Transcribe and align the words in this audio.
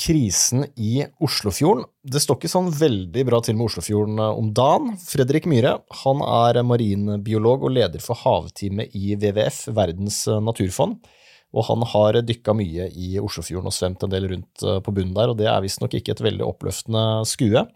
krisen 0.00 0.64
i 0.80 1.04
Oslofjorden. 1.20 1.84
Det 2.00 2.22
står 2.24 2.38
ikke 2.38 2.50
sånn 2.52 2.72
veldig 2.72 3.24
bra 3.28 3.42
til 3.44 3.58
med 3.58 3.68
Oslofjorden 3.68 4.22
om 4.24 4.50
dagen. 4.56 4.94
Fredrik 5.04 5.48
Myhre 5.50 5.76
han 6.02 6.24
er 6.24 6.62
marinbiolog 6.64 7.68
og 7.68 7.74
leder 7.76 8.02
for 8.04 8.18
havteamet 8.22 8.96
i 8.96 9.14
WWF, 9.20 9.66
Verdens 9.76 10.24
naturfond. 10.40 10.98
Og 11.50 11.66
han 11.66 11.82
har 11.92 12.20
dykka 12.22 12.54
mye 12.54 12.88
i 12.94 13.16
Oslofjorden 13.20 13.68
og 13.68 13.74
svømt 13.74 14.04
en 14.06 14.12
del 14.12 14.28
rundt 14.30 14.62
på 14.86 14.92
bunnen 14.94 15.16
der, 15.16 15.32
og 15.32 15.40
det 15.40 15.48
er 15.50 15.64
visstnok 15.64 15.96
ikke 15.98 16.14
et 16.14 16.22
veldig 16.30 16.46
oppløftende 16.46 17.06
skue. 17.28 17.66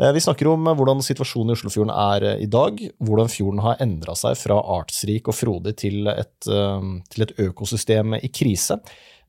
Eh, 0.00 0.12
vi 0.12 0.22
snakker 0.22 0.48
om 0.48 0.70
hvordan 0.78 1.02
situasjonen 1.04 1.52
i 1.52 1.58
Oslofjorden 1.58 1.92
er 1.92 2.26
eh, 2.30 2.42
i 2.46 2.48
dag, 2.50 2.78
hvordan 3.04 3.30
fjorden 3.32 3.62
har 3.64 3.80
endra 3.84 4.14
seg 4.16 4.38
fra 4.40 4.60
artsrik 4.78 5.28
og 5.28 5.36
frodig 5.36 5.76
til 5.82 6.08
et, 6.12 6.36
eh, 6.48 6.90
til 7.12 7.26
et, 7.26 7.34
økosystem 7.48 8.16
i 8.20 8.30
krise. 8.32 8.80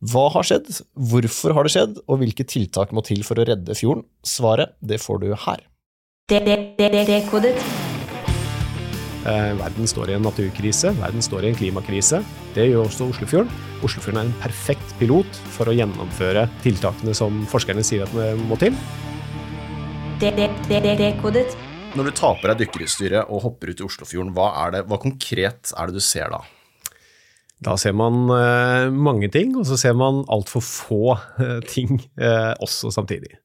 Hva 0.02 0.24
har 0.34 0.42
skjedd, 0.48 0.66
hvorfor 0.98 1.54
har 1.54 1.68
det 1.68 1.72
skjedd, 1.76 2.00
og 2.10 2.24
hvilke 2.24 2.42
tiltak 2.50 2.90
må 2.90 3.04
til 3.06 3.20
for 3.22 3.38
å 3.38 3.44
redde 3.46 3.76
fjorden? 3.78 4.02
Svaret 4.26 4.74
det 4.82 4.98
får 4.98 5.20
du 5.22 5.28
her. 5.38 5.60
Dekodet. 6.32 7.52
Verden 9.22 9.86
står 9.86 10.10
i 10.10 10.16
en 10.18 10.24
naturkrise, 10.26 10.90
verden 10.98 11.22
står 11.22 11.46
i 11.46 11.52
en 11.52 11.58
klimakrise. 11.60 12.24
Det 12.56 12.66
gjør 12.72 12.88
også 12.88 13.12
Oslofjorden. 13.12 13.52
Oslofjorden 13.86 14.24
er 14.24 14.32
en 14.32 14.40
perfekt 14.42 14.96
pilot 14.98 15.38
for 15.54 15.70
å 15.70 15.76
gjennomføre 15.78 16.48
tiltakene 16.64 17.14
som 17.14 17.44
forskerne 17.52 17.86
sier 17.86 18.08
at 18.08 18.16
vi 18.16 18.32
må 18.50 18.58
til. 18.58 18.74
Dekodet. 20.18 21.54
Når 21.94 22.10
du 22.10 22.16
tar 22.18 22.42
på 22.42 22.50
deg 22.50 22.64
dykkerutstyret 22.64 23.30
og 23.30 23.46
hopper 23.46 23.70
ut 23.70 23.86
i 23.86 23.86
Oslofjorden, 23.86 24.34
hva, 24.34 24.50
det, 24.74 24.82
hva 24.90 24.98
konkret 25.04 25.76
er 25.78 25.92
det 25.92 26.02
du 26.02 26.02
ser 26.02 26.34
da? 26.34 26.42
Da 27.62 27.76
ser 27.78 27.94
man 27.94 28.26
uh, 28.32 28.90
mange 28.90 29.30
ting, 29.34 29.54
og 29.60 29.68
så 29.70 29.78
ser 29.78 29.94
man 29.98 30.24
altfor 30.34 30.64
få 30.66 31.02
uh, 31.14 31.60
ting 31.70 32.00
uh, 32.22 32.54
også 32.60 32.94
samtidig. 32.94 33.38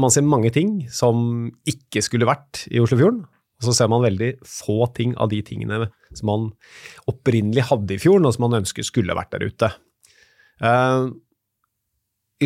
man 0.00 0.08
ser 0.08 0.24
mange 0.24 0.48
ting 0.48 0.86
som 0.88 1.50
ikke 1.68 2.00
skulle 2.00 2.24
vært 2.24 2.62
i 2.72 2.80
Oslofjorden, 2.80 3.26
og 3.60 3.66
så 3.66 3.74
ser 3.76 3.90
man 3.92 4.00
veldig 4.00 4.30
få 4.48 4.86
ting 4.96 5.12
av 5.20 5.28
de 5.28 5.42
tingene 5.44 5.90
som 6.16 6.30
man 6.30 6.46
opprinnelig 7.10 7.66
hadde 7.68 7.98
i 7.98 8.00
fjorden, 8.00 8.24
og 8.24 8.32
som 8.32 8.46
man 8.46 8.62
ønsker 8.62 8.86
skulle 8.86 9.12
vært 9.18 9.34
der 9.34 9.44
ute. 9.44 9.68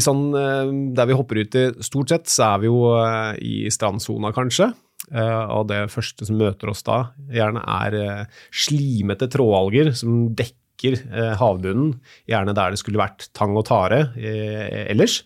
Sånn, 0.00 0.32
eh, 0.32 0.70
Der 0.96 1.06
vi 1.06 1.16
hopper 1.16 1.42
ut 1.42 1.54
i 1.54 1.66
stort 1.84 2.08
sett, 2.08 2.26
så 2.26 2.54
er 2.54 2.62
vi 2.62 2.70
jo 2.70 2.96
eh, 2.96 3.36
i 3.36 3.68
strandsona, 3.68 4.32
kanskje. 4.32 4.72
Eh, 5.12 5.44
og 5.52 5.68
det 5.68 5.90
første 5.92 6.24
som 6.24 6.38
møter 6.40 6.70
oss 6.70 6.82
da, 6.82 7.12
gjerne 7.28 7.60
er 7.60 8.28
slimete 8.48 9.28
trådalger 9.28 9.92
som 9.92 10.30
dekker 10.32 10.60
havbunnen, 11.40 11.94
gjerne 12.30 12.54
der 12.56 12.74
det 12.74 12.80
skulle 12.80 13.00
vært 13.00 13.28
tang 13.36 13.56
og 13.58 13.66
tare 13.68 14.04
ellers. 14.16 15.20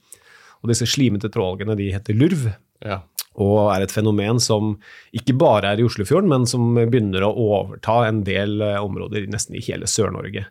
Og 0.63 0.73
disse 0.73 0.89
slimete 0.89 1.31
trålgene 1.33 1.77
de 1.79 1.91
heter 1.95 2.17
lurv. 2.19 2.49
Ja. 2.85 3.01
Og 3.41 3.71
er 3.73 3.85
et 3.85 3.93
fenomen 3.93 4.41
som 4.41 4.77
ikke 5.17 5.37
bare 5.37 5.73
er 5.73 5.81
i 5.81 5.87
Oslofjorden, 5.87 6.31
men 6.33 6.47
som 6.49 6.71
begynner 6.77 7.27
å 7.27 7.35
overta 7.47 8.03
en 8.09 8.23
del 8.27 8.63
områder 8.63 9.29
nesten 9.33 9.59
i 9.59 9.65
hele 9.65 9.89
Sør-Norge. 9.91 10.47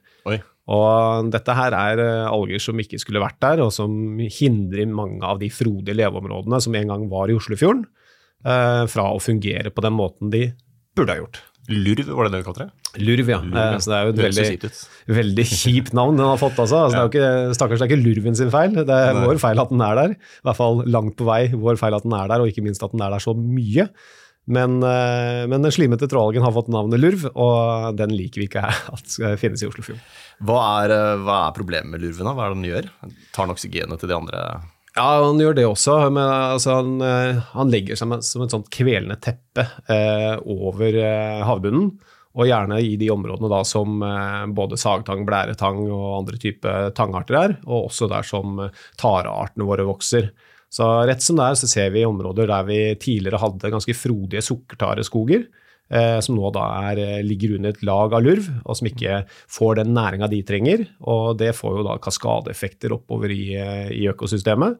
Og 0.73 1.29
dette 1.33 1.53
her 1.53 1.75
er 1.77 2.01
eh, 2.01 2.27
alger 2.31 2.61
som 2.63 2.79
ikke 2.81 2.99
skulle 3.01 3.21
vært 3.21 3.37
der, 3.43 3.61
og 3.65 3.73
som 3.73 4.17
hindrer 4.19 4.89
mange 4.89 5.21
av 5.25 5.41
de 5.41 5.51
frodige 5.53 5.97
leveområdene 5.99 6.61
som 6.63 6.77
en 6.77 6.93
gang 6.93 7.05
var 7.11 7.29
i 7.29 7.35
Oslofjorden, 7.37 7.85
eh, 8.45 8.83
fra 8.89 9.11
å 9.13 9.21
fungere 9.21 9.73
på 9.73 9.85
den 9.85 9.97
måten 9.97 10.33
de 10.33 10.47
burde 10.97 11.13
ha 11.13 11.21
gjort. 11.21 11.43
Lurv, 11.71 12.09
var 12.13 12.27
det 12.27 12.35
det 12.35 12.41
du 12.43 12.45
kalte 12.45 12.65
det? 12.67 12.99
Lurv, 13.01 13.29
ja. 13.31 13.39
Lurv, 13.41 13.57
ja. 13.57 13.79
Så 13.81 13.89
det 13.89 13.97
er 13.97 14.03
jo 14.05 14.11
et 14.13 14.19
veldig, 14.21 14.73
veldig 15.17 15.45
kjipt 15.49 15.95
navn 15.97 16.19
den 16.19 16.27
har 16.29 16.37
fått. 16.41 16.59
Altså. 16.61 16.83
altså 16.85 16.99
ja. 16.99 17.07
det 17.07 17.21
er 17.23 17.31
jo 17.31 17.47
ikke, 17.47 17.55
Stakkars, 17.57 17.81
det 17.81 17.87
er 17.87 17.91
ikke 17.93 18.03
lurven 18.03 18.37
sin 18.37 18.51
feil, 18.53 18.75
det 18.77 18.99
er 18.99 19.17
Nei. 19.17 19.23
vår 19.25 19.41
feil 19.41 19.63
at 19.63 19.71
den 19.73 19.81
er 19.81 19.97
der. 20.01 20.13
I 20.13 20.45
hvert 20.45 20.59
fall 20.59 20.83
langt 20.85 21.17
på 21.17 21.25
vei 21.25 21.41
vår 21.53 21.81
feil 21.81 21.97
at 21.97 22.05
den 22.05 22.13
er 22.17 22.29
der, 22.29 22.43
og 22.43 22.51
ikke 22.51 22.65
minst 22.65 22.85
at 22.85 22.93
den 22.93 23.01
er 23.01 23.15
der 23.15 23.25
så 23.25 23.33
mye. 23.39 23.87
Men, 24.45 24.77
eh, 24.85 25.41
men 25.49 25.65
den 25.65 25.73
slimete 25.73 26.05
trålgen 26.09 26.45
har 26.45 26.53
fått 26.53 26.69
navnet 26.69 27.01
lurv, 27.01 27.25
og 27.33 27.97
den 27.97 28.13
liker 28.13 28.43
vi 28.43 28.49
ikke 28.49 28.61
her 28.67 28.83
at 28.95 29.17
finnes 29.41 29.65
i 29.65 29.69
Oslofjorden. 29.71 30.05
Hva 30.45 30.61
er, 30.83 30.93
eh, 30.93 31.25
hva 31.25 31.41
er 31.47 31.57
problemet 31.57 31.95
med 31.95 32.05
lurven? 32.05 32.29
Hva 32.29 32.45
er 32.45 32.53
det 32.53 32.61
den 32.61 32.69
gjør? 32.69 32.91
Tar 33.33 33.49
den 33.49 33.55
oksygenet 33.55 34.03
til 34.03 34.13
de 34.13 34.19
andre? 34.19 34.45
Ja, 34.95 35.25
han 35.25 35.39
gjør 35.43 35.57
det 35.57 35.65
også. 35.67 35.97
Men 36.07 36.23
altså, 36.23 36.79
han, 36.79 36.99
eh, 37.03 37.43
han, 37.51 37.71
legger 37.71 37.99
seg 37.99 38.13
som 38.23 38.45
et 38.45 38.53
sånt 38.55 38.71
kvelende 38.73 39.17
teppe 39.19 39.67
eh, 39.91 40.35
over 40.39 40.99
eh, 41.01 41.41
havbunnen. 41.43 41.91
Og 42.35 42.49
gjerne 42.49 42.81
i 42.83 42.95
de 42.99 43.07
områdene 43.13 43.47
da 43.51 43.61
som 43.67 44.01
eh, 44.03 44.45
både 44.55 44.79
sagtang, 44.79 45.23
blæretang 45.27 45.83
og 45.85 46.07
andre 46.21 46.39
typer 46.39 46.89
tangarter 46.95 47.39
er, 47.39 47.57
og 47.67 47.89
også 47.89 48.09
der 48.11 48.27
som 48.27 48.59
tareartene 48.99 49.67
våre 49.67 49.87
vokser. 49.87 50.31
Så 50.71 50.87
rett 51.07 51.23
som 51.23 51.39
det 51.39 51.45
er, 51.45 51.59
så 51.59 51.69
ser 51.71 51.93
vi 51.93 52.07
områder 52.07 52.49
der 52.51 52.65
vi 52.67 52.79
tidligere 52.99 53.39
hadde 53.39 53.71
ganske 53.71 53.95
frodige 53.95 54.43
sukkertareskoger, 54.43 55.45
eh, 55.45 55.64
som 55.91 56.35
nå 56.37 56.49
da 56.55 56.65
er, 56.89 56.99
eh, 56.99 57.23
ligger 57.23 57.55
under 57.55 57.69
et 57.69 57.83
lag 57.85 58.13
av 58.13 58.23
lurv, 58.25 58.47
og 58.65 58.77
som 58.77 58.87
ikke 58.89 59.23
får 59.29 59.75
den 59.81 59.93
næringa 59.93 60.29
de 60.31 60.41
trenger. 60.43 60.87
Og 61.05 61.37
det 61.37 61.53
får 61.55 61.77
jo 61.77 61.83
da 61.85 61.97
kaskadeeffekter 62.01 62.95
oppover 62.95 63.29
i, 63.29 63.53
eh, 63.55 63.89
i 63.93 64.07
økosystemet, 64.09 64.77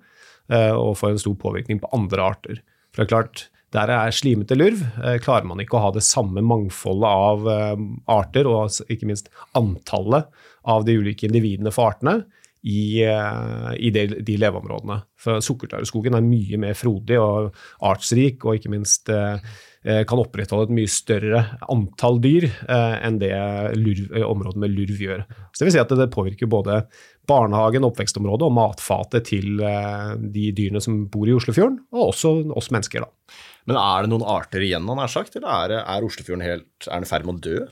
eh, 0.49 0.71
og 0.71 0.97
får 0.97 1.11
en 1.11 1.21
stor 1.21 1.35
påvirkning 1.35 1.81
på 1.81 1.91
andre 1.93 2.17
arter. 2.17 2.61
For 2.91 3.03
det 3.03 3.11
er 3.11 3.15
klart, 3.15 3.47
der 3.71 3.91
er 3.91 4.09
slimete 4.09 4.55
lurv, 4.55 4.81
eh, 5.03 5.19
klarer 5.19 5.45
man 5.45 5.59
ikke 5.59 5.77
å 5.77 5.81
ha 5.81 5.91
det 5.91 6.03
samme 6.03 6.41
mangfoldet 6.41 7.09
av 7.09 7.47
eh, 7.47 7.75
arter, 8.07 8.47
og 8.47 8.69
ikke 8.89 9.05
minst 9.05 9.29
antallet 9.53 10.25
av 10.65 10.85
de 10.85 10.97
ulike 10.97 11.27
individene 11.27 11.71
for 11.71 11.91
artene, 11.91 12.25
i, 12.65 13.03
eh, 13.05 13.71
i 13.77 13.91
de, 13.93 14.07
de, 14.25 14.37
leveområdene. 14.41 14.97
For 15.21 15.43
Sukkertareskogen 15.43 16.17
er 16.17 16.25
mye 16.25 16.59
mer 16.61 16.77
frodig 16.77 17.19
og 17.21 17.53
artsrik, 17.85 18.41
og 18.45 18.57
ikke 18.57 18.71
minst 18.73 19.11
eh, 19.13 19.37
eh, 19.85 20.01
kan 20.09 20.21
opprettholde 20.21 20.67
et 20.69 20.75
mye 20.79 20.91
større 20.91 21.43
antall 21.71 22.17
dyr 22.23 22.49
enn 22.65 23.19
det 23.21 23.31
lurv, 23.77 24.17
området 24.25 24.63
med 24.65 24.73
lurv 24.73 25.03
gjør. 25.05 25.25
Så 25.51 25.61
det 25.61 25.69
vil 25.69 25.77
si 25.77 25.83
at 25.83 25.95
det 26.01 26.11
påvirker 26.13 26.49
både 26.49 26.81
barnehagen, 27.29 27.85
oppvekstområdet 27.85 28.49
og 28.49 28.57
matfatet 28.57 29.29
til 29.29 29.61
de 29.61 30.49
dyrene 30.57 30.81
som 30.81 31.03
bor 31.09 31.29
i 31.29 31.33
Oslofjorden, 31.37 31.79
og 31.93 32.11
også 32.11 32.35
oss 32.53 32.69
mennesker. 32.73 33.05
da. 33.05 33.39
Men 33.69 33.81
er 33.81 34.05
det 34.05 34.13
noen 34.13 34.25
arter 34.29 34.61
igjen, 34.65 34.85
han 34.89 35.01
har 35.01 35.09
sagt, 35.09 35.37
eller 35.37 35.73
er, 35.73 35.79
er 35.81 36.05
Oslofjorden 36.05 36.45
helt, 36.45 36.69
i 36.85 37.09
ferd 37.09 37.25
med 37.25 37.37
å 37.37 37.45
dø? 37.45 37.65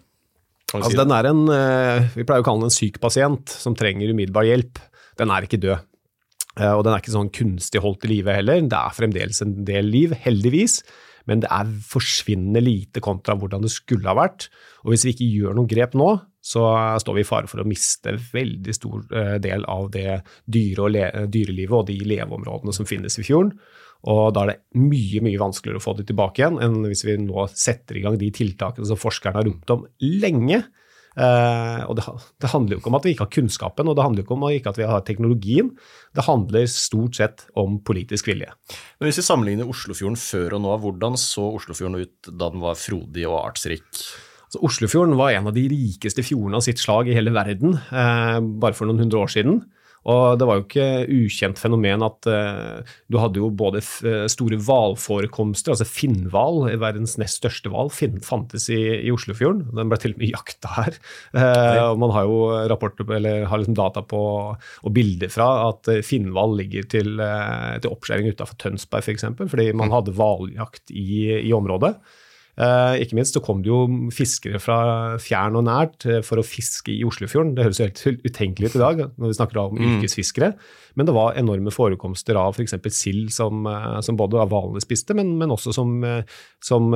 Altså, 0.73 0.97
den 0.97 1.13
er 1.13 1.29
en, 1.29 1.44
eh, 1.53 2.09
Vi 2.16 2.25
pleier 2.25 2.41
å 2.41 2.45
kalle 2.45 2.63
den 2.63 2.72
en 2.72 2.73
syk 2.73 3.00
pasient 3.03 3.50
som 3.50 3.75
trenger 3.78 4.09
umiddelbar 4.09 4.47
hjelp. 4.47 4.81
Den 5.19 5.29
er 5.29 5.45
ikke 5.45 5.61
død. 5.61 5.79
Eh, 6.59 6.73
og 6.73 6.84
den 6.85 6.94
er 6.94 7.01
ikke 7.01 7.16
sånn 7.16 7.31
kunstig 7.34 7.81
holdt 7.81 8.06
i 8.06 8.13
live 8.16 8.34
heller. 8.34 8.61
Det 8.61 8.78
er 8.78 8.97
fremdeles 8.97 9.41
en 9.45 9.63
del 9.66 9.89
liv, 9.89 10.13
heldigvis. 10.25 10.81
Men 11.29 11.39
det 11.44 11.50
er 11.53 11.69
forsvinnende 11.88 12.62
lite 12.63 13.01
kontra 13.03 13.35
hvordan 13.39 13.63
det 13.63 13.72
skulle 13.72 14.09
ha 14.09 14.16
vært. 14.17 14.50
Og 14.83 14.94
hvis 14.94 15.06
vi 15.07 15.13
ikke 15.16 15.31
gjør 15.31 15.57
noen 15.57 15.69
grep 15.72 15.95
nå, 15.97 16.09
så 16.44 16.66
står 17.00 17.16
vi 17.16 17.23
i 17.23 17.28
fare 17.28 17.47
for 17.47 17.63
å 17.63 17.67
miste 17.67 18.17
veldig 18.33 18.75
stor 18.75 19.06
eh, 19.16 19.38
del 19.44 19.63
av 19.72 19.88
det 19.94 20.19
dyre 20.51 21.07
dyrelivet 21.31 21.78
og 21.78 21.88
de 21.88 22.01
leveområdene 22.03 22.75
som 22.75 22.89
finnes 22.89 23.16
i 23.16 23.23
fjorden. 23.23 23.56
Og 24.11 24.33
da 24.35 24.43
er 24.43 24.51
det 24.51 24.81
mye 24.81 25.21
mye 25.23 25.39
vanskeligere 25.39 25.79
å 25.79 25.83
få 25.83 25.95
det 25.97 26.09
tilbake 26.09 26.41
igjen 26.41 26.59
enn 26.63 26.81
hvis 26.89 27.05
vi 27.07 27.17
nå 27.21 27.45
setter 27.55 27.99
i 27.99 28.03
gang 28.03 28.17
de 28.19 28.31
tiltakene 28.35 28.87
som 28.89 28.99
forskerne 28.99 29.39
har 29.39 29.47
ropt 29.47 29.71
om 29.75 29.85
lenge. 30.03 30.63
Eh, 31.13 31.81
og 31.85 31.93
det, 31.97 32.03
det, 32.41 32.49
handler 32.49 32.75
jo 32.75 32.81
ikke 32.81 32.89
om 32.89 32.97
at 32.97 33.05
vi 33.05 33.13
ikke 33.13 33.27
har 33.27 33.33
kunnskapen, 33.35 33.89
og 33.89 33.95
det 33.97 34.05
handler 34.05 34.23
jo 34.23 34.25
ikke 34.25 34.35
om 34.35 34.45
at, 34.47 34.55
ikke 34.57 34.73
at 34.73 34.81
vi 34.81 34.89
har 34.89 35.05
teknologien. 35.05 35.71
Det 36.17 36.25
handler 36.25 36.67
stort 36.71 37.19
sett 37.19 37.45
om 37.59 37.77
politisk 37.85 38.31
vilje. 38.31 38.49
Men 38.97 39.09
Hvis 39.09 39.21
vi 39.21 39.27
sammenligner 39.27 39.69
Oslofjorden 39.69 40.19
før 40.19 40.57
og 40.57 40.65
nå, 40.65 40.75
hvordan 40.83 41.17
så 41.21 41.45
Oslofjorden 41.59 42.01
ut 42.01 42.31
da 42.31 42.49
den 42.53 42.63
var 42.65 42.79
frodig 42.79 43.27
og 43.29 43.39
artsrik? 43.43 43.87
Så 44.53 44.61
Oslofjorden 44.65 45.15
var 45.17 45.33
en 45.33 45.49
av 45.49 45.55
de 45.55 45.63
rikeste 45.69 46.25
fjordene 46.25 46.59
av 46.59 46.65
sitt 46.65 46.81
slag 46.81 47.07
i 47.09 47.15
hele 47.17 47.33
verden 47.33 47.77
eh, 47.77 48.39
bare 48.41 48.77
for 48.77 48.89
noen 48.89 49.05
hundre 49.05 49.23
år 49.23 49.33
siden. 49.33 49.63
Og 50.09 50.37
det 50.39 50.47
var 50.47 50.59
jo 50.59 50.65
ikke 50.65 50.87
ukjent 51.07 51.59
fenomen 51.61 52.03
at 52.03 52.27
uh, 52.27 52.95
du 53.11 53.19
hadde 53.21 53.39
jo 53.39 53.50
både 53.53 53.79
eh, 53.79 54.25
store 54.31 54.57
hvalforekomster, 54.59 55.73
altså 55.73 55.88
finnhval, 55.88 56.65
verdens 56.81 57.15
nest 57.21 57.39
største 57.39 57.71
hval, 57.71 57.91
fantes 57.94 58.67
i, 58.73 58.79
i, 59.00 59.11
Oslofjorden. 59.13 59.69
Den 59.77 59.91
ble 59.91 60.00
til 60.01 60.15
og 60.15 60.23
med 60.23 60.33
jakta 60.33 60.73
her. 60.75 60.97
Uh, 61.35 61.94
og 61.94 62.01
man 62.03 62.13
har 62.15 62.27
jo 62.27 62.39
rapporter, 62.71 63.07
eller 63.15 63.47
har 63.50 63.61
liksom 63.61 63.77
data 63.79 64.03
på 64.03 64.23
og 64.23 64.91
bilder 64.95 65.31
fra 65.31 65.50
at 65.69 65.89
finnhval 66.06 66.57
ligger 66.59 66.88
til, 66.91 67.15
uh, 67.21 67.79
til 67.79 67.94
oppskjæring 67.94 68.33
utafor 68.33 68.59
Tønsberg 68.59 69.03
f.eks., 69.03 69.07
for 69.07 69.15
eksempel, 69.15 69.49
fordi 69.51 69.71
man 69.71 69.89
mm. 69.89 69.95
hadde 69.97 70.17
hvaljakt 70.17 70.94
i, 70.94 71.39
i 71.39 71.53
området. 71.56 71.95
Eh, 72.53 73.00
ikke 73.01 73.17
minst 73.17 73.33
så 73.33 73.41
kom 73.41 73.63
det 73.65 73.71
jo 73.71 73.79
fiskere 74.13 74.59
fra 74.61 74.77
fjern 75.21 75.57
og 75.57 75.65
nært 75.65 76.05
eh, 76.05 76.19
for 76.25 76.38
å 76.38 76.45
fiske 76.45 76.94
i 76.94 77.01
Oslofjorden. 77.07 77.55
Det 77.57 77.65
høres 77.65 77.79
jo 77.81 77.88
helt 77.88 78.27
utenkelig 78.27 78.69
ut 78.69 78.77
i 78.77 78.81
dag 78.83 79.01
når 79.09 79.31
vi 79.31 79.38
snakker 79.39 79.61
om 79.63 79.79
mm. 79.79 79.85
yrkesfiskere. 79.88 80.51
Men 80.94 81.09
det 81.09 81.15
var 81.17 81.39
enorme 81.39 81.73
forekomster 81.73 82.38
av 82.38 82.53
f.eks. 82.53 82.77
Sild, 82.94 83.31
som, 83.33 83.65
eh, 83.69 83.97
som 84.05 84.19
både 84.19 84.45
hvalene 84.51 84.83
spiste, 84.83 85.17
men, 85.17 85.33
men, 85.39 85.53
også 85.53 85.73
som, 85.73 85.95
som, 86.63 86.94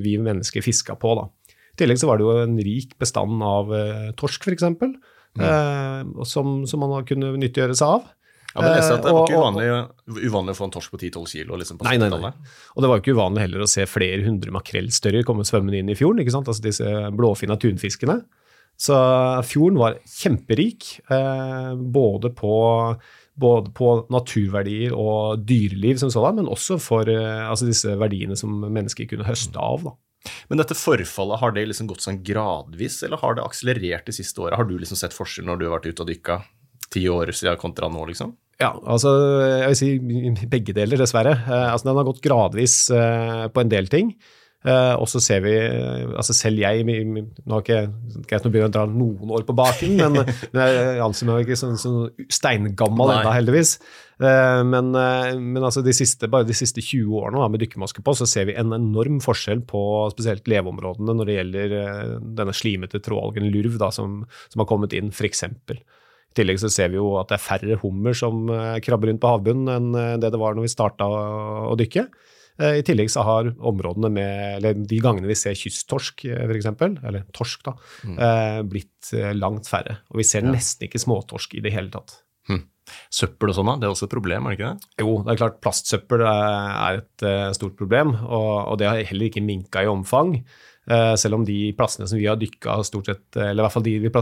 vi 0.00 0.16
mennesker 0.20 0.64
fiska 0.64 0.96
på. 1.00 1.12
Da. 1.18 1.28
I 1.74 1.82
tillegg 1.82 2.00
så 2.00 2.08
var 2.08 2.20
det 2.20 2.24
jo 2.24 2.38
en 2.40 2.56
rik 2.64 2.96
bestand 3.00 3.44
av 3.44 3.74
torsk, 4.20 4.48
f.eks., 4.48 4.64
mm. 4.80 5.44
eh, 5.44 6.24
som, 6.24 6.62
som 6.68 6.84
man 6.86 7.04
kunne 7.08 7.34
nyttiggjøre 7.36 7.76
seg 7.76 8.00
av. 8.00 8.08
Ja, 8.50 8.62
men 8.64 8.72
jeg 8.72 8.80
leste 8.80 8.96
at 8.98 9.04
Det 9.06 9.12
var 9.14 9.28
ikke 9.28 9.38
uvanlig, 9.38 9.68
uvanlig 10.26 10.54
å 10.56 10.58
få 10.58 10.66
en 10.66 10.74
torsk 10.74 10.94
på 10.94 10.98
10-12 10.98 11.30
kilo. 11.30 11.58
Liksom, 11.60 11.78
på 11.78 11.86
nei, 11.86 11.94
nei, 12.02 12.10
nei. 12.10 12.32
Og 12.74 12.82
det 12.82 12.90
var 12.90 13.02
ikke 13.02 13.14
uvanlig 13.14 13.44
heller 13.44 13.62
å 13.62 13.70
se 13.70 13.86
flere 13.86 14.24
hundre 14.26 14.54
makrellstørjer 14.56 15.26
komme 15.28 15.46
svømmende 15.46 15.78
inn 15.78 15.92
i 15.92 15.98
fjorden. 15.98 16.22
ikke 16.24 16.34
sant? 16.34 16.50
Altså 16.50 16.64
disse 16.66 16.90
blåfinna 17.14 17.58
tunfiskene. 17.62 18.20
Så 18.80 18.96
fjorden 19.44 19.78
var 19.78 19.98
kjemperik, 20.08 20.86
eh, 21.12 21.72
både, 21.76 22.30
på, 22.32 22.52
både, 23.36 23.72
på, 23.76 23.90
naturverdier 24.08 24.94
og 24.96 25.42
dyreliv 25.44 26.00
som 26.00 26.12
sådan, 26.12 26.40
men 26.40 26.48
også 26.48 26.78
for 26.80 27.10
eh, 27.12 27.44
altså 27.44 27.68
disse 27.68 27.92
verdiene 28.00 28.38
som 28.40 28.54
mennesker 28.64 29.10
kunne 29.10 29.28
høste 29.28 29.60
av. 29.60 29.84
da. 29.84 30.32
Men 30.48 30.62
dette 30.62 30.76
forfallet, 30.76 31.40
har 31.42 31.52
det 31.52 31.66
liksom 31.68 31.90
gått 31.92 32.06
sånn 32.06 32.22
gradvis, 32.24 33.02
eller 33.04 33.20
har 33.20 33.36
det 33.36 33.44
akselerert 33.44 34.08
de 34.08 34.16
siste 34.16 34.40
åra? 34.40 34.56
Har 34.56 34.68
du 34.68 34.74
liksom 34.80 34.98
sett 35.00 35.16
forskjell 35.16 35.46
når 35.48 35.60
du 35.60 35.68
har 35.68 35.76
vært 35.76 35.92
ute 35.92 36.04
og 36.06 36.10
dykka? 36.10 36.40
Ti 36.92 37.06
år 37.10 37.32
siden 37.36 37.58
kontra 37.60 37.88
nå, 37.92 38.04
liksom? 38.10 38.34
Ja, 38.60 38.74
altså 38.76 39.14
jeg 39.48 39.70
vil 39.70 39.78
si 39.78 40.44
begge 40.50 40.74
deler, 40.76 41.00
dessverre. 41.00 41.32
Eh, 41.46 41.70
altså 41.70 41.88
Den 41.88 42.02
har 42.02 42.10
gått 42.10 42.20
gradvis 42.24 42.82
eh, 42.92 43.48
på 43.48 43.62
en 43.62 43.72
del 43.72 43.88
ting. 43.92 44.12
Eh, 44.60 44.92
og 45.00 45.06
så 45.08 45.22
ser 45.24 45.38
vi 45.40 45.54
altså 45.56 46.34
Selv 46.36 46.60
jeg 46.60 46.82
Nå 46.84 47.54
har 47.54 47.62
ikke 47.62 47.78
greit 48.28 48.44
å 48.44 48.50
begynne 48.52 48.68
å 48.68 48.74
dra 48.74 48.82
noen 48.84 49.30
år 49.32 49.46
på 49.48 49.54
baken, 49.56 49.94
men, 49.96 50.18
men 50.52 50.60
jeg 50.60 51.00
anser 51.06 51.30
meg 51.30 51.46
ikke 51.46 51.56
sånn, 51.56 51.78
sånn 51.80 52.26
steingammal 52.28 53.14
ennå, 53.14 53.32
heldigvis. 53.38 53.78
Men, 54.20 54.90
men, 54.92 55.62
altså 55.64 55.80
de 55.80 55.94
siste, 55.96 56.28
bare 56.28 56.44
de 56.44 56.52
siste 56.52 56.82
20 56.84 57.14
årene 57.22 57.40
da, 57.40 57.46
med 57.48 57.62
dykkermaske 57.62 58.04
på, 58.04 58.12
så 58.18 58.28
ser 58.28 58.50
vi 58.50 58.58
en 58.60 58.76
enorm 58.76 59.16
forskjell 59.24 59.62
på 59.70 59.80
spesielt 60.12 60.44
leveområdene 60.52 61.14
når 61.16 61.30
det 61.30 61.38
gjelder 61.38 61.72
denne 62.42 62.52
slimete 62.52 63.00
trådalgen 63.00 63.48
lurv 63.54 63.80
da, 63.80 63.88
som, 63.96 64.20
som 64.52 64.60
har 64.60 64.68
kommet 64.68 64.92
inn, 64.98 65.08
f.eks. 65.16 65.46
I 66.30 66.38
tillegg 66.38 66.60
så 66.62 66.70
ser 66.70 66.92
vi 66.92 67.00
jo 67.00 67.16
at 67.18 67.30
det 67.30 67.40
er 67.40 67.42
færre 67.42 67.76
hummer 67.82 68.14
som 68.14 68.44
eh, 68.54 68.78
krabber 68.84 69.10
rundt 69.10 69.22
på 69.22 69.32
havbunnen 69.32 69.70
enn 69.74 69.88
eh, 69.98 70.18
det 70.22 70.30
det 70.30 70.38
var 70.38 70.54
når 70.54 70.68
vi 70.68 70.70
starta 70.70 71.08
å 71.10 71.74
dykke. 71.78 72.04
Eh, 72.62 72.76
I 72.78 72.84
tillegg 72.86 73.10
så 73.10 73.24
har 73.26 73.50
områdene 73.58 74.12
med, 74.14 74.34
eller 74.60 74.78
de 74.78 75.00
gangene 75.02 75.26
vi 75.26 75.38
ser 75.38 75.58
kysttorsk, 75.58 76.28
f.eks., 76.30 76.68
eller 76.86 77.24
torsk, 77.34 77.64
da, 77.66 77.74
mm. 78.06 78.68
blitt 78.70 79.10
langt 79.34 79.66
færre. 79.70 80.00
Og 80.14 80.20
vi 80.22 80.26
ser 80.28 80.46
ja. 80.46 80.52
nesten 80.54 80.86
ikke 80.86 81.02
småtorsk 81.02 81.56
i 81.58 81.64
det 81.64 81.72
hele 81.74 81.90
tatt. 81.90 82.20
Hm. 82.50 82.62
Søppel 83.14 83.50
og 83.50 83.56
sånn? 83.58 83.72
Det 83.80 83.88
er 83.88 83.94
også 83.94 84.06
et 84.06 84.14
problem, 84.14 84.46
er 84.46 84.54
det 84.54 84.58
ikke 84.60 84.70
det? 84.70 84.90
Jo, 85.02 85.16
det 85.24 85.32
er 85.32 85.40
klart 85.40 85.58
plastsøppel 85.64 86.24
er 86.26 87.00
et 87.00 87.26
stort 87.58 87.74
problem, 87.78 88.14
og, 88.22 88.52
og 88.70 88.78
det 88.78 88.86
har 88.86 89.02
heller 89.10 89.30
ikke 89.30 89.42
minka 89.42 89.82
i 89.82 89.90
omfang. 89.90 90.36
Selv 91.20 91.38
om 91.38 91.44
de 91.46 91.58
plassene 91.78 92.08
som 92.10 92.18
vi 92.18 92.26
har 92.30 92.38
dykka 92.38 92.80
stort 92.86 93.10
sett, 93.10 93.26
eller 93.34 93.60
i 93.60 93.66
hvert 93.66 93.76
fall 93.76 93.86
de 93.86 93.98
vi 94.06 94.14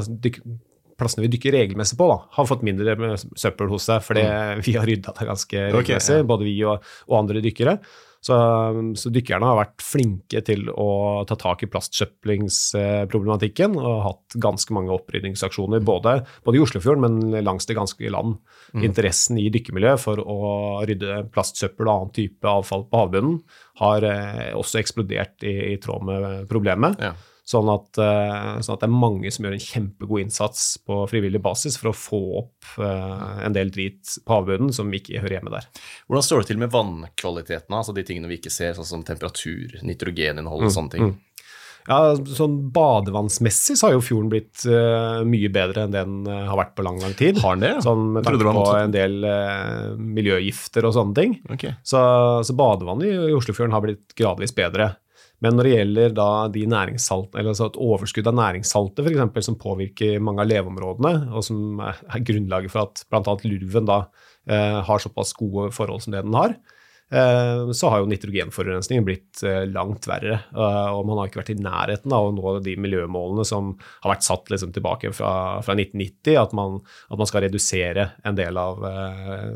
plassene 0.98 1.24
vi 1.26 1.32
dykker 1.36 1.54
regelmessig 1.54 1.98
på, 1.98 2.10
da, 2.10 2.18
har 2.34 2.50
fått 2.50 2.66
mindre 2.66 3.14
søppel 3.38 3.70
hos 3.72 3.88
seg, 3.88 4.04
fordi 4.04 4.26
mm. 4.26 4.66
vi 4.66 4.76
har 4.78 4.86
rydda 4.88 5.10
det 5.18 5.30
ganske 5.30 5.64
regelmessig, 5.68 6.02
okay, 6.02 6.24
ja. 6.24 6.28
både 6.34 6.48
vi 6.48 6.58
og, 6.66 6.76
og, 7.06 7.16
andre 7.22 7.44
dykkere. 7.44 7.78
Så, 8.18 8.34
så, 8.98 9.12
dykkerne 9.14 9.46
har 9.46 9.60
vært 9.60 9.82
flinke 9.84 10.40
til 10.42 10.66
å 10.72 11.22
ta 11.28 11.36
tak 11.38 11.62
i 11.62 11.68
plastsøplingsproblematikken 11.70 13.76
og 13.78 14.00
hatt 14.02 14.34
ganske 14.42 14.74
mange 14.74 14.90
opprydningsaksjoner, 14.96 15.78
både, 15.86 16.26
både, 16.42 16.58
i 16.58 16.62
Oslofjorden, 16.64 17.06
men 17.06 17.46
langs 17.46 17.70
det 17.70 17.78
ganske 17.78 18.10
land. 18.10 18.42
Mm. 18.74 18.82
Interessen 18.90 19.38
i 19.38 19.46
dykkermiljøet 19.54 20.02
for 20.02 20.18
å 20.18 20.82
rydde 20.88 21.30
plastsøppel 21.34 21.86
og 21.86 21.94
annen 21.94 22.14
type 22.18 22.42
avfall 22.50 22.88
på 22.90 22.98
havbunnen 23.04 23.38
har 23.78 24.02
eh, 24.10 24.50
også 24.58 24.82
eksplodert 24.82 25.46
i, 25.46 25.54
i, 25.74 25.76
tråd 25.82 26.02
med 26.10 26.22
problemet. 26.50 26.98
Ja. 26.98 27.14
Sånn 27.48 27.68
at, 27.72 27.96
eh, 27.96 28.58
sånn 28.60 28.74
at, 28.74 28.82
det 28.82 28.88
er 28.90 28.92
mange 28.92 29.30
som 29.32 29.46
gjør 29.46 29.54
en 29.56 29.62
kjempegod 29.64 30.20
innsats 30.20 30.64
på 30.84 31.00
frivillig 31.08 31.40
basis 31.40 31.78
for 31.80 31.90
å 31.90 31.96
få 31.96 32.18
opp 32.42 32.74
uh, 32.76 33.38
en 33.46 33.54
del 33.56 33.70
drit 33.72 34.18
på 34.20 34.34
havbunnen 34.36 34.74
som 34.76 34.92
ikke 34.92 35.22
hører 35.22 35.38
hjemme 35.38 35.54
der. 35.54 35.70
Hvordan 36.04 36.26
står 36.26 36.42
det 36.42 36.50
til 36.50 36.60
med 36.60 36.74
vannkvaliteten, 36.74 37.78
altså 37.78 37.96
de 37.96 38.04
tingene 38.04 38.28
vi 38.28 38.36
ikke 38.42 38.52
ser, 38.52 38.76
sånn 38.76 38.90
som 38.90 39.06
temperatur, 39.06 39.78
nitrogeninnhold 39.80 40.66
og 40.66 40.68
mm, 40.68 40.74
sånne 40.76 40.94
ting? 40.94 41.08
Mm. 41.08 41.16
Ja, 41.88 42.12
sånn 42.36 42.58
Badevannsmessig 42.74 43.78
så 43.80 43.88
har 43.88 43.96
jo 43.96 44.04
fjorden 44.04 44.28
blitt 44.28 44.66
uh, 44.68 45.24
mye 45.24 45.48
bedre 45.52 45.86
enn 45.86 45.96
den 45.96 46.20
uh, 46.28 46.50
har 46.50 46.60
vært 46.60 46.76
på 46.76 46.84
lang 46.84 47.00
lang 47.00 47.16
tid. 47.16 47.40
Har 47.40 47.56
den 47.56 47.64
det? 47.64 47.74
Sånn 47.86 48.10
Med 48.18 48.28
tanke 48.28 48.52
på 48.60 48.68
en 48.76 48.92
del 48.92 49.24
uh, 49.24 49.96
miljøgifter 49.96 50.84
og 50.84 50.98
sånne 51.00 51.16
ting. 51.16 51.38
Okay. 51.48 51.78
Så, 51.80 51.98
så 52.44 52.60
badevannet 52.60 53.08
i 53.08 53.36
Oslofjorden 53.40 53.72
har 53.72 53.88
blitt 53.88 54.12
gradvis 54.20 54.52
bedre. 54.52 54.92
Men 55.44 55.54
når 55.54 55.68
det 55.68 55.74
gjelder 55.74 56.14
da 56.16 56.30
de 56.50 56.64
altså 56.68 57.68
et 57.68 57.78
overskudd 57.78 58.30
av 58.30 58.38
næringssalter 58.38 59.06
for 59.06 59.12
eksempel, 59.12 59.44
som 59.46 59.58
påvirker 59.60 60.18
mange 60.24 60.42
av 60.42 60.50
leveområdene, 60.50 61.30
og 61.30 61.44
som 61.46 61.78
er, 61.84 62.00
grunnlaget 62.26 62.74
for 62.74 62.88
at 62.88 63.04
bl.a. 63.06 63.36
lurven 63.46 63.86
da, 63.86 64.00
eh, 64.50 64.80
har 64.88 65.04
såpass 65.04 65.36
gode 65.38 65.70
forhold 65.76 66.02
som 66.02 66.16
det 66.16 66.24
den 66.26 66.34
har, 66.34 66.56
eh, 67.14 67.70
så 67.70 67.92
har 67.92 68.02
jo 68.02 68.10
nitrogenforurensningen 68.10 69.06
blitt 69.06 69.44
eh, 69.46 69.62
langt 69.70 70.10
verre. 70.10 70.40
Og 70.58 71.06
man 71.06 71.22
har 71.22 71.30
ikke 71.30 71.42
vært 71.44 71.54
i 71.54 71.60
nærheten 71.62 72.18
av 72.18 72.26
å 72.26 72.34
nå 72.34 72.56
de 72.66 72.74
miljømålene 72.74 73.46
som 73.46 73.76
har 74.02 74.16
vært 74.16 74.26
satt 74.26 74.50
liksom, 74.50 74.74
tilbake 74.74 75.14
fra, 75.14 75.62
fra 75.62 75.78
1990, 75.78 76.34
at 76.42 76.58
man, 76.58 76.80
at 77.12 77.22
man, 77.22 77.30
skal 77.30 77.46
redusere 77.46 78.10
en 78.26 78.42
del 78.42 78.58
av 78.58 78.82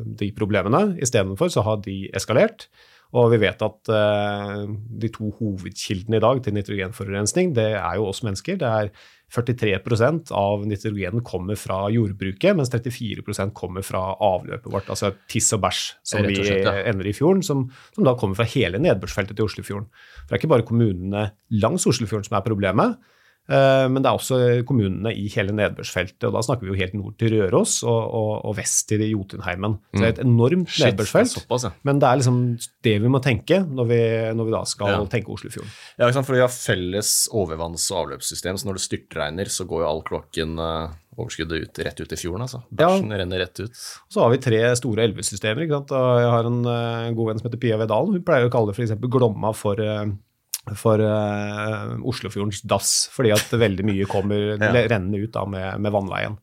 de 0.07 0.31
problemene. 0.39 0.93
Istedenfor 1.03 1.51
så 1.51 1.67
har 1.67 1.83
de 1.83 2.05
eskalert. 2.15 2.71
Og 3.13 3.29
vi 3.35 3.41
vet 3.43 3.61
at 3.61 3.91
uh, 3.93 4.63
de 4.73 5.11
to 5.13 5.29
hovedkildene 5.37 6.17
i 6.17 6.23
dag 6.25 6.39
til 6.45 6.55
nitrogenforurensning, 6.57 7.51
det 7.57 7.75
er 7.77 7.99
jo 7.99 8.07
oss 8.09 8.23
mennesker. 8.25 8.57
Det 8.61 8.69
er 8.69 8.89
43% 9.33 10.33
av 10.37 10.65
nitrogenen 10.69 11.25
kommer 11.25 11.57
fra 11.61 11.87
jordbruket, 11.93 12.57
mens 12.57 12.73
34% 12.73 13.55
kommer 13.57 13.85
fra 13.85 14.03
avløpet 14.21 14.69
vårt, 14.73 14.91
altså 14.93 15.15
tiss 15.33 15.53
og 15.57 15.63
bæsj 15.65 15.83
som 16.09 16.27
vi 16.29 16.37
ja. 16.41 16.75
ender 16.89 17.09
i 17.09 17.15
fjorden, 17.17 17.45
som, 17.45 17.65
som, 17.95 18.05
da 18.05 18.17
kommer 18.19 18.41
fra 18.41 18.49
hele 18.53 18.81
nedbørsfeltet 18.83 19.39
til 19.39 19.49
Oslofjorden. 19.49 19.89
For 19.93 20.29
det 20.29 20.37
er 20.37 20.43
ikke 20.43 20.53
bare 20.53 20.69
kommunene 20.69 21.27
langs 21.65 21.89
Oslofjorden 21.89 22.29
som 22.29 22.37
er 22.41 22.45
problemet. 22.49 23.01
Eh, 23.51 23.85
men 23.91 24.05
det 24.05 24.07
er 24.07 24.19
også 24.19 24.39
kommunene 24.69 25.11
i 25.19 25.27
hele 25.33 25.55
nedbørsfeltet. 25.57 26.29
og 26.29 26.37
Da 26.37 26.43
snakker 26.47 26.67
vi 26.67 26.73
jo 26.73 26.79
helt 26.79 26.95
nord 26.95 27.17
til 27.19 27.35
Røros 27.35 27.81
og, 27.83 28.01
og, 28.15 28.31
og 28.49 28.57
vest 28.59 28.87
til 28.93 29.03
Jotunheimen. 29.09 29.79
Så 29.91 29.99
det 29.99 30.09
er 30.09 30.15
et 30.15 30.23
mm. 30.23 30.31
enormt 30.31 30.71
Shit, 30.71 30.87
nedbørsfelt. 30.87 31.35
Såpass, 31.35 31.67
ja. 31.67 31.73
Men 31.89 32.03
det 32.03 32.09
er 32.09 32.23
liksom 32.23 32.41
det 32.87 32.97
vi 33.03 33.13
må 33.13 33.23
tenke 33.25 33.63
når 33.67 33.91
vi, 33.91 34.01
når 34.39 34.49
vi 34.49 34.57
da 34.57 34.63
skal 34.69 34.95
ja. 34.95 35.03
tenke 35.11 35.35
Oslofjorden. 35.35 35.75
Ja, 35.99 36.11
for 36.23 36.39
vi 36.39 36.45
har 36.45 36.55
felles 36.55 37.13
overvanns- 37.35 37.91
og 37.93 38.05
avløpssystem, 38.05 38.59
så 38.61 38.69
når 38.69 38.79
det 38.79 38.87
styrtregner, 38.87 39.51
så 39.53 39.67
går 39.69 39.83
jo 39.83 39.91
all 39.91 40.03
kloakken 40.07 40.57
uh, 40.63 40.95
overskuddet 41.19 41.67
ut, 41.67 41.85
rett 41.85 42.03
ut 42.03 42.15
i 42.15 42.21
fjorden. 42.21 42.47
altså. 42.47 42.63
Bæsjen 42.71 43.11
ja. 43.11 43.23
renner 43.25 43.43
rett 43.43 43.65
ut. 43.65 43.87
Så 44.07 44.23
har 44.23 44.31
vi 44.33 44.43
tre 44.45 44.65
store 44.79 45.09
elvesystemer. 45.09 45.67
ikke 45.67 45.81
sant? 45.81 45.97
Og 45.99 46.23
jeg 46.23 46.35
har 46.37 46.51
en 46.53 46.61
uh, 46.63 47.15
god 47.19 47.33
venn 47.33 47.43
som 47.43 47.51
heter 47.51 47.63
Pia 47.67 47.81
Vedalen. 47.81 48.21
Hun 48.21 48.27
pleier 48.29 48.47
å 48.47 48.53
kalle 48.55 48.71
det 48.71 48.79
f.eks. 48.79 48.95
Glomma 49.11 49.51
for 49.57 49.83
for 50.79 51.03
uh, 51.03 51.99
Oslofjordens 52.07 52.63
dass, 52.63 52.95
fordi 53.13 53.33
at 53.35 53.51
veldig 53.51 53.87
mye 53.89 54.07
kommer 54.11 54.53
ja. 54.55 54.73
rennende 54.87 55.25
ut 55.25 55.35
da, 55.35 55.45
med, 55.49 55.83
med, 55.83 55.95
vannveien. 55.95 56.39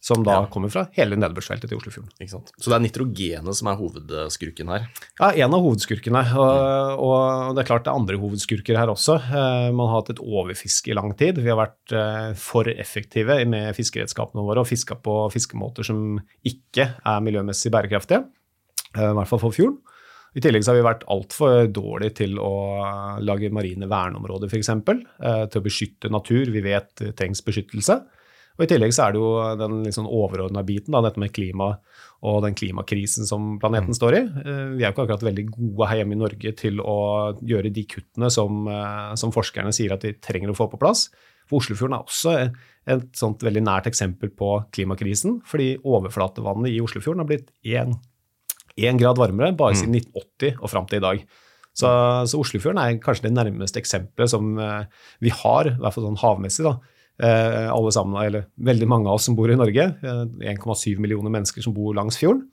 Som 0.00 0.22
da 0.24 0.38
ja. 0.38 0.44
kommer 0.48 0.70
fra 0.72 0.86
hele 0.96 1.18
nedbørsfeltet 1.20 1.68
til 1.68 1.76
Oslofjorden. 1.76 2.14
Så 2.24 2.70
det 2.72 2.76
er 2.78 2.82
nitrogenet 2.86 3.58
som 3.58 3.68
er 3.68 3.76
hovedskurken 3.76 4.72
her? 4.72 4.86
Ja, 5.20 5.28
en 5.44 5.56
av 5.58 5.60
hovedskurkene. 5.60 6.22
Og, 6.40 7.02
og, 7.04 7.52
det 7.52 7.62
er 7.62 7.68
klart 7.68 7.84
det 7.84 7.92
er 7.92 8.00
andre 8.00 8.16
hovedskurker 8.22 8.80
her 8.80 8.90
også. 8.90 9.18
Uh, 9.28 9.68
man 9.76 9.90
har 9.90 10.00
hatt 10.00 10.14
et 10.14 10.24
overfiske 10.24 10.90
i 10.90 10.96
lang 10.96 11.12
tid. 11.20 11.42
Vi 11.44 11.52
har 11.52 11.60
vært 11.60 11.92
uh, 11.92 12.32
for 12.40 12.72
effektive 12.72 13.36
med 13.52 13.76
fiskeredskapene 13.76 14.46
våre 14.48 14.64
og 14.64 14.70
fiska 14.72 14.96
på 15.04 15.20
fiskemåter 15.36 15.86
som 15.92 16.16
ikke 16.48 16.94
er 16.96 17.22
miljømessig 17.28 17.70
bærekraftige. 17.76 18.24
I 18.96 19.12
hvert 19.14 19.28
fall 19.30 19.44
for 19.44 19.54
fjorden. 19.54 19.78
I 20.36 20.42
tillegg 20.44 20.62
så 20.62 20.72
har 20.72 20.78
vi 20.78 20.86
vært 20.86 21.06
altfor 21.10 21.66
dårlige 21.74 22.20
til 22.22 22.38
å 22.38 22.54
lage 23.26 23.50
marine 23.54 23.88
verneområder, 23.90 24.50
f.eks. 24.50 24.70
Eh, 24.70 25.44
til 25.50 25.60
å 25.60 25.64
beskytte 25.64 26.12
natur. 26.12 26.52
Vi 26.54 26.62
vet 26.64 27.04
trengs 27.18 27.42
beskyttelse. 27.46 27.98
Og 28.60 28.66
I 28.66 28.68
tillegg 28.68 28.92
så 28.92 29.06
er 29.06 29.14
det 29.14 29.20
jo 29.22 29.30
den 29.56 29.78
liksom 29.86 30.08
overordna 30.10 30.62
biten, 30.66 30.92
da, 30.92 31.00
dette 31.06 31.20
med 31.22 31.32
klima 31.32 31.72
og 32.28 32.42
den 32.44 32.52
klimakrisen 32.58 33.24
som 33.24 33.54
planeten 33.62 33.94
mm. 33.94 33.96
står 33.96 34.16
i. 34.18 34.22
Eh, 34.44 34.64
vi 34.76 34.84
er 34.84 34.90
jo 34.90 34.92
ikke 34.92 35.06
akkurat 35.06 35.26
veldig 35.30 35.46
gode 35.48 35.88
her 35.90 36.02
hjemme 36.02 36.14
i 36.14 36.20
Norge 36.20 36.54
til 36.60 36.82
å 36.84 36.98
gjøre 37.40 37.72
de 37.74 37.86
kuttene 37.88 38.30
som, 38.30 38.66
eh, 38.68 39.14
som 39.18 39.32
forskerne 39.34 39.72
sier 39.74 39.96
at 39.96 40.04
vi 40.06 40.12
trenger 40.20 40.52
å 40.52 40.58
få 40.58 40.68
på 40.70 40.80
plass. 40.82 41.08
For 41.48 41.58
Oslofjorden 41.58 41.96
er 41.96 42.04
også 42.04 42.36
et 42.90 43.08
sånt 43.18 43.42
veldig 43.42 43.64
nært 43.64 43.88
eksempel 43.90 44.30
på 44.36 44.52
klimakrisen. 44.76 45.40
Fordi 45.48 45.72
overflatevannet 45.80 46.70
i 46.70 46.78
Oslofjorden 46.84 47.24
har 47.24 47.30
blitt 47.32 47.50
1 47.64 47.96
én 48.88 49.00
grad 49.00 49.20
varmere 49.20 49.56
bare 49.56 49.78
siden 49.78 49.96
1980 49.98 50.56
mm. 50.56 50.60
og 50.60 50.72
fram 50.72 50.88
til 50.90 51.00
i 51.00 51.06
dag. 51.06 51.24
Så, 51.70 51.90
så, 52.26 52.40
Oslofjorden 52.40 52.80
er 52.82 52.98
kanskje 53.02 53.28
det 53.28 53.36
nærmeste 53.36 53.80
eksempelet 53.80 54.32
som 54.32 54.56
uh, 54.58 54.82
vi 55.22 55.32
har, 55.32 55.70
i 55.70 55.76
hvert 55.80 55.96
fall 55.96 56.08
sånn 56.08 56.20
havmessig. 56.20 56.66
da, 56.66 56.76
uh, 57.22 57.68
alle 57.72 57.92
sammen, 57.94 58.18
eller 58.22 58.48
Veldig 58.70 58.88
mange 58.90 59.10
av 59.10 59.20
oss 59.20 59.28
som 59.30 59.36
bor 59.38 59.52
i 59.52 59.58
Norge, 59.58 59.86
uh, 60.02 60.24
eh, 60.42 60.56
1,7 60.56 60.98
millioner 61.02 61.32
mennesker 61.32 61.64
som 61.64 61.76
bor 61.76 61.94
langs 61.96 62.18
fjorden. 62.20 62.48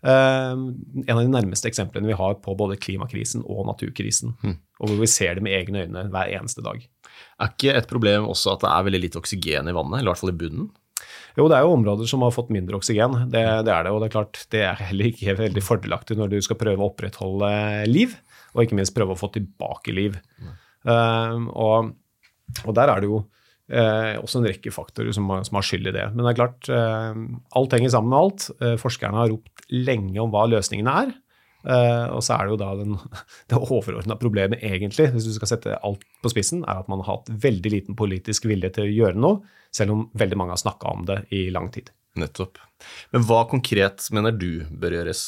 en 0.00 1.10
av 1.12 1.18
de 1.20 1.28
nærmeste 1.28 1.68
eksemplene 1.68 2.08
vi 2.08 2.14
har 2.16 2.38
på 2.40 2.54
både 2.56 2.78
klimakrisen 2.80 3.42
og 3.44 3.66
naturkrisen. 3.68 4.30
Mm. 4.40 4.54
Og 4.80 4.88
hvor 4.88 5.00
vi 5.02 5.08
ser 5.12 5.34
det 5.36 5.42
med 5.44 5.52
egne 5.52 5.82
øyne 5.82 6.06
hver 6.08 6.30
eneste 6.38 6.64
dag. 6.64 6.80
Er 7.36 7.50
ikke 7.52 7.74
et 7.76 7.88
problem 7.90 8.24
også 8.30 8.54
at 8.54 8.64
det 8.64 8.70
er 8.70 8.86
veldig 8.86 9.00
lite 9.02 9.20
oksygen 9.20 9.68
i 9.68 9.74
vannet, 9.76 9.98
eller 9.98 10.08
i 10.08 10.12
hvert 10.14 10.22
fall 10.22 10.32
i 10.32 10.38
bunnen? 10.40 10.70
Jo, 11.38 11.46
det 11.50 11.56
er 11.56 11.64
jo 11.64 11.74
områder 11.76 12.08
som 12.10 12.24
har 12.24 12.34
fått 12.34 12.52
mindre 12.54 12.78
oksygen. 12.80 13.16
Det, 13.32 13.42
det, 13.66 13.72
er 13.72 13.86
det. 13.86 13.92
Og 13.94 14.02
det 14.02 14.10
er 14.10 14.14
klart, 14.16 14.42
det 14.52 14.62
er 14.66 14.82
heller 14.90 15.10
ikke 15.10 15.36
veldig 15.38 15.64
fordelaktig 15.64 16.18
når 16.18 16.32
du 16.32 16.38
skal 16.44 16.58
prøve 16.60 16.82
å 16.82 16.90
opprettholde 16.90 17.50
liv, 17.90 18.16
og 18.54 18.64
ikke 18.64 18.78
minst 18.78 18.96
prøve 18.96 19.14
å 19.14 19.20
få 19.20 19.30
tilbake 19.34 19.94
liv. 19.94 20.18
Uh, 20.86 21.46
og, 21.52 21.92
og, 22.64 22.72
der 22.76 22.90
er 22.90 23.02
det 23.02 23.10
jo 23.10 23.20
eh, 23.68 24.16
også 24.18 24.40
en 24.40 24.48
rekke 24.48 24.72
faktorer 24.74 25.14
som, 25.14 25.28
som, 25.46 25.58
har 25.58 25.66
skyld 25.66 25.90
i 25.92 25.94
det. 25.94 26.06
Men 26.14 26.24
det 26.24 26.32
er 26.32 26.40
klart, 26.40 26.70
eh, 26.74 27.20
alt 27.60 27.76
henger 27.76 27.92
sammen 27.94 28.10
med 28.10 28.20
alt. 28.20 28.48
forskerne 28.82 29.20
har 29.20 29.30
ropt 29.30 29.68
lenge 29.70 30.18
om 30.22 30.32
hva 30.34 30.48
løsningene 30.50 30.96
er. 31.04 31.12
Uh, 31.60 32.08
og 32.16 32.22
så 32.24 32.36
er 32.38 32.46
det 32.46 32.54
jo 32.54 32.60
da 32.60 32.70
den, 32.78 32.96
det 33.52 33.60
overordna 33.60 34.16
problemet, 34.20 34.62
egentlig, 34.64 35.10
hvis 35.14 35.28
du 35.28 35.34
skal 35.36 35.52
sette 35.54 35.78
alt 35.86 36.04
på 36.24 36.32
spissen, 36.32 36.64
er 36.64 36.82
at 36.82 36.90
man 36.92 37.04
har 37.04 37.18
hatt 37.18 37.32
veldig 37.42 37.74
liten 37.76 37.98
politisk 37.98 38.48
vilje 38.50 38.72
til 38.76 38.86
å 38.88 38.92
gjøre 38.92 39.20
noe, 39.20 39.40
selv 39.74 39.94
om 39.94 40.04
veldig 40.18 40.40
mange 40.40 40.56
har 40.56 40.62
snakka 40.62 40.94
om 40.94 41.06
det 41.08 41.22
i 41.36 41.46
lang 41.52 41.70
tid. 41.74 41.92
Nettopp. 42.18 42.58
Men 43.14 43.24
hva 43.28 43.44
konkret 43.50 44.08
mener 44.14 44.34
du 44.34 44.64
bør 44.70 44.98
gjøres? 44.98 45.22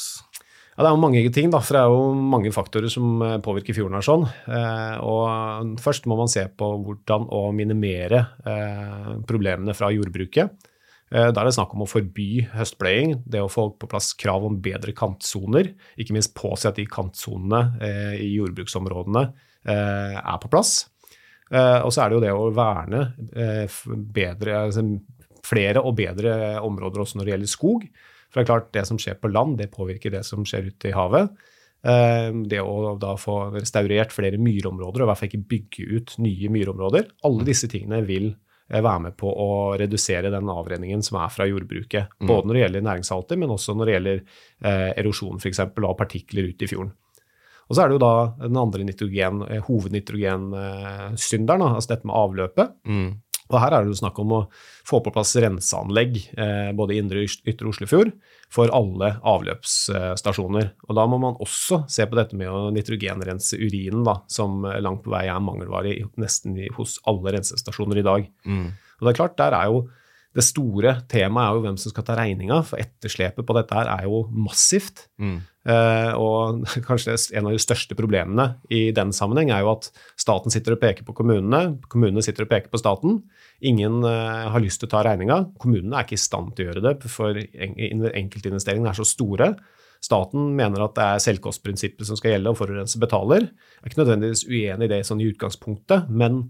Ja, 0.72 0.84
Det 0.84 0.88
er 0.88 0.94
jo 0.96 1.02
mange 1.02 1.22
ting, 1.34 1.50
da, 1.52 1.60
for 1.60 1.76
det 1.76 1.80
er 1.82 1.92
jo 1.92 2.28
mange 2.32 2.52
faktorer 2.54 2.90
som 2.90 3.20
eh, 3.22 3.38
påvirker 3.44 3.76
fjorden. 3.76 3.98
her 3.98 4.06
sånn. 4.06 4.24
Eh, 4.48 4.96
og 5.04 5.76
Først 5.84 6.08
må 6.08 6.16
man 6.16 6.32
se 6.32 6.46
på 6.48 6.68
hvordan 6.86 7.28
å 7.28 7.44
minimere 7.52 8.22
eh, 8.48 9.10
problemene 9.28 9.76
fra 9.76 9.92
jordbruket. 9.92 10.70
Eh, 11.12 11.28
da 11.28 11.42
er 11.42 11.48
det 11.48 11.56
snakk 11.58 11.74
om 11.76 11.84
å 11.84 11.90
forby 11.90 12.46
høstpløying, 12.54 13.18
det 13.28 13.42
å 13.44 13.50
få 13.52 13.66
på 13.76 13.88
plass 13.90 14.12
krav 14.18 14.46
om 14.48 14.56
bedre 14.64 14.94
kantsoner. 14.96 15.74
Ikke 16.00 16.16
minst 16.16 16.32
påse 16.38 16.70
at 16.70 16.78
de 16.80 16.86
kantsonene 16.88 17.60
eh, 17.84 18.14
i 18.24 18.30
jordbruksområdene 18.38 19.26
eh, 19.28 20.16
er 20.16 20.40
på 20.42 20.50
plass. 20.52 20.86
Og 21.52 21.90
så 21.92 22.00
er 22.00 22.08
det 22.08 22.16
jo 22.16 22.20
det 22.22 22.30
å 22.32 22.44
verne 22.56 23.00
bedre, 24.16 24.54
altså 24.56 24.86
flere 25.44 25.82
og 25.84 25.98
bedre 25.98 26.54
områder 26.64 27.02
også 27.02 27.18
når 27.18 27.26
det 27.28 27.32
gjelder 27.34 27.50
skog. 27.52 27.82
For 28.30 28.38
det 28.38 28.42
er 28.46 28.48
klart, 28.48 28.70
det 28.72 28.84
som 28.88 28.96
skjer 28.96 29.18
på 29.20 29.28
land, 29.28 29.58
det 29.60 29.66
påvirker 29.74 30.14
det 30.14 30.22
som 30.24 30.46
skjer 30.48 30.70
ute 30.70 30.88
i 30.88 30.94
havet. 30.96 31.28
Det 31.84 32.62
å 32.64 32.94
da 32.96 33.12
få 33.20 33.36
restaurert 33.52 34.16
flere 34.16 34.40
myrområder, 34.40 35.04
og 35.04 35.04
i 35.04 35.10
hvert 35.10 35.20
fall 35.20 35.28
ikke 35.28 35.50
bygge 35.50 35.90
ut 35.92 36.16
nye 36.24 36.54
myrområder. 36.56 37.12
Alle 37.28 37.44
disse 37.50 37.68
tingene 37.68 38.00
vil 38.08 38.30
Eh, 38.32 38.51
være 38.80 39.02
med 39.06 39.16
på 39.20 39.28
å 39.28 39.76
redusere 39.80 40.30
den 40.32 40.48
avrenningen 40.48 41.02
som 41.04 41.18
er 41.20 41.32
fra 41.34 41.44
jordbruket. 41.50 42.08
Mm. 42.22 42.28
Både 42.30 42.48
når 42.48 42.54
det 42.54 42.62
gjelder 42.64 42.86
næringssalter, 42.88 43.40
men 43.42 43.52
også 43.52 43.74
når 43.76 43.84
det 43.88 43.96
gjelder 43.96 44.18
eh, 44.22 44.90
erosjon 45.02 45.36
f.eks. 45.42 45.60
av 45.66 45.96
partikler 45.98 46.48
ut 46.52 46.64
i 46.64 46.70
fjorden. 46.70 46.94
Og 47.68 47.76
så 47.76 47.82
er 47.82 47.88
det 47.88 47.96
jo 47.96 48.02
da 48.04 48.14
den 48.40 48.58
andre 48.60 48.84
nitrogen, 48.88 49.42
eh, 49.48 49.62
hovednitrogensynderen, 49.68 51.62
altså 51.68 51.92
dette 51.94 52.08
med 52.08 52.18
avløpet. 52.18 52.68
Mm. 52.88 53.10
Og 53.52 53.60
her 53.62 53.76
er 53.76 53.84
det 53.84 53.92
jo 53.92 54.00
snakk 54.00 54.18
om 54.22 54.34
å 54.36 54.42
få 54.88 55.02
på 55.04 55.12
plass 55.14 55.34
renseanlegg 55.40 56.18
eh, 56.32 56.70
både 56.76 56.96
i 56.96 57.00
indre 57.02 57.22
og 57.22 57.48
ytre 57.52 57.70
Oslofjord 57.70 58.12
for 58.52 58.72
alle 58.74 59.14
avløpsstasjoner. 59.28 60.72
Og 60.88 60.98
da 60.98 61.06
må 61.08 61.20
man 61.22 61.38
også 61.42 61.82
se 61.92 62.06
på 62.08 62.18
dette 62.18 62.38
med 62.38 62.50
å 62.50 62.70
nitrogenrense 62.74 63.60
urinen, 63.60 64.04
da, 64.08 64.18
som 64.32 64.64
langt 64.64 65.04
på 65.04 65.12
vei 65.14 65.26
er 65.30 65.44
mangelvare 65.44 65.94
nesten 66.20 66.58
hos 66.76 66.98
alle 67.08 67.36
rensestasjoner 67.36 68.02
i 68.02 68.06
dag. 68.06 68.28
Mm. 68.48 68.70
Og 68.72 69.06
det 69.06 69.12
er 69.12 69.20
klart, 69.20 69.38
der 69.40 69.56
er 69.56 69.72
jo 69.72 69.84
det 70.32 70.44
store 70.46 70.94
temaet 71.12 71.44
er 71.44 71.56
jo 71.56 71.64
hvem 71.66 71.78
som 71.80 71.92
skal 71.92 72.04
ta 72.08 72.16
regninga, 72.16 72.62
for 72.64 72.80
etterslepet 72.80 73.44
på 73.44 73.56
dette 73.56 73.76
her 73.76 73.90
er 73.92 74.06
jo 74.08 74.22
massivt. 74.32 75.06
Mm. 75.20 75.42
Uh, 75.62 76.10
og 76.18 76.64
kanskje 76.88 77.14
en 77.38 77.46
av 77.46 77.54
de 77.54 77.60
største 77.62 77.94
problemene 77.94 78.48
i 78.74 78.88
den 78.94 79.12
sammenheng 79.14 79.52
er 79.54 79.62
jo 79.62 79.76
at 79.76 79.92
staten 80.18 80.50
sitter 80.50 80.74
og 80.74 80.80
peker 80.82 81.06
på 81.06 81.14
kommunene, 81.20 81.76
kommunene 81.92 82.24
sitter 82.24 82.46
og 82.46 82.50
peker 82.50 82.72
på 82.72 82.80
staten. 82.82 83.20
Ingen 83.62 84.00
uh, 84.02 84.50
har 84.50 84.64
lyst 84.64 84.82
til 84.82 84.90
å 84.90 84.94
ta 84.96 85.04
regninga. 85.06 85.38
Kommunene 85.62 86.00
er 86.00 86.08
ikke 86.08 86.18
i 86.18 86.24
stand 86.24 86.56
til 86.56 86.66
å 86.66 86.72
gjøre 86.72 86.84
det, 86.88 86.96
for 87.12 87.38
enkeltinvesteringene 87.38 88.90
er 88.90 88.98
så 88.98 89.06
store. 89.06 89.52
Staten 90.02 90.50
mener 90.58 90.82
at 90.82 90.96
det 90.96 91.04
er 91.06 91.20
selvkostprinsippet 91.22 92.08
som 92.08 92.18
skal 92.18 92.34
gjelde, 92.34 92.50
og 92.50 92.58
forurenser 92.58 92.98
betaler. 93.02 93.44
Jeg 93.46 93.84
er 93.84 93.92
ikke 93.92 94.00
nødvendigvis 94.00 94.42
uenig 94.48 94.88
i 94.88 94.90
det 94.90 94.98
sånn 95.06 95.22
i 95.22 95.28
utgangspunktet, 95.30 96.08
men 96.10 96.40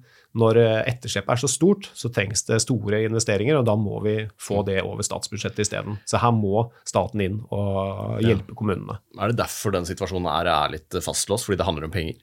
når 0.40 0.60
eh, 0.62 0.78
etterslepet 0.88 1.34
er 1.34 1.42
så 1.42 1.50
stort, 1.52 1.90
så 1.92 2.08
trengs 2.08 2.46
det 2.48 2.62
store 2.64 3.02
investeringer, 3.04 3.58
og 3.58 3.66
da 3.68 3.74
må 3.76 4.00
vi 4.06 4.16
få 4.40 4.62
det 4.64 4.78
over 4.80 5.04
statsbudsjettet 5.04 5.66
isteden. 5.66 5.98
Så 6.08 6.22
her 6.22 6.32
må 6.32 6.64
staten 6.88 7.20
inn 7.20 7.42
og 7.52 8.22
hjelpe 8.24 8.54
ja. 8.54 8.56
kommunene. 8.56 8.96
Er 9.20 9.32
det 9.34 9.42
derfor 9.42 9.76
den 9.76 9.88
situasjonen 9.88 10.30
er, 10.32 10.48
er 10.54 10.72
litt 10.78 11.00
fastlåst, 11.04 11.44
fordi 11.44 11.60
det 11.60 11.68
handler 11.68 11.90
om 11.90 11.92
penger? 11.92 12.16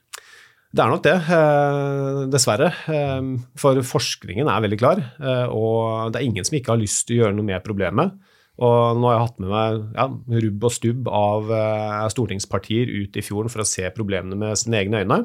Det 0.69 0.81
er 0.81 0.91
nok 0.93 1.05
det, 1.05 1.15
eh, 1.37 2.23
dessverre. 2.33 2.71
Eh, 2.89 3.29
for 3.61 3.85
forskningen 3.93 4.49
er 4.49 4.65
veldig 4.65 4.81
klar, 4.81 5.05
og 5.53 6.09
det 6.09 6.23
er 6.23 6.25
ingen 6.25 6.49
som 6.49 6.57
ikke 6.57 6.73
har 6.73 6.81
lyst 6.81 7.05
til 7.05 7.19
å 7.19 7.23
gjøre 7.23 7.37
noe 7.37 7.51
med 7.53 7.65
problemet. 7.69 8.17
Og 8.59 8.99
nå 8.99 9.07
har 9.07 9.15
jeg 9.15 9.25
hatt 9.25 9.41
med 9.41 9.51
meg 9.53 9.81
ja, 9.95 10.05
rubb 10.43 10.65
og 10.67 10.73
stubb 10.75 11.09
av 11.15 11.51
uh, 11.51 12.07
stortingspartier 12.11 12.91
ut 12.91 13.15
i 13.15 13.23
fjorden 13.23 13.51
for 13.51 13.63
å 13.63 13.67
se 13.67 13.87
problemene 13.95 14.35
med 14.39 14.59
sine 14.59 14.81
egne 14.81 15.03
øyne. 15.03 15.21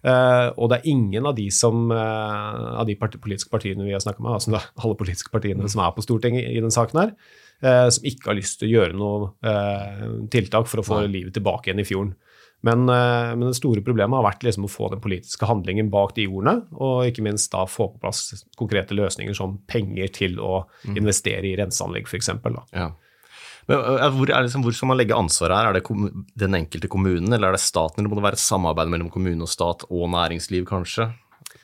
Uh, 0.00 0.48
og 0.54 0.70
det 0.70 0.78
er 0.78 0.90
ingen 0.92 1.26
av 1.28 1.34
de, 1.36 1.48
som, 1.52 1.90
uh, 1.92 2.78
av 2.80 2.86
de 2.88 2.96
part 3.00 3.18
politiske 3.20 3.52
partiene 3.52 3.84
vi 3.84 3.92
har 3.92 4.02
snakka 4.04 4.22
med, 4.22 4.38
altså 4.38 4.54
alle 4.84 4.98
politiske 5.00 5.34
partiene 5.34 5.68
som 5.68 5.82
er 5.84 5.96
på 5.96 6.06
Stortinget 6.06 6.46
i 6.46 6.60
denne 6.60 6.74
saken 6.74 7.04
her, 7.04 7.14
som 7.60 8.06
ikke 8.08 8.30
har 8.30 8.38
lyst 8.38 8.56
til 8.62 8.70
å 8.70 8.72
gjøre 8.72 8.94
noe 8.96 10.28
tiltak 10.32 10.64
for 10.64 10.80
å 10.80 10.84
få 10.86 11.02
livet 11.12 11.34
tilbake 11.36 11.68
igjen 11.68 11.82
i 11.82 11.84
fjorden. 11.84 12.14
Men, 12.66 12.88
eh, 12.92 13.30
men, 13.34 13.46
det 13.48 13.56
store 13.56 13.82
problemet 13.84 14.18
har 14.18 14.26
vært 14.26 14.44
liksom 14.44 14.66
å 14.66 14.70
få 14.70 14.90
den 14.92 15.00
politiske 15.00 15.48
handlingen 15.48 15.88
bak 15.92 16.12
de 16.18 16.26
ordene, 16.28 16.66
og 16.76 17.06
ikke 17.08 17.24
minst 17.24 17.52
da 17.54 17.64
få 17.68 17.88
på 17.94 18.02
plass 18.02 18.44
konkrete 18.60 18.96
løsninger 18.96 19.36
som 19.36 19.58
penger 19.70 20.12
til 20.20 20.36
å 20.42 20.66
mm. 20.84 20.98
investere 21.00 21.48
i 21.48 21.54
renseanlegg, 21.60 22.10
f.eks. 22.10 22.34
Ja. 22.76 22.90
Men 23.70 23.82
hvor, 24.16 24.28
liksom, 24.28 24.64
hvor, 24.66 24.74
skal 24.74 24.90
man 24.90 24.98
legge 24.98 25.16
ansvaret 25.16 25.56
her? 25.56 25.70
Er 25.70 25.78
det 25.78 26.12
den 26.42 26.58
enkelte 26.58 26.90
kommunen, 26.90 27.32
eller 27.32 27.50
er 27.50 27.56
det 27.56 27.64
staten, 27.64 28.02
eller 28.02 28.12
må 28.12 28.18
det 28.18 28.26
være 28.28 28.40
et 28.40 28.44
samarbeid 28.44 28.92
mellom 28.92 29.12
kommune 29.14 29.46
og 29.46 29.52
stat 29.52 29.86
og 29.88 30.08
næringsliv, 30.12 30.66
kanskje? 30.68 31.10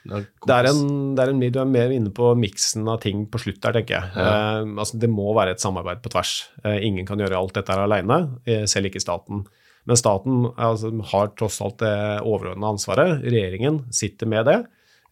Det 0.07 0.55
er, 0.55 0.69
en, 0.71 1.15
det 1.17 1.23
er 1.25 1.33
en, 1.33 1.41
du 1.43 1.59
er 1.61 1.69
mer 1.69 1.93
inne 1.95 2.13
på 2.15 2.31
miksen 2.39 2.87
av 2.91 3.01
ting 3.03 3.25
på 3.31 3.41
slutt 3.43 3.59
der, 3.65 3.77
tenker 3.77 3.97
jeg. 3.97 4.11
Ja. 4.15 4.27
Eh, 4.63 4.73
altså, 4.79 4.99
det 5.03 5.11
må 5.13 5.29
være 5.37 5.57
et 5.57 5.63
samarbeid 5.63 6.03
på 6.05 6.13
tvers. 6.15 6.35
Eh, 6.63 6.79
ingen 6.87 7.09
kan 7.09 7.21
gjøre 7.21 7.39
alt 7.39 7.57
dette 7.59 7.75
her 7.75 7.85
alene, 7.85 8.21
eh, 8.47 8.65
selv 8.71 8.91
ikke 8.91 9.03
staten. 9.03 9.45
Men 9.87 9.99
staten 10.01 10.49
altså, 10.57 10.91
har 11.13 11.35
tross 11.39 11.61
alt 11.63 11.79
det 11.83 11.95
overordna 12.27 12.75
ansvaret. 12.75 13.21
Regjeringen 13.23 13.85
sitter 13.95 14.31
med 14.31 14.49
det. 14.49 14.59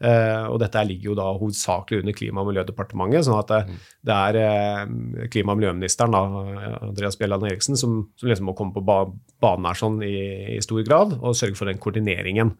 Uh, 0.03 0.51
og 0.51 0.59
dette 0.59 0.83
ligger 0.89 1.13
jo 1.13 1.17
da 1.17 1.29
hovedsakelig 1.39 2.03
under 2.03 2.17
Klima- 2.17 2.43
og 2.43 2.49
miljødepartementet. 2.51 3.25
sånn 3.25 3.39
at 3.39 3.53
det, 3.53 3.61
mm. 3.69 3.79
det 4.09 4.17
er 4.27 4.39
uh, 4.43 5.29
klima- 5.33 5.55
og 5.55 5.61
miljøministeren, 5.61 6.17
da, 6.17 6.83
Andreas 6.91 7.17
Bjelland 7.21 7.47
Eriksen, 7.47 7.79
som, 7.79 8.01
som, 8.19 8.29
liksom 8.29 8.51
må 8.51 8.57
komme 8.59 8.75
på 8.75 8.83
ba 8.85 9.05
banen 9.45 9.69
her 9.69 9.79
sånn 9.79 10.01
i, 10.05 10.15
i, 10.57 10.61
stor 10.65 10.83
grad 10.87 11.19
og 11.21 11.37
sørge 11.39 11.59
for 11.59 11.71
den 11.71 11.81
koordineringen. 11.83 12.55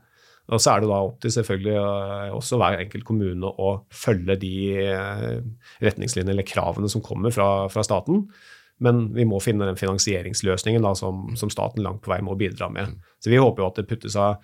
Og 0.53 0.61
så 0.61 0.75
er 0.75 0.83
det 0.85 0.91
da 0.93 1.01
opp 1.01 1.19
til 1.25 1.33
selvfølgelig 1.35 1.77
uh, 1.81 2.33
også 2.39 2.61
hver 2.61 2.79
enkelt 2.85 3.09
kommune 3.09 3.51
å 3.51 3.71
følge 3.93 4.39
de 4.41 4.57
retningslinjene 5.83 6.37
eller 6.37 6.47
kravene 6.47 6.91
som 6.93 7.03
kommer 7.05 7.35
fra, 7.35 7.67
fra 7.73 7.85
staten. 7.85 8.29
Men 8.83 9.07
vi 9.15 9.23
må 9.29 9.39
finne 9.43 9.69
den 9.69 9.79
finansieringsløsningen 9.79 10.83
da, 10.83 10.95
som, 10.99 11.29
som, 11.39 11.51
staten 11.53 11.85
langt 11.85 12.03
på 12.03 12.11
vei 12.11 12.19
må 12.27 12.35
bidra 12.39 12.67
med. 12.75 12.97
Så 13.23 13.31
vi 13.31 13.39
håper 13.39 13.63
jo 13.63 13.69
at 13.69 13.79
det 13.79 13.87
puttes 13.87 14.17
av 14.19 14.43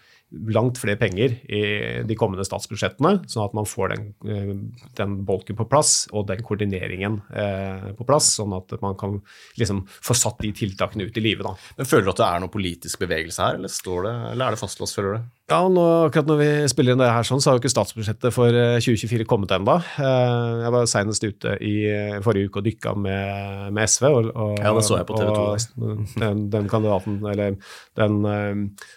langt 0.54 0.78
flere 0.78 1.00
penger 1.00 1.34
i 1.50 1.62
de 2.06 2.16
kommende 2.18 2.46
statsbudsjettene, 2.46 3.24
sånn 3.28 3.48
at 3.48 3.56
man 3.58 3.66
får 3.66 3.90
den, 3.90 4.04
eh, 4.30 4.52
den 5.00 5.16
bolken 5.26 5.58
på 5.58 5.66
plass 5.70 6.04
og 6.14 6.28
den 6.30 6.44
koordineringen 6.46 7.18
eh, 7.34 7.90
på 7.98 8.06
plass, 8.06 8.30
sånn 8.38 8.54
at 8.54 8.76
man 8.84 8.94
kan 9.00 9.18
liksom 9.58 9.82
få 9.90 10.14
satt 10.14 10.38
de 10.44 10.52
tiltakene 10.62 11.10
ut 11.10 11.18
i 11.18 11.26
livet. 11.26 11.66
Men 11.76 11.90
Føler 11.90 12.06
du 12.06 12.14
at 12.14 12.22
det 12.22 12.30
er 12.30 12.44
noe 12.44 12.54
politisk 12.54 13.02
bevegelse 13.02 13.42
her, 13.42 13.58
eller, 13.58 13.74
det, 14.06 14.14
eller 14.30 14.46
er 14.46 14.54
det 14.54 14.62
fastlåst, 14.62 15.00
føler 15.00 15.18
du? 15.18 15.28
Ja, 15.50 15.64
nå, 15.66 15.84
akkurat 16.06 16.28
når 16.30 16.38
vi 16.38 16.48
spiller 16.70 16.94
inn 16.94 17.00
det 17.02 17.08
her 17.10 17.26
sånn, 17.26 17.40
så 17.42 17.50
har 17.50 17.56
jo 17.56 17.62
ikke 17.64 17.72
statsbudsjettet 17.72 18.34
for 18.34 18.54
2024 18.54 19.24
eh, 19.24 19.26
kommet 19.28 19.50
ennå. 19.56 19.74
Eh, 19.98 20.60
jeg 20.62 20.72
var 20.76 20.86
senest 20.90 21.26
ute 21.26 21.56
i 21.66 21.74
forrige 22.22 22.50
uke 22.50 22.62
og 22.62 22.68
dykka 22.68 22.92
med, 22.94 23.64
med 23.74 23.90
SV. 23.90 24.06
Og, 24.06 24.30
og, 24.30 24.52
ja, 24.62 24.70
det 24.76 24.84
så 24.86 25.00
jeg 25.00 25.08
på 25.08 25.18
TV 25.18 25.32
2. 25.34 25.88
Den, 26.22 26.46
den, 26.52 26.68
kandidaten, 26.70 27.18
eller 27.26 27.56
den 27.98 28.16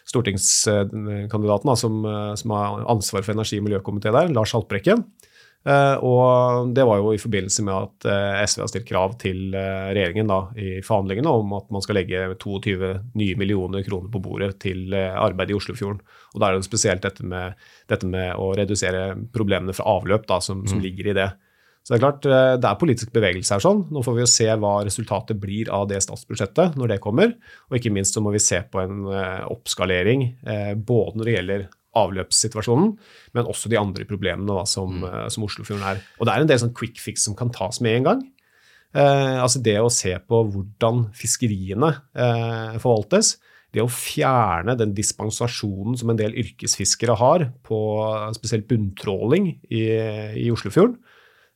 stortingskandidaten 0.10 1.72
da, 1.72 1.76
som, 1.80 2.02
som, 2.38 2.54
har 2.54 2.86
ansvar 2.92 3.26
for 3.26 3.34
energi- 3.34 3.60
og 3.62 3.68
miljøkomité 3.68 4.14
der, 4.14 4.30
Lars 4.36 4.54
Haltbrekken. 4.54 5.08
Uh, 5.64 5.96
og 6.04 6.74
det 6.76 6.84
var 6.84 7.00
jo 7.00 7.14
i 7.16 7.20
forbindelse 7.22 7.64
med 7.64 7.72
at 7.88 8.08
uh, 8.10 8.42
SV 8.44 8.64
har 8.66 8.70
stilt 8.72 8.88
krav 8.90 9.14
til 9.22 9.54
uh, 9.56 9.94
regjeringen 9.96 10.28
da, 10.28 10.42
i 10.60 10.82
forhandlingene 10.84 11.32
om 11.32 11.54
at 11.56 11.70
man 11.72 11.84
skal 11.86 11.96
legge 12.02 12.26
22 12.42 12.90
nye 13.16 13.38
millioner 13.40 13.86
kroner 13.86 14.12
på 14.12 14.20
bordet 14.26 14.58
til 14.66 14.92
arbeid 14.92 15.54
i 15.54 15.56
Oslofjorden. 15.56 16.02
Og 16.34 16.42
da 16.42 16.50
er 16.50 16.58
det 16.58 16.68
spesielt 16.68 17.06
dette 17.06 17.24
med, 17.24 17.56
dette 17.88 18.10
med 18.10 18.36
å 18.36 18.52
redusere 18.58 19.14
problemene 19.32 19.76
fra 19.78 19.88
avløp 19.96 20.28
da, 20.28 20.42
som, 20.44 20.66
som, 20.68 20.82
mm. 20.82 20.84
ligger 20.84 21.12
i 21.12 21.16
det. 21.22 21.30
Så 21.84 21.94
Det 21.94 21.98
er 21.98 22.04
klart, 22.04 22.28
det 22.64 22.68
er 22.68 22.80
politisk 22.80 23.12
bevegelse 23.16 23.56
her. 23.56 23.64
sånn. 23.64 23.82
Nå 23.92 24.04
får 24.04 24.16
vi 24.16 24.24
jo 24.24 24.28
se 24.32 24.48
hva 24.60 24.74
resultatet 24.88 25.40
blir 25.40 25.72
av 25.72 25.88
det 25.92 26.00
statsbudsjettet 26.04 26.78
når 26.80 26.94
det 26.94 27.00
kommer. 27.04 27.34
Og 27.70 27.80
ikke 27.80 27.92
minst 27.92 28.16
så 28.16 28.24
må 28.24 28.32
vi 28.36 28.44
se 28.44 28.62
på 28.72 28.80
en 28.84 29.04
oppskalering 29.52 30.30
både 30.88 31.20
når 31.20 31.28
det 31.28 31.36
gjelder 31.36 31.66
avløpssituasjonen, 32.00 32.94
men 33.38 33.50
også 33.50 33.72
de 33.72 33.80
andre 33.80 34.08
problemene 34.10 34.50
da, 34.50 34.64
som, 34.70 35.00
mm. 35.02 35.08
uh, 35.08 35.26
som 35.34 35.46
Oslofjorden 35.46 35.86
er. 35.92 36.04
Og 36.20 36.28
det 36.28 36.34
er 36.34 36.46
en 36.46 36.50
del 36.50 36.62
sånn 36.64 36.76
quick 36.78 37.02
fix 37.02 37.28
som 37.28 37.38
kan 37.38 37.54
tas 37.54 37.82
med 37.84 38.00
en 38.00 38.10
gang. 38.10 38.24
Eh, 38.94 39.40
altså 39.42 39.58
det 39.66 39.80
å 39.82 39.90
se 39.90 40.12
på 40.22 40.44
hvordan 40.54 41.08
fiskeriene 41.18 41.90
eh, 42.14 42.76
forvaltes, 42.82 43.36
det 43.74 43.82
å 43.82 43.90
fjerne 43.90 44.76
den 44.78 44.92
dispensasjonen 44.94 45.98
som 45.98 46.12
en 46.14 46.20
del 46.20 46.36
yrkesfiskere 46.38 47.16
har 47.18 47.48
på 47.66 47.80
spesielt 48.38 48.68
bunntråling 48.70 49.50
i, 49.74 49.82
i 50.44 50.46
Oslofjorden. 50.54 51.00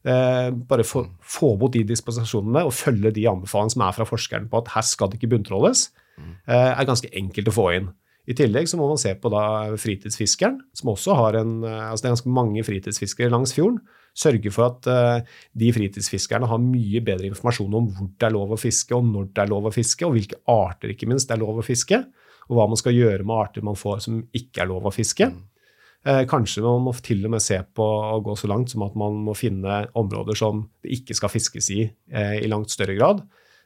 Eh, 0.07 0.49
bare 0.69 0.85
få, 0.87 1.03
få, 1.21 1.51
bort 1.61 1.75
de 1.75 1.83
dispensasjonene 1.85 2.63
og 2.65 2.73
følge 2.73 3.11
de 3.13 3.27
anbefalingene 3.29 3.75
som 3.75 3.85
er 3.85 3.95
fra 3.97 4.07
forskeren 4.07 4.49
på 4.49 4.61
at 4.61 4.73
her 4.73 4.85
skal 4.87 5.11
det 5.11 5.19
ikke 5.19 5.35
bunntråles, 5.35 5.89
eh, 6.47 6.71
er 6.71 6.89
ganske 6.89 7.11
enkelt 7.21 7.51
å 7.51 7.55
få 7.59 7.69
inn. 7.75 7.91
I 8.27 8.35
tillegg 8.35 8.67
så 8.67 8.75
må 8.79 8.89
man 8.89 8.99
se 8.99 9.13
på 9.15 9.29
da 9.31 9.43
fritidsfiskeren, 9.79 10.59
som 10.75 10.91
også 10.91 11.15
har 11.15 11.37
en 11.39 11.61
eh, 11.63 11.85
altså 11.87 12.03
Det 12.03 12.09
er 12.09 12.15
ganske 12.17 12.33
mange 12.35 12.63
fritidsfiskere 12.67 13.31
langs 13.31 13.55
fjorden. 13.55 13.79
Sørge 14.17 14.51
for 14.51 14.65
at 14.71 14.87
uh, 14.89 15.35
de 15.53 15.67
fritidsfiskerne 15.69 16.47
har 16.49 16.57
mye 16.57 17.03
bedre 17.05 17.29
informasjon 17.29 17.75
om 17.77 17.89
hvor 17.93 18.07
det 18.09 18.25
er 18.25 18.33
lov 18.33 18.55
å 18.55 18.57
fiske, 18.57 18.97
og 18.97 19.05
når 19.05 19.27
det 19.29 19.43
er 19.43 19.51
lov 19.51 19.67
å 19.69 19.73
fiske, 19.75 20.07
og 20.07 20.15
hvilke 20.15 20.39
arter 20.49 20.95
ikke 20.95 21.05
minst 21.05 21.29
det 21.29 21.35
er 21.35 21.43
lov 21.43 21.59
å 21.61 21.65
fiske. 21.65 21.99
Og 22.47 22.57
hva 22.57 22.65
man 22.71 22.79
skal 22.81 22.97
gjøre 22.97 23.21
med 23.21 23.35
arter 23.37 23.67
man 23.67 23.77
får 23.77 24.01
som 24.07 24.17
ikke 24.39 24.63
er 24.63 24.71
lov 24.71 24.89
å 24.89 24.93
fiske. 24.95 25.29
Uh, 26.01 26.23
kanskje 26.29 26.65
man 26.65 26.87
må 26.87 26.95
til 27.05 27.21
og 27.29 27.35
med 27.35 27.45
se 27.45 27.61
på 27.77 27.85
å 27.85 28.17
gå 28.25 28.33
så 28.41 28.49
langt 28.49 28.73
som 28.73 28.87
at 28.87 28.97
man 28.97 29.21
må 29.27 29.37
finne 29.37 29.83
områder 30.01 30.41
som 30.41 30.65
det 30.81 30.97
ikke 30.97 31.19
skal 31.19 31.31
fiskes 31.35 31.69
i 31.77 31.83
i 31.85 32.49
langt 32.49 32.73
større 32.73 32.97
grad. 32.97 33.21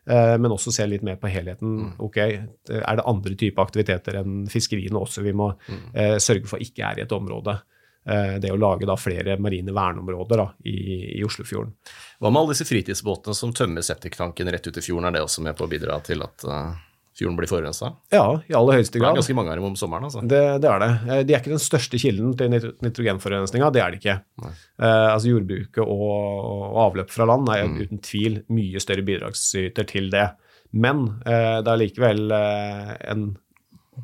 Eh, 0.10 0.38
men 0.38 0.52
også 0.52 0.74
se 0.74 0.86
litt 0.90 1.04
mer 1.06 1.20
på 1.22 1.30
helheten. 1.30 1.76
Mm. 1.78 1.92
ok, 2.02 2.18
Er 2.18 2.98
det 2.98 3.06
andre 3.06 3.36
typer 3.38 3.66
aktiviteter 3.68 4.22
enn 4.24 4.48
fiskeriene 4.50 4.98
også 4.98 5.22
vi 5.26 5.36
må 5.38 5.52
mm. 5.54 5.84
eh, 5.94 6.16
sørge 6.18 6.50
for 6.50 6.64
ikke 6.64 6.88
er 6.88 7.02
i 7.02 7.06
et 7.06 7.16
område? 7.16 7.60
Eh, 8.02 8.38
det 8.42 8.50
å 8.50 8.58
lage 8.58 8.90
da 8.90 8.98
flere 8.98 9.38
marine 9.38 9.74
verneområder 9.76 10.42
da, 10.42 10.48
i, 10.66 10.78
i, 11.20 11.24
Oslofjorden. 11.26 11.76
Hva 12.18 12.32
med 12.32 12.42
alle 12.42 12.56
disse 12.56 12.66
fritidsbåtene 12.66 13.38
som 13.38 13.54
tømmer 13.54 13.86
septiktanken 13.86 14.50
rett 14.50 14.66
ut 14.66 14.80
i 14.82 14.86
fjorden? 14.86 15.10
Er 15.10 15.20
det 15.20 15.26
også 15.28 15.46
med 15.46 15.58
på 15.58 15.68
å 15.68 15.72
bidra 15.72 16.00
til 16.06 16.26
at 16.26 16.48
uh 16.50 16.72
fjorden 17.18 17.38
blir 17.38 17.50
forurensa? 17.52 17.92
Ja, 18.14 18.26
i 18.48 18.56
aller 18.58 18.80
høyeste 18.80 19.00
grad. 19.00 19.12
Det 19.12 19.20
er 19.20 19.22
ganske 19.22 19.36
mange 19.38 19.54
av 19.54 19.60
dem 19.60 19.68
om 19.72 19.78
sommeren? 19.80 20.08
altså. 20.08 20.24
Det, 20.24 20.42
det, 20.64 20.70
er 20.72 20.84
det. 20.84 20.92
Eh, 21.08 21.24
de 21.28 21.36
er 21.36 21.44
ikke 21.44 21.54
den 21.54 21.64
største 21.64 22.00
kilden 22.02 22.36
til 22.40 22.54
nitrogenforurensninga, 22.56 23.72
det 23.76 23.84
er 23.84 23.94
de 23.94 24.02
ikke. 24.02 24.18
Eh, 24.46 25.08
altså 25.12 25.34
Jordbruket 25.34 25.84
og, 25.84 26.06
og, 26.08 26.78
avløp 26.88 27.12
fra 27.14 27.28
land 27.30 27.52
er 27.54 27.68
mm. 27.68 27.80
uten 27.82 28.04
tvil 28.08 28.42
mye 28.54 28.84
større 28.84 29.06
bidragsyter 29.08 29.88
til 29.92 30.12
det. 30.14 30.30
Men 30.72 31.08
eh, 31.28 31.58
det 31.60 31.74
er 31.74 31.82
likevel 31.82 32.36
eh, 32.36 32.94
en 33.12 33.32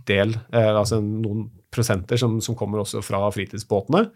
del, 0.08 0.36
eh, 0.52 0.74
altså 0.74 1.00
noen 1.04 1.48
prosenter, 1.74 2.20
som, 2.20 2.40
som 2.44 2.58
kommer 2.60 2.84
også 2.84 3.04
fra 3.06 3.22
fritidsbåtene. 3.32 4.08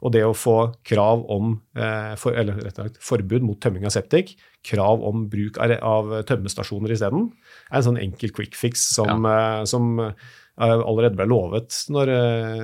Og 0.00 0.14
det 0.14 0.24
å 0.24 0.36
få 0.36 0.56
krav 0.86 1.26
om, 1.32 1.54
eh, 1.76 2.12
for, 2.20 2.36
eller 2.36 2.60
rett 2.64 2.78
og 2.78 2.88
slett 2.88 3.00
forbud 3.04 3.44
mot 3.44 3.60
tømming 3.60 3.86
av 3.88 3.94
septik, 3.94 4.34
krav 4.66 5.04
om 5.06 5.26
bruk 5.32 5.60
av 5.60 6.12
tømmestasjoner 6.28 6.92
isteden, 6.96 7.30
er 7.70 7.80
en 7.80 7.88
sånn 7.90 8.00
enkel 8.00 8.32
quick 8.36 8.56
fix 8.56 8.82
som, 8.96 9.24
ja. 9.28 9.60
Eh, 9.60 9.64
som 9.68 9.98
eh, 10.00 10.30
allerede 10.60 11.16
ble 11.16 11.24
lovet 11.24 11.72
når 11.88 12.10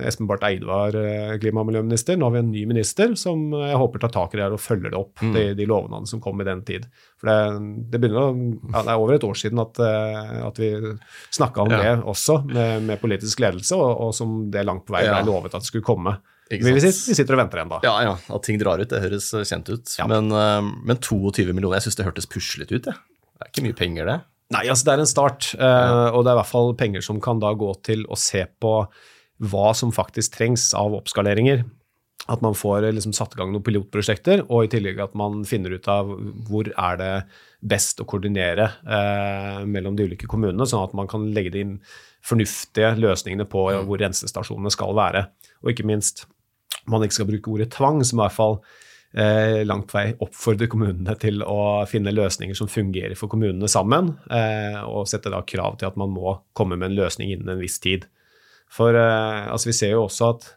Espen 0.05 0.29
Barth 0.29 0.45
Eide 0.45 0.67
var 0.69 0.97
klima- 1.41 1.63
og 1.63 1.71
miljøminister. 1.71 2.19
Nå 2.19 2.27
har 2.27 2.35
vi 2.35 2.43
en 2.43 2.51
ny 2.53 2.65
minister 2.69 3.15
som 3.17 3.47
jeg 3.57 3.79
håper 3.81 4.03
tar 4.03 4.13
tak 4.13 4.37
i 4.37 4.41
det 4.43 4.51
og 4.53 4.61
følger 4.61 4.93
det 4.93 4.99
opp, 4.99 5.23
mm. 5.23 5.33
de, 5.33 5.45
de 5.57 5.69
lovnadene 5.71 6.11
som 6.11 6.21
kom 6.21 6.43
i 6.45 6.49
den 6.49 6.61
tid. 6.69 6.85
For 7.17 7.31
det, 7.31 7.39
det, 7.95 8.03
begynner 8.03 8.37
ja, 8.75 8.83
det 8.83 8.93
er 8.93 9.01
over 9.01 9.17
et 9.17 9.25
år 9.25 9.41
siden 9.41 9.65
at, 9.65 9.81
at 9.81 10.61
vi 10.61 10.75
snakka 11.39 11.65
om 11.65 11.73
ja. 11.73 11.81
det 11.81 11.95
også, 12.13 12.43
med, 12.53 12.85
med 12.91 13.01
politisk 13.01 13.41
ledelse, 13.41 13.81
og, 13.81 13.89
og, 13.97 14.13
som 14.19 14.43
det 14.53 14.67
langt 14.69 14.85
på 14.85 14.97
vei 14.97 15.07
ble 15.09 15.25
lovet 15.31 15.57
at 15.57 15.65
det 15.65 15.71
skulle 15.71 15.89
komme. 15.89 16.19
Vi, 16.51 16.61
vi, 16.63 16.93
sitter 16.93 17.35
og 17.35 17.41
venter 17.43 17.65
ennå. 17.65 17.81
Ja, 17.83 17.97
ja. 18.07 18.15
At 18.31 18.47
ting 18.47 18.61
drar 18.61 18.79
ut, 18.79 18.89
det 18.91 19.03
høres 19.03 19.33
eh, 19.35 19.47
kjent 19.49 19.71
ut. 19.73 19.91
Ja. 19.99 20.07
Men, 20.11 20.31
eh, 20.31 20.71
men, 20.87 21.01
22 21.03 21.51
millioner, 21.51 21.81
jeg 21.81 21.89
syns 21.89 21.99
det 21.99 22.07
hørtes 22.07 22.31
puslete 22.31 22.79
ut. 22.79 22.87
Det. 22.87 22.95
det 22.95 23.47
er 23.49 23.51
ikke 23.51 23.67
mye 23.67 23.79
penger, 23.79 24.11
det. 24.11 24.19
Nei, 24.55 24.63
altså 24.71 24.87
det 24.87 24.93
er 24.95 25.03
en 25.03 25.11
start. 25.11 25.49
Eh, 25.59 25.67
ja. 25.67 26.05
Og 26.13 26.23
det 26.23 26.31
er 26.31 26.37
i 26.37 26.41
hvert 26.43 26.53
fall 26.53 26.71
penger 26.79 27.03
som 27.03 27.19
kan 27.23 27.43
da 27.43 27.51
gå 27.59 27.73
til 27.87 28.07
å 28.07 28.19
se 28.21 28.45
på 28.63 28.77
hva 29.51 29.73
som 29.77 29.91
faktisk 29.93 30.39
trengs 30.39 30.71
av 30.79 30.95
oppskaleringer. 31.01 31.65
At 32.31 32.43
man 32.43 32.57
får 32.59 32.89
liksom 32.95 33.15
satt 33.15 33.35
i 33.35 33.41
gang 33.41 33.53
noen 33.55 33.65
pilotprosjekter, 33.67 34.45
og 34.47 34.67
i 34.67 34.71
tillegg 34.71 35.03
at 35.03 35.19
man 35.19 35.43
finner 35.47 35.77
ut 35.77 35.91
av 35.91 36.09
hvor 36.49 36.71
er 36.71 37.03
det 37.03 37.11
best 37.67 38.01
å 38.03 38.07
koordinere 38.09 38.71
eh, 38.83 39.61
mellom 39.67 39.99
de 39.99 40.09
ulike 40.09 40.31
kommunene, 40.31 40.67
sånn 40.67 40.87
at 40.87 40.95
man 40.99 41.11
kan 41.11 41.27
legge 41.35 41.55
de 41.55 41.67
fornuftige 42.27 42.95
løsningene 42.99 43.47
på 43.51 43.69
mm. 43.69 43.85
hvor 43.87 44.03
rensestasjonene 44.03 44.73
skal 44.75 44.95
være. 44.99 45.27
Og 45.63 45.75
ikke 45.75 45.87
minst 45.87 46.25
man 46.93 47.05
ikke 47.05 47.19
skal 47.21 47.31
bruke 47.31 47.53
ordet 47.53 47.71
tvang, 47.75 48.03
som 48.07 48.21
i 48.21 48.25
hvert 48.25 48.37
fall 48.37 48.59
eh, 49.17 49.63
langt 49.67 49.93
vei 49.95 50.11
oppfordrer 50.23 50.71
kommunene 50.73 51.17
til 51.21 51.43
å 51.47 51.87
finne 51.91 52.15
løsninger 52.15 52.59
som 52.59 52.71
fungerer 52.71 53.17
for 53.19 53.33
kommunene 53.33 53.71
sammen, 53.71 54.15
eh, 54.31 54.79
og 54.85 55.09
sette 55.11 55.33
da 55.33 55.43
krav 55.47 55.81
til 55.81 55.91
at 55.91 55.99
man 56.01 56.13
må 56.15 56.39
komme 56.57 56.79
med 56.79 56.93
en 56.93 57.01
løsning 57.01 57.33
innen 57.33 57.57
en 57.57 57.63
viss 57.63 57.81
tid. 57.83 58.07
For 58.73 58.97
eh, 58.97 59.47
altså, 59.53 59.71
vi 59.71 59.77
ser 59.79 59.95
jo 59.95 60.07
også 60.07 60.33
at 60.35 60.49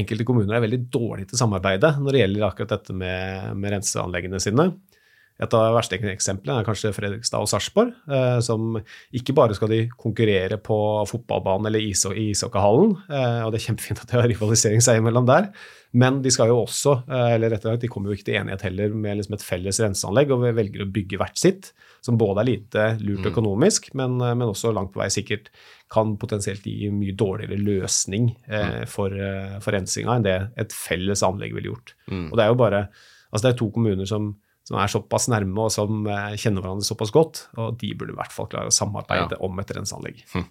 enkelte 0.00 0.26
kommuner 0.26 0.54
er 0.56 0.62
veldig 0.62 0.84
dårlige 0.92 1.32
til 1.32 1.40
samarbeidet 1.40 1.96
når 1.98 2.14
det 2.14 2.22
gjelder 2.22 2.46
akkurat 2.46 2.76
dette 2.76 2.94
med, 2.94 3.50
med 3.58 3.74
renseanleggene 3.74 4.42
sine. 4.42 4.70
Et 5.40 5.54
av 5.56 5.62
de 5.64 5.72
verste 5.72 5.96
eksemplene 6.12 6.60
er 6.60 6.66
kanskje 6.66 6.92
Fredrikstad 6.92 7.40
og 7.40 7.48
Sarpsborg, 7.48 7.94
eh, 8.12 8.38
som 8.44 8.76
ikke 9.16 9.34
bare 9.36 9.56
skal 9.56 9.72
de 9.72 9.80
konkurrere 10.00 10.58
på 10.60 10.76
fotballbanen 11.08 11.70
eller 11.70 11.80
i 11.80 12.26
ishockeyhallen, 12.34 12.96
eh, 13.08 13.40
og 13.46 13.52
det 13.52 13.60
er 13.60 13.66
kjempefint 13.70 14.02
at 14.02 14.10
de 14.10 14.18
har 14.18 14.28
rivalisering 14.28 14.84
seg 14.84 15.00
imellom 15.00 15.28
der, 15.30 15.48
men 15.96 16.20
de 16.22 16.30
skal 16.30 16.52
jo 16.52 16.58
også, 16.66 16.92
eh, 17.08 17.34
eller 17.36 17.54
rett 17.54 17.64
og 17.64 17.72
slett, 17.72 17.84
de 17.86 17.90
kommer 17.92 18.12
jo 18.12 18.18
ikke 18.18 18.28
til 18.28 18.36
enighet 18.42 18.66
heller 18.68 18.92
med 18.92 19.16
liksom 19.20 19.38
et 19.38 19.46
felles 19.46 19.80
renseanlegg, 19.80 20.34
og 20.34 20.44
velger 20.58 20.84
å 20.84 20.90
bygge 20.98 21.20
hvert 21.22 21.40
sitt, 21.40 21.70
som 22.04 22.20
både 22.20 22.44
er 22.44 22.50
lite 22.50 22.84
lurt 23.00 23.24
mm. 23.24 23.30
økonomisk, 23.32 23.90
men, 23.96 24.18
men 24.20 24.44
også 24.48 24.74
langt 24.76 24.92
på 24.92 25.00
vei 25.00 25.08
sikkert 25.12 25.48
kan 25.90 26.14
potensielt 26.20 26.68
gi 26.68 26.92
mye 26.92 27.16
dårligere 27.18 27.58
løsning 27.58 28.28
mm. 28.46 28.86
for, 28.88 29.12
for 29.60 29.74
rensinga 29.74 30.14
enn 30.14 30.24
det 30.24 30.36
et 30.62 30.72
felles 30.72 31.24
anlegg 31.26 31.56
ville 31.56 31.72
gjort. 31.72 31.96
Mm. 32.12 32.28
Og 32.28 32.36
det 32.36 32.44
er 32.44 32.52
jo 32.52 32.60
bare 32.60 32.84
Altså 33.30 33.44
det 33.44 33.50
er 33.52 33.58
to 33.60 33.68
kommuner 33.70 34.08
som 34.10 34.24
som 34.70 34.78
er 34.78 34.92
såpass 34.92 35.26
nærme 35.32 35.66
og 35.66 35.74
som 35.74 36.06
eh, 36.06 36.38
kjenner 36.38 36.62
hverandre 36.62 36.86
såpass 36.86 37.10
godt. 37.14 37.44
Og 37.58 37.74
de 37.80 37.90
burde 37.98 38.14
i 38.14 38.18
hvert 38.20 38.34
fall 38.34 38.48
klare 38.52 38.70
å 38.70 38.74
samarbeide 38.74 39.34
ja. 39.34 39.42
om 39.46 39.58
et 39.62 39.72
renseanlegg. 39.74 40.22
Hm. 40.30 40.46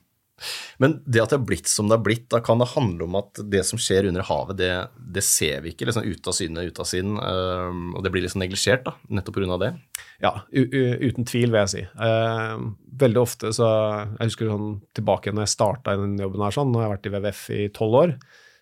Men 0.80 0.98
det 1.04 1.22
at 1.24 1.32
det 1.32 1.40
har 1.40 1.48
blitt 1.48 1.70
som 1.72 1.90
det 1.90 1.98
har 1.98 2.04
blitt, 2.04 2.28
da 2.32 2.42
kan 2.44 2.62
det 2.62 2.70
handle 2.74 3.08
om 3.08 3.18
at 3.20 3.42
det 3.52 3.64
som 3.68 3.80
skjer 3.82 4.08
under 4.10 4.26
havet, 4.28 4.60
det, 4.60 4.72
det 5.16 5.24
ser 5.26 5.64
vi 5.64 5.74
ikke. 5.74 5.88
liksom 5.90 6.08
Ut 6.08 6.30
av 6.32 6.36
syne, 6.36 6.66
ut 6.68 6.82
av 6.82 6.88
sinn. 6.88 7.16
Uh, 7.20 7.96
og 7.96 8.04
det 8.06 8.14
blir 8.14 8.24
liksom 8.26 8.44
neglisjert, 8.44 8.86
da, 8.88 8.96
nettopp 9.20 9.40
pga. 9.40 9.60
det? 9.64 9.72
Ja, 10.24 10.34
uten 10.52 11.28
tvil, 11.28 11.52
vil 11.52 11.62
jeg 11.62 11.74
si. 11.74 11.86
Uh, 12.00 12.72
veldig 13.00 13.22
ofte 13.22 13.54
så 13.56 13.68
Jeg 14.18 14.32
husker 14.32 14.52
sånn 14.52 14.80
tilbake 14.98 15.32
når 15.32 15.46
jeg 15.46 15.56
starta 15.56 15.96
i 15.96 16.02
den 16.02 16.20
jobben 16.20 16.44
her, 16.44 16.56
sånn, 16.56 16.72
nå 16.72 16.82
har 16.82 16.90
jeg 16.90 16.96
vært 16.98 17.10
i 17.10 17.16
WWF 17.16 17.44
i 17.56 17.66
tolv 17.76 18.00
år. 18.04 18.16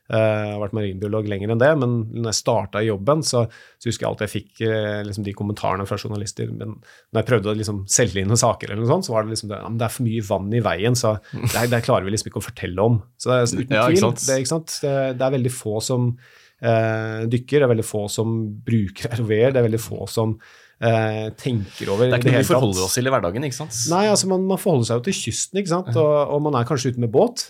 Eh, 0.07 0.43
jeg 0.47 0.53
har 0.53 0.61
vært 0.61 0.75
marinbiolog 0.77 1.25
lenger 1.27 1.51
enn 1.51 1.61
det, 1.61 1.71
men 1.81 1.95
når 2.15 2.29
jeg 2.29 2.39
starta 2.39 2.83
i 2.83 2.87
jobben, 2.87 3.23
så, 3.27 3.43
så, 3.75 3.89
husker 3.89 4.05
jeg 4.05 4.09
alltid 4.09 4.27
jeg 4.27 4.33
fikk 4.33 4.61
eh, 4.67 5.01
liksom, 5.07 5.25
de 5.25 5.35
kommentarene 5.35 5.87
fra 5.89 5.99
journalister. 5.99 6.51
Men 6.53 6.77
når 6.77 7.21
jeg 7.21 7.29
prøvde 7.31 7.51
å 7.51 7.57
liksom, 7.59 7.81
selge 7.91 8.21
inn 8.21 8.31
noen 8.31 8.41
saker, 8.41 8.71
eller 8.71 8.85
noe 8.85 8.93
sånt, 8.93 9.09
så 9.09 9.15
var 9.15 9.25
det 9.25 9.35
liksom 9.35 9.51
det, 9.51 9.61
det 9.81 9.87
er 9.87 9.95
for 9.97 10.07
mye 10.07 10.27
vann 10.29 10.53
i 10.55 10.63
veien, 10.63 10.99
så 10.99 11.17
det, 11.33 11.65
det 11.73 11.83
klarer 11.87 12.07
vi 12.07 12.15
liksom 12.15 12.31
ikke 12.31 12.43
å 12.43 12.47
fortelle 12.47 12.87
om. 12.91 13.01
Så 13.19 13.33
det 13.33 13.39
er 13.39 13.49
uten 13.51 13.77
ja, 13.79 13.87
tvil, 13.89 14.05
det, 14.21 14.39
det, 14.45 14.93
det, 15.19 15.27
er 15.27 15.35
veldig 15.35 15.55
få 15.57 15.81
som 15.89 16.13
eh, 16.13 17.27
dykker, 17.27 17.59
det 17.59 17.67
er 17.67 17.75
veldig 17.75 17.89
få 17.89 18.05
som 18.11 18.39
bruker 18.67 19.19
ROV-er, 19.19 19.51
det 19.51 19.61
er 19.61 19.69
veldig 19.71 19.83
få 19.89 20.07
som 20.11 20.39
Eh, 20.77 21.31
tenker 21.41 21.89
over 21.89 22.05
Det 22.05 22.13
er 22.13 22.19
ikke 22.21 22.29
noe 22.35 22.41
vi 22.43 22.49
forholder 22.51 22.83
oss 22.85 22.93
til 22.99 23.09
i 23.09 23.09
hverdagen, 23.09 23.45
ikke 23.47 23.57
sant? 23.57 23.73
Nei, 23.89 24.03
altså 24.11 24.27
man, 24.29 24.43
man 24.45 24.59
forholder 24.61 24.85
seg 24.85 24.99
jo 24.99 25.05
til 25.07 25.15
kysten, 25.23 25.57
ikke 25.57 25.71
sant, 25.71 25.89
og, 25.97 26.11
og 26.35 26.43
man 26.45 26.57
er 26.59 26.67
kanskje 26.69 26.91
ute 26.93 27.01
med 27.01 27.09
båt. 27.09 27.47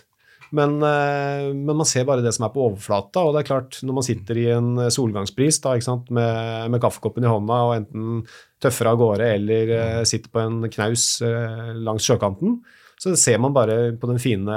Men, 0.56 0.78
eh, 0.82 1.50
men, 1.52 1.76
man 1.76 1.88
ser 1.88 2.06
bare 2.08 2.24
det 2.24 2.32
som 2.36 2.46
er 2.46 2.52
på 2.54 2.64
overflata. 2.70 3.24
Og 3.26 3.34
det 3.34 3.42
er 3.42 3.50
klart, 3.50 3.78
når 3.84 3.98
man 3.98 4.06
sitter 4.06 4.40
i 4.40 4.48
en 4.54 4.72
solgangspris 4.94 5.60
da, 5.64 5.76
med, 6.08 6.70
med, 6.72 6.80
kaffekoppen 6.82 7.26
i 7.26 7.30
hånda 7.30 7.62
og 7.68 7.76
enten 7.76 8.20
tøffer 8.62 8.90
av 8.90 8.98
gårde 8.98 9.28
eller 9.36 9.70
uh, 9.70 10.04
sitter 10.08 10.32
på 10.34 10.40
en 10.42 10.64
knaus 10.72 11.10
uh, 11.22 11.70
langs 11.78 12.06
sjøkanten, 12.08 12.56
så 12.98 13.12
ser 13.18 13.38
man 13.38 13.54
bare 13.54 13.92
på 13.98 14.08
den 14.10 14.18
fine 14.18 14.54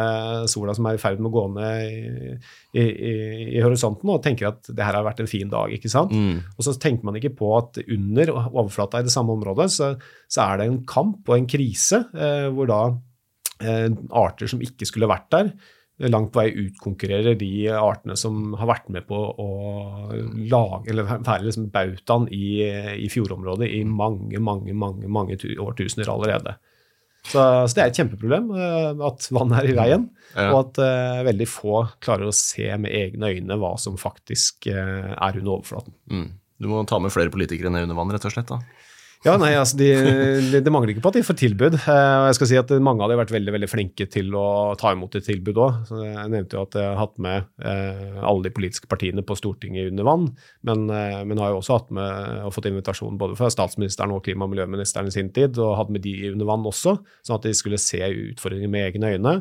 sola 0.49 0.73
som 0.73 0.87
er 0.89 0.97
i 0.97 1.01
ferd 1.01 1.19
med 1.21 1.29
å 1.29 1.35
gå 1.35 1.43
ned 1.53 1.83
i, 1.85 2.31
i, 2.73 2.85
i, 2.85 3.11
i 3.59 3.61
horisonten, 3.61 4.09
og 4.09 4.23
tenker 4.25 4.49
at 4.49 4.71
det 4.71 4.81
her 4.81 4.97
har 4.97 5.05
vært 5.05 5.21
en 5.21 5.29
fin 5.29 5.51
dag. 5.51 5.73
ikke 5.75 5.91
sant? 5.91 6.13
Mm. 6.13 6.39
Og 6.55 6.65
så 6.65 6.73
tenker 6.81 7.05
man 7.05 7.19
ikke 7.19 7.35
på 7.37 7.51
at 7.59 7.77
under 7.83 8.33
overflata 8.39 9.01
i 9.01 9.05
det 9.05 9.13
samme 9.13 9.35
området, 9.37 9.69
så, 9.75 9.91
så 10.25 10.47
er 10.47 10.61
det 10.61 10.69
en 10.71 10.81
kamp 10.89 11.29
og 11.29 11.37
en 11.37 11.49
krise 11.49 12.01
eh, 12.17 12.47
hvor 12.49 12.71
da 12.71 12.81
eh, 13.61 13.87
arter 14.23 14.49
som 14.49 14.65
ikke 14.65 14.89
skulle 14.89 15.09
vært 15.11 15.29
der, 15.37 15.53
langt 16.09 16.31
på 16.33 16.41
vei 16.41 16.49
utkonkurrerer 16.65 17.35
de 17.37 17.51
artene 17.75 18.15
som 18.17 18.55
har 18.57 18.69
vært 18.69 18.89
med 18.93 19.05
på 19.09 19.17
å 19.17 19.47
lage, 20.49 20.89
eller 20.89 21.07
være 21.11 21.45
liksom 21.45 21.69
bautaen 21.73 22.27
i, 22.33 22.63
i, 22.95 23.09
fjordområdet 23.11 23.69
i 23.69 23.83
mange, 23.85 24.39
mange, 24.41 24.73
mange, 24.73 25.09
mange 25.11 25.37
årtusener 25.61 26.09
allerede. 26.11 26.55
Så, 27.21 27.37
så, 27.37 27.75
det 27.75 27.81
er 27.83 27.91
et 27.91 27.97
kjempeproblem 27.99 28.47
uh, 28.55 29.03
at 29.11 29.27
vann 29.35 29.53
er 29.53 29.67
i 29.69 29.75
veien, 29.77 30.07
ja. 30.33 30.47
og 30.49 30.57
at 30.63 30.79
uh, 30.81 31.19
veldig 31.27 31.47
få 31.49 31.83
klarer 32.01 32.31
å 32.31 32.35
se 32.35 32.65
med 32.81 32.89
egne 32.97 33.29
øyne 33.35 33.57
hva 33.61 33.75
som 33.81 33.99
faktisk 34.01 34.71
uh, 34.73 35.11
er 35.13 35.37
under 35.37 35.59
overflaten. 35.59 35.93
Mm. 36.09 36.31
Du 36.61 36.69
må 36.69 36.81
ta 36.89 36.97
med 37.01 37.13
flere 37.13 37.33
politikere 37.33 37.69
ned 37.73 37.85
under 37.85 37.99
vann, 37.99 38.13
rett 38.13 38.25
og 38.25 38.33
slett? 38.33 38.49
da? 38.49 38.57
Ja, 39.21 39.35
nei, 39.37 39.51
altså 39.53 39.77
de, 39.77 39.87
de, 40.49 40.59
Det 40.65 40.71
mangler 40.73 40.95
ikke 40.95 41.03
på 41.05 41.11
at 41.11 41.17
de 41.19 41.21
får 41.25 41.37
tilbud. 41.37 41.75
Eh, 41.77 42.21
jeg 42.25 42.37
skal 42.39 42.49
si 42.49 42.57
at 42.57 42.71
Mange 42.81 43.05
de 43.05 43.13
har 43.13 43.19
vært 43.19 43.33
veldig 43.35 43.53
veldig 43.53 43.69
flinke 43.69 44.07
til 44.09 44.33
å 44.33 44.73
ta 44.81 44.95
imot 44.95 45.13
et 45.19 45.27
tilbud 45.27 45.59
òg. 45.61 45.91
Jeg 45.93 46.31
nevnte 46.33 46.57
jo 46.57 46.63
at 46.65 46.77
jeg 46.79 46.87
har 46.89 46.97
hatt 46.97 47.21
med 47.21 47.45
eh, 47.61 48.17
alle 48.17 48.47
de 48.47 48.53
politiske 48.55 48.89
partiene 48.89 49.21
på 49.21 49.37
Stortinget 49.37 49.91
under 49.91 50.09
vann. 50.09 50.25
Men, 50.65 50.87
eh, 50.89 51.19
men 51.29 51.41
har 51.43 51.53
jo 51.53 51.61
også 51.61 51.77
hatt 51.77 51.93
med 51.93 52.47
og 52.47 52.55
fått 52.55 52.71
invitasjon 52.71 53.21
både 53.21 53.37
fra 53.37 53.51
statsministeren 53.53 54.15
og 54.15 54.23
klima- 54.25 54.49
og 54.49 54.55
miljøministeren 54.55 55.11
i 55.11 55.13
sin 55.13 55.29
tid, 55.35 55.59
og 55.61 55.77
hatt 55.77 55.93
med 55.93 56.01
de 56.01 56.15
under 56.31 56.49
vann 56.49 56.65
også, 56.65 56.97
sånn 57.21 57.37
at 57.37 57.45
de 57.45 57.53
skulle 57.57 57.81
se 57.81 58.01
utfordringer 58.01 58.73
med 58.73 58.89
egne 58.89 59.13
øyne. 59.13 59.35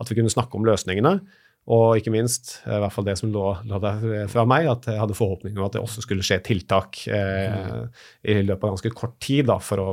At 0.00 0.08
vi 0.08 0.16
kunne 0.16 0.32
snakke 0.32 0.56
om 0.56 0.64
løsningene. 0.64 1.18
Og 1.66 1.98
ikke 1.98 2.12
minst, 2.14 2.60
i 2.62 2.76
hvert 2.78 2.94
fall 2.94 3.06
det 3.08 3.16
som 3.18 3.32
lå, 3.34 3.46
lå 3.66 3.78
der 3.82 4.28
fra 4.30 4.44
meg, 4.46 4.68
at 4.70 4.84
jeg 4.86 5.00
hadde 5.00 5.16
forhåpninger 5.18 5.58
om 5.58 5.66
at 5.66 5.74
det 5.74 5.82
også 5.82 6.04
skulle 6.04 6.22
skje 6.26 6.38
tiltak 6.46 7.00
eh, 7.10 7.80
i 8.22 8.36
løpet 8.38 8.68
av 8.68 8.76
ganske 8.76 8.92
kort 8.94 9.16
tid 9.22 9.48
da, 9.50 9.56
for 9.58 9.82
å 9.82 9.88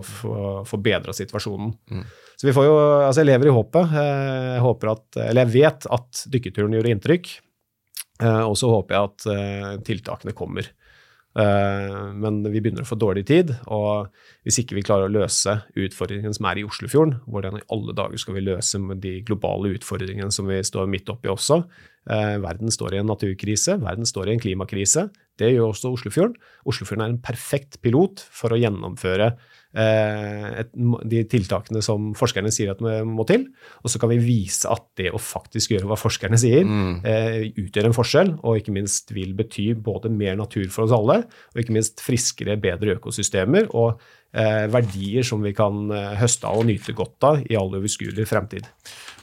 forbedre 0.70 1.16
situasjonen. 1.18 1.74
Mm. 1.90 2.04
Så 2.38 2.50
vi 2.50 2.54
får 2.54 2.68
jo, 2.68 2.76
altså 3.08 3.24
Jeg 3.24 3.30
lever 3.32 3.50
i 3.50 3.56
håpet. 3.56 3.98
Jeg 3.98 4.62
håper 4.68 4.94
at, 4.94 5.08
eller 5.24 5.46
jeg 5.46 5.54
vet 5.56 5.90
at 5.98 6.24
dykketuren 6.34 6.78
gjorde 6.78 6.94
inntrykk. 6.94 7.34
Eh, 8.22 8.44
og 8.46 8.56
så 8.60 8.70
håper 8.70 8.96
jeg 8.96 9.10
at 9.10 9.28
eh, 9.34 9.70
tiltakene 9.88 10.36
kommer. 10.38 10.70
Eh, 11.34 11.96
men 12.14 12.42
vi 12.46 12.62
begynner 12.62 12.86
å 12.86 12.90
få 12.90 12.98
dårlig 13.02 13.24
tid, 13.30 13.56
og 13.74 14.12
hvis 14.46 14.60
ikke 14.62 14.78
vi 14.78 14.84
klarer 14.86 15.10
å 15.10 15.14
løse 15.14 15.56
utfordringen 15.74 16.36
som 16.36 16.46
er 16.50 16.62
i 16.62 16.66
Oslofjorden, 16.68 17.16
hvordan 17.26 17.58
i 17.58 17.66
alle 17.74 17.96
dager 17.98 18.22
skal 18.22 18.38
vi 18.38 18.46
løse 18.46 18.82
de 19.02 19.16
globale 19.26 19.74
utfordringene 19.74 20.34
som 20.34 20.50
vi 20.50 20.62
står 20.66 20.92
midt 20.92 21.10
oppi 21.14 21.32
også? 21.34 21.64
Eh, 22.12 22.38
verden 22.44 22.74
står 22.74 22.94
i 22.94 23.02
en 23.02 23.10
naturkrise, 23.10 23.80
verden 23.82 24.06
står 24.06 24.30
i 24.30 24.36
en 24.36 24.44
klimakrise. 24.46 25.08
Det 25.40 25.50
gjør 25.56 25.72
også 25.72 25.96
Oslofjorden. 25.96 26.38
Oslofjorden 26.70 27.08
er 27.08 27.16
en 27.16 27.24
perfekt 27.26 27.82
pilot 27.82 28.22
for 28.30 28.54
å 28.54 28.60
gjennomføre 28.60 29.34
et, 29.74 30.70
de 31.10 31.24
tiltakene 31.30 31.82
som 31.86 32.12
forskerne 32.18 32.52
sier 32.54 32.74
at 32.74 32.82
må 33.08 33.26
til. 33.30 33.48
Og 33.82 33.92
så 33.92 34.02
kan 34.02 34.12
vi 34.14 34.20
vise 34.24 34.70
at 34.70 34.86
det 35.00 35.12
å 35.14 35.22
faktisk 35.22 35.74
gjøre 35.74 35.90
hva 35.90 35.98
forskerne 36.00 36.40
sier, 36.40 36.66
mm. 36.68 36.96
eh, 37.10 37.40
utgjør 37.66 37.90
en 37.90 37.98
forskjell, 37.98 38.34
og 38.42 38.60
ikke 38.62 38.76
minst 38.76 39.14
vil 39.16 39.34
bety 39.38 39.72
både 39.74 40.12
mer 40.14 40.38
natur 40.40 40.68
for 40.74 40.86
oss 40.86 40.96
alle, 40.96 41.24
og 41.54 41.64
ikke 41.64 41.78
minst 41.78 42.04
friskere, 42.04 42.60
bedre 42.62 42.98
økosystemer 43.00 43.70
og 43.72 43.96
eh, 43.96 44.23
verdier 44.34 45.26
som 45.28 45.44
vi 45.46 45.54
kan 45.54 45.92
eh, 45.94 46.14
høste 46.18 46.50
av 46.50 46.64
og 46.64 46.66
nyte 46.66 46.96
godt 46.98 47.28
av 47.28 47.42
i 47.46 47.58
all 47.60 47.70
overskuelig 47.78 48.26
fremtid. 48.30 48.66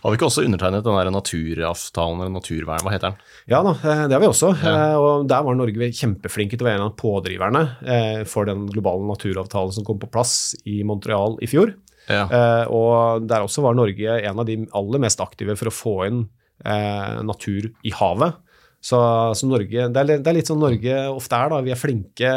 Har 0.00 0.12
vi 0.12 0.16
ikke 0.16 0.28
også 0.30 0.46
undertegnet 0.46 0.84
den 0.86 0.96
der 0.96 1.10
naturavtalen 1.12 2.22
eller 2.22 2.32
naturvern, 2.32 2.80
hva 2.84 2.92
heter 2.94 3.10
den? 3.10 3.32
Ja 3.52 3.60
da, 3.64 3.74
eh, 3.76 4.02
det 4.08 4.16
har 4.16 4.22
vi 4.22 4.30
også. 4.30 4.52
Ja. 4.62 4.72
Eh, 4.72 4.96
og 4.96 5.28
der 5.28 5.44
var 5.44 5.58
Norge 5.58 5.90
kjempeflinke 5.96 6.56
til 6.56 6.64
å 6.64 6.70
være 6.70 6.80
en 6.80 6.86
av 6.86 6.96
pådriverne 7.00 7.64
eh, 7.84 8.20
for 8.28 8.48
den 8.48 8.64
globale 8.70 9.04
naturavtalen 9.10 9.76
som 9.76 9.84
kom 9.84 10.00
på 10.00 10.08
plass 10.12 10.54
i 10.64 10.80
Montreal 10.88 11.36
i 11.44 11.50
fjor. 11.50 11.74
Ja. 12.10 12.24
Og 12.74 13.26
der 13.28 13.44
også 13.44 13.62
var 13.62 13.76
Norge 13.78 14.16
en 14.26 14.40
av 14.40 14.46
de 14.48 14.56
aller 14.74 15.02
mest 15.04 15.20
aktive 15.22 15.54
for 15.54 15.70
å 15.70 15.74
få 15.74 15.92
inn 16.08 16.24
natur 17.22 17.68
i 17.86 17.92
havet. 17.94 18.40
Så, 18.82 18.98
så 19.36 19.46
Norge, 19.46 19.84
det 19.92 20.00
er, 20.00 20.08
det 20.16 20.26
er, 20.26 20.34
litt 20.34 20.50
sånn 20.50 20.58
Norge 20.58 20.96
ofte 21.12 21.38
er. 21.38 21.52
da, 21.52 21.60
Vi 21.62 21.70
er 21.70 21.78
flinke, 21.78 22.32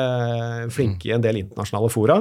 flinke 0.76 1.10
i 1.10 1.16
en 1.16 1.24
del 1.24 1.42
internasjonale 1.42 1.90
fora. 1.90 2.20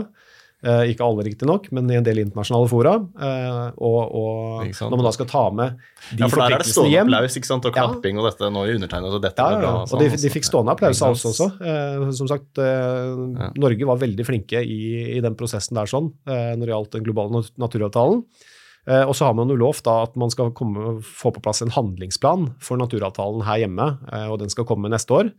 Uh, 0.63 0.85
ikke 0.87 1.03
alle, 1.03 1.25
riktignok, 1.27 1.65
men 1.75 1.89
i 1.91 1.97
en 1.99 2.05
del 2.07 2.21
internasjonale 2.23 2.69
fora. 2.71 2.93
Uh, 3.19 3.73
og, 3.83 3.97
og 4.15 4.69
når 4.79 4.95
man 4.95 5.09
da 5.09 5.11
skal 5.17 5.27
ta 5.27 5.43
med 5.51 5.81
de 6.13 6.23
ja, 6.23 6.29
for 6.31 6.39
der 6.39 6.55
er 6.55 6.63
det 6.63 6.69
stående 6.71 6.93
hjem, 6.93 7.09
applaus 7.11 7.39
ikke 7.41 7.49
sant, 7.49 7.67
og 7.67 7.75
klapping 7.75 8.15
ja. 8.15 8.23
og 8.23 8.29
dette. 8.29 8.51
Nå 8.55 8.63
undertegnet 8.77 9.17
og 9.19 9.25
dette 9.25 9.43
ja, 9.43 9.59
ja, 9.65 9.73
og 9.83 10.05
de, 10.05 10.09
de, 10.23 10.31
fikk 10.31 10.47
stående 10.47 10.77
applaus 10.77 11.03
av 11.03 11.17
oss 11.17 11.27
også. 11.33 11.49
Uh, 11.59 12.07
som 12.15 12.31
sagt, 12.31 12.63
ja. 12.63 13.51
Norge 13.59 13.89
var 13.91 13.99
veldig 14.05 14.27
flinke 14.29 14.63
i, 14.63 14.81
i, 15.17 15.21
den 15.25 15.35
prosessen 15.39 15.81
der 15.81 15.91
sånn, 15.91 16.13
når 16.31 16.63
det 16.63 16.71
gjaldt 16.71 16.95
den 16.95 17.07
globale 17.09 17.43
naturavtalen. 17.59 18.23
og 19.03 19.13
så 19.19 19.27
har 19.27 19.35
man 19.39 19.51
jo 19.51 19.59
lovt 19.59 19.89
at 19.91 20.15
man 20.21 20.31
skal 20.31 20.53
komme, 20.55 21.01
få 21.03 21.35
på 21.35 21.43
plass 21.43 21.65
en 21.67 21.75
handlingsplan 21.75 22.53
for 22.63 22.79
naturavtalen 22.79 23.43
her 23.49 23.65
hjemme, 23.65 23.89
og 24.31 24.39
den 24.45 24.53
skal 24.53 24.69
komme 24.69 24.93
neste 24.93 25.19
år. 25.19 25.33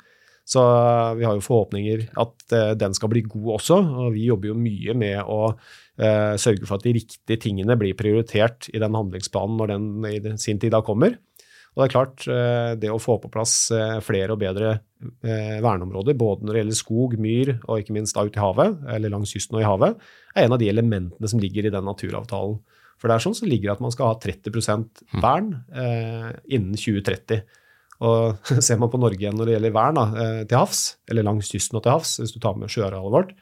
Så 0.43 0.60
eh, 0.60 1.15
vi 1.19 1.25
har 1.25 1.38
jo 1.38 1.43
forhåpninger 1.43 2.08
at 2.19 2.56
uh, 2.56 2.71
den 2.75 2.95
skal 2.95 3.12
bli 3.12 3.23
god 3.25 3.53
også. 3.58 3.79
Og 4.06 4.15
vi 4.15 4.27
jobber 4.27 4.51
jo 4.51 4.60
mye 4.60 4.95
med 4.97 5.21
å 5.23 5.53
uh, 5.53 6.34
sørge 6.39 6.67
for 6.67 6.77
at 6.77 6.88
de 6.88 6.97
riktige 6.99 7.39
tingene 7.45 7.77
blir 7.79 7.95
prioritert 7.99 8.67
i 8.73 8.82
den 8.84 8.97
handlingsplanen 8.97 9.62
når 9.62 9.71
den 9.73 10.10
i 10.10 10.41
sin 10.41 10.60
tid 10.60 10.75
da 10.75 10.84
kommer. 10.86 11.15
Og 11.73 11.79
det 11.79 11.86
er 11.88 11.93
klart, 11.95 12.27
uh, 12.27 12.73
det 12.79 12.91
å 12.91 12.99
få 13.01 13.17
på 13.23 13.32
plass 13.34 13.56
flere 14.06 14.36
og 14.36 14.43
bedre 14.43 14.77
verneområder, 15.23 16.15
både 16.15 16.45
når 16.45 16.56
det 16.56 16.60
gjelder 16.62 16.77
skog, 16.77 17.15
myr 17.19 17.49
og 17.58 17.82
ikke 17.82 17.95
minst 17.95 18.15
da 18.15 18.23
ute 18.23 18.39
i 18.39 18.43
havet, 18.43 18.77
eller 18.93 19.12
langs 19.12 19.34
kysten 19.36 19.58
og 19.58 19.63
i 19.63 19.67
havet, 19.67 20.06
er 20.32 20.45
en 20.45 20.56
av 20.56 20.62
de 20.62 20.69
elementene 20.71 21.27
som 21.27 21.41
ligger 21.43 21.67
i 21.67 21.73
den 21.73 21.84
naturavtalen. 21.84 22.62
For 23.01 23.12
det 23.12 23.17
er 23.17 23.25
sånn 23.25 23.36
som 23.36 23.49
ligger 23.51 23.73
at 23.73 23.82
man 23.84 23.91
skal 23.91 24.13
ha 24.13 24.19
30% 24.23 25.03
vern 25.19 25.49
innen 26.47 26.77
2030. 26.79 27.41
Og 28.01 28.38
ser 28.65 28.82
man 28.82 28.91
på 28.93 29.01
Norge 29.01 29.21
igjen 29.21 29.38
når 29.38 29.49
det 29.49 29.58
gjelder 29.58 29.75
vern 29.77 29.99
da, 29.99 30.06
eh, 30.23 30.43
til 30.49 30.60
havs, 30.60 30.84
eller 31.10 31.27
langs 31.29 31.51
kysten 31.53 31.79
og 31.79 31.86
til 31.86 31.95
havs, 31.95 32.17
hvis 32.21 32.36
du 32.36 32.41
tar 32.43 32.58
med 32.60 32.71
sjøarealet 32.73 33.15
vårt, 33.15 33.34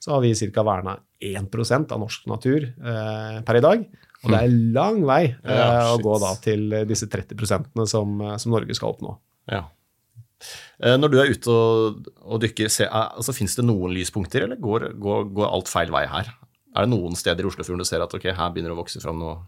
så 0.00 0.14
har 0.14 0.22
vi 0.24 0.32
ca. 0.34 0.64
verna 0.64 0.96
1 1.20 1.92
av 1.92 1.98
norsk 2.00 2.30
natur 2.30 2.70
eh, 2.70 3.40
per 3.46 3.58
i 3.58 3.64
dag. 3.64 3.82
Og 4.20 4.32
det 4.32 4.38
er 4.38 4.54
lang 4.76 5.02
vei 5.08 5.22
eh, 5.32 5.58
ja, 5.60 5.90
å 5.94 6.00
gå 6.00 6.16
da 6.20 6.34
til 6.44 6.72
disse 6.88 7.08
30 7.08 7.44
som, 7.88 8.24
som 8.36 8.56
Norge 8.56 8.76
skal 8.76 8.94
oppnå. 8.94 9.14
Ja. 9.50 9.66
Eh, 10.80 10.96
når 10.96 11.12
du 11.12 11.18
er 11.20 11.32
ute 11.34 11.52
og, 11.52 12.10
og 12.24 12.40
dykker, 12.42 12.70
se, 12.72 12.88
altså, 12.88 13.34
fins 13.36 13.56
det 13.58 13.66
noen 13.66 13.92
lyspunkter, 13.96 14.46
eller 14.46 14.60
går, 14.60 14.90
går, 15.00 15.28
går, 15.36 15.48
alt 15.50 15.70
feil 15.72 15.92
vei 15.92 16.06
her? 16.08 16.32
Er 16.70 16.86
det 16.86 16.92
noen 16.92 17.16
steder 17.18 17.44
i 17.44 17.50
Oslofjorden 17.50 17.82
du 17.82 17.88
ser 17.88 18.04
at 18.04 18.14
ok, 18.16 18.30
her 18.36 18.52
begynner 18.54 18.72
det 18.72 18.78
å 18.78 18.80
vokse 18.80 19.02
fram 19.02 19.20
noe 19.20 19.40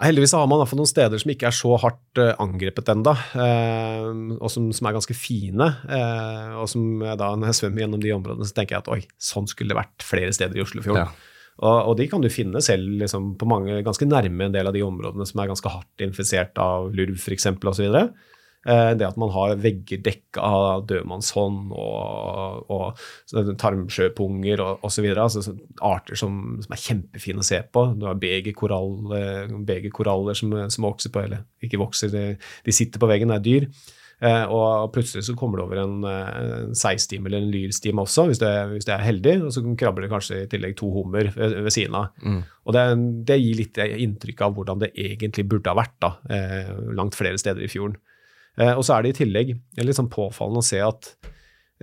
Heldigvis 0.00 0.32
har 0.32 0.46
man 0.48 0.62
noen 0.62 0.88
steder 0.88 1.20
som 1.20 1.32
ikke 1.32 1.50
er 1.50 1.56
så 1.56 1.74
hardt 1.82 2.20
uh, 2.20 2.32
angrepet 2.40 2.88
ennå, 2.88 3.12
uh, 3.36 4.36
og 4.38 4.48
som, 4.52 4.70
som, 4.72 4.88
er 4.88 4.96
ganske 4.96 5.16
fine. 5.16 5.66
Uh, 5.84 6.60
og 6.62 6.70
som 6.72 7.02
da, 7.04 7.34
når 7.36 7.50
jeg 7.50 7.58
svømmer 7.60 7.84
gjennom 7.84 8.04
de 8.04 8.14
områdene, 8.16 8.48
så 8.48 8.56
tenker 8.56 8.78
jeg 8.78 8.84
at 8.86 8.94
oi, 8.96 9.02
sånn 9.20 9.50
skulle 9.50 9.74
det 9.74 9.80
vært 9.82 10.06
flere 10.06 10.32
steder 10.36 10.56
i 10.56 10.64
Oslofjorden. 10.64 11.04
Ja. 11.04 11.30
Og, 11.60 11.90
og, 11.90 11.94
de 11.98 12.06
kan 12.08 12.22
du 12.24 12.30
finne 12.32 12.62
selv 12.64 12.88
liksom, 13.02 13.34
på 13.40 13.48
mange, 13.48 13.82
ganske 13.84 14.08
nærme 14.08 14.46
en 14.48 14.54
del 14.54 14.68
av 14.70 14.76
de 14.76 14.84
områdene 14.84 15.26
som 15.28 15.42
er 15.42 15.50
ganske 15.50 15.72
hardt 15.72 16.04
infisert 16.04 16.56
av 16.62 16.88
lurv 16.96 17.18
f.eks. 17.20 17.50
osv. 17.52 17.84
Eh, 17.84 18.29
det 18.60 19.06
at 19.06 19.16
man 19.16 19.30
har 19.32 19.54
vegger 19.56 20.02
dekka 20.04 20.40
av 20.44 20.82
dødmannshånd 20.90 21.70
og, 21.72 22.68
og 22.68 22.92
tarmsjøpunger 23.62 24.60
osv. 24.60 25.06
Altså, 25.14 25.54
arter 25.80 26.12
som, 26.20 26.60
som, 26.60 26.72
er 26.76 26.82
kjempefine 26.82 27.40
å 27.40 27.46
se 27.46 27.56
på. 27.72 27.96
Du 27.96 28.04
har 28.04 28.20
begerkoraller 28.20 30.36
som, 30.36 30.52
som, 30.68 30.84
vokser 30.84 31.08
på, 31.14 31.24
eller 31.24 31.40
ikke 31.64 31.80
vokser, 31.80 32.12
de, 32.12 32.36
de 32.66 32.72
sitter 32.76 33.00
på 33.00 33.08
veggen, 33.08 33.32
det 33.32 33.40
er 33.40 33.48
dyr. 33.48 33.64
Eh, 34.20 34.42
og 34.52 34.90
plutselig 34.92 35.24
så 35.24 35.34
kommer 35.38 35.58
det 35.58 35.64
over 35.64 35.78
en, 35.80 36.04
en 36.04 36.74
seisstime 36.76 37.30
eller 37.30 37.40
en 37.40 37.52
lyrstime 37.54 38.02
også, 38.02 38.26
hvis 38.28 38.40
det, 38.42 38.50
hvis 38.74 38.88
det, 38.88 38.94
er, 38.96 39.06
heldig. 39.06 39.36
Og 39.46 39.54
så 39.54 39.62
krabber 39.80 40.04
det 40.04 40.12
kanskje 40.12 40.42
i 40.42 40.50
tillegg 40.52 40.76
to 40.78 40.90
hummer 40.92 41.30
ved, 41.36 41.56
ved 41.64 41.74
siden 41.74 41.96
av. 41.96 42.10
Mm. 42.20 42.42
Og 42.68 42.76
det, 42.76 42.84
det, 43.30 43.40
gir 43.40 43.60
litt 43.62 43.80
inntrykk 43.80 44.44
av 44.44 44.58
hvordan 44.58 44.84
det 44.84 44.92
egentlig 44.92 45.46
burde 45.48 45.72
ha 45.72 45.80
vært 45.80 45.96
da, 46.04 46.12
eh, 46.36 46.74
langt 46.98 47.16
flere 47.16 47.40
steder 47.40 47.64
i 47.64 47.72
fjorden. 47.72 47.96
Eh, 48.58 48.72
og 48.74 48.82
så 48.86 48.96
er 48.96 49.04
det 49.04 49.12
i 49.14 49.18
tillegg 49.22 49.52
litt 49.80 49.98
sånn 49.98 50.10
påfallende 50.12 50.62
å 50.62 50.66
se 50.66 50.80
at 50.82 51.10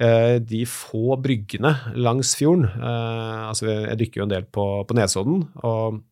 eh, 0.02 0.38
de 0.44 0.64
få 0.70 1.18
bryggene 1.24 1.74
langs 1.96 2.34
fjorden 2.38 2.68
eh, 2.68 3.44
altså 3.48 3.70
Jeg 3.72 4.00
dykker 4.02 4.22
jo 4.22 4.28
en 4.28 4.36
del 4.36 4.48
på, 4.52 4.68
på 4.88 4.98
Nesodden, 4.98 5.46
og 5.64 6.04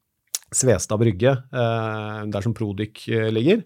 Svestad 0.56 1.02
brygge, 1.02 1.32
der 1.52 2.44
som 2.46 2.54
Prodyk 2.56 3.02
ligger, 3.34 3.64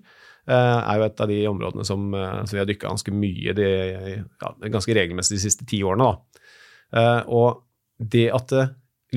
er 0.49 0.97
jo 0.97 1.03
et 1.05 1.19
av 1.21 1.29
de 1.29 1.35
områdene 1.45 1.83
som, 1.85 2.07
som 2.15 2.55
vi 2.55 2.61
har 2.61 2.65
dykka 2.65 2.87
ganske 2.87 3.13
mye 3.13 3.53
de, 3.53 3.67
ja, 4.15 4.49
ganske 4.73 4.95
regelmessig 4.97 5.35
de 5.35 5.41
siste 5.43 5.67
ti 5.69 5.83
årene. 5.85 6.07
Da. 6.07 7.03
Og 7.35 7.59
det 7.99 8.23
at 8.33 8.55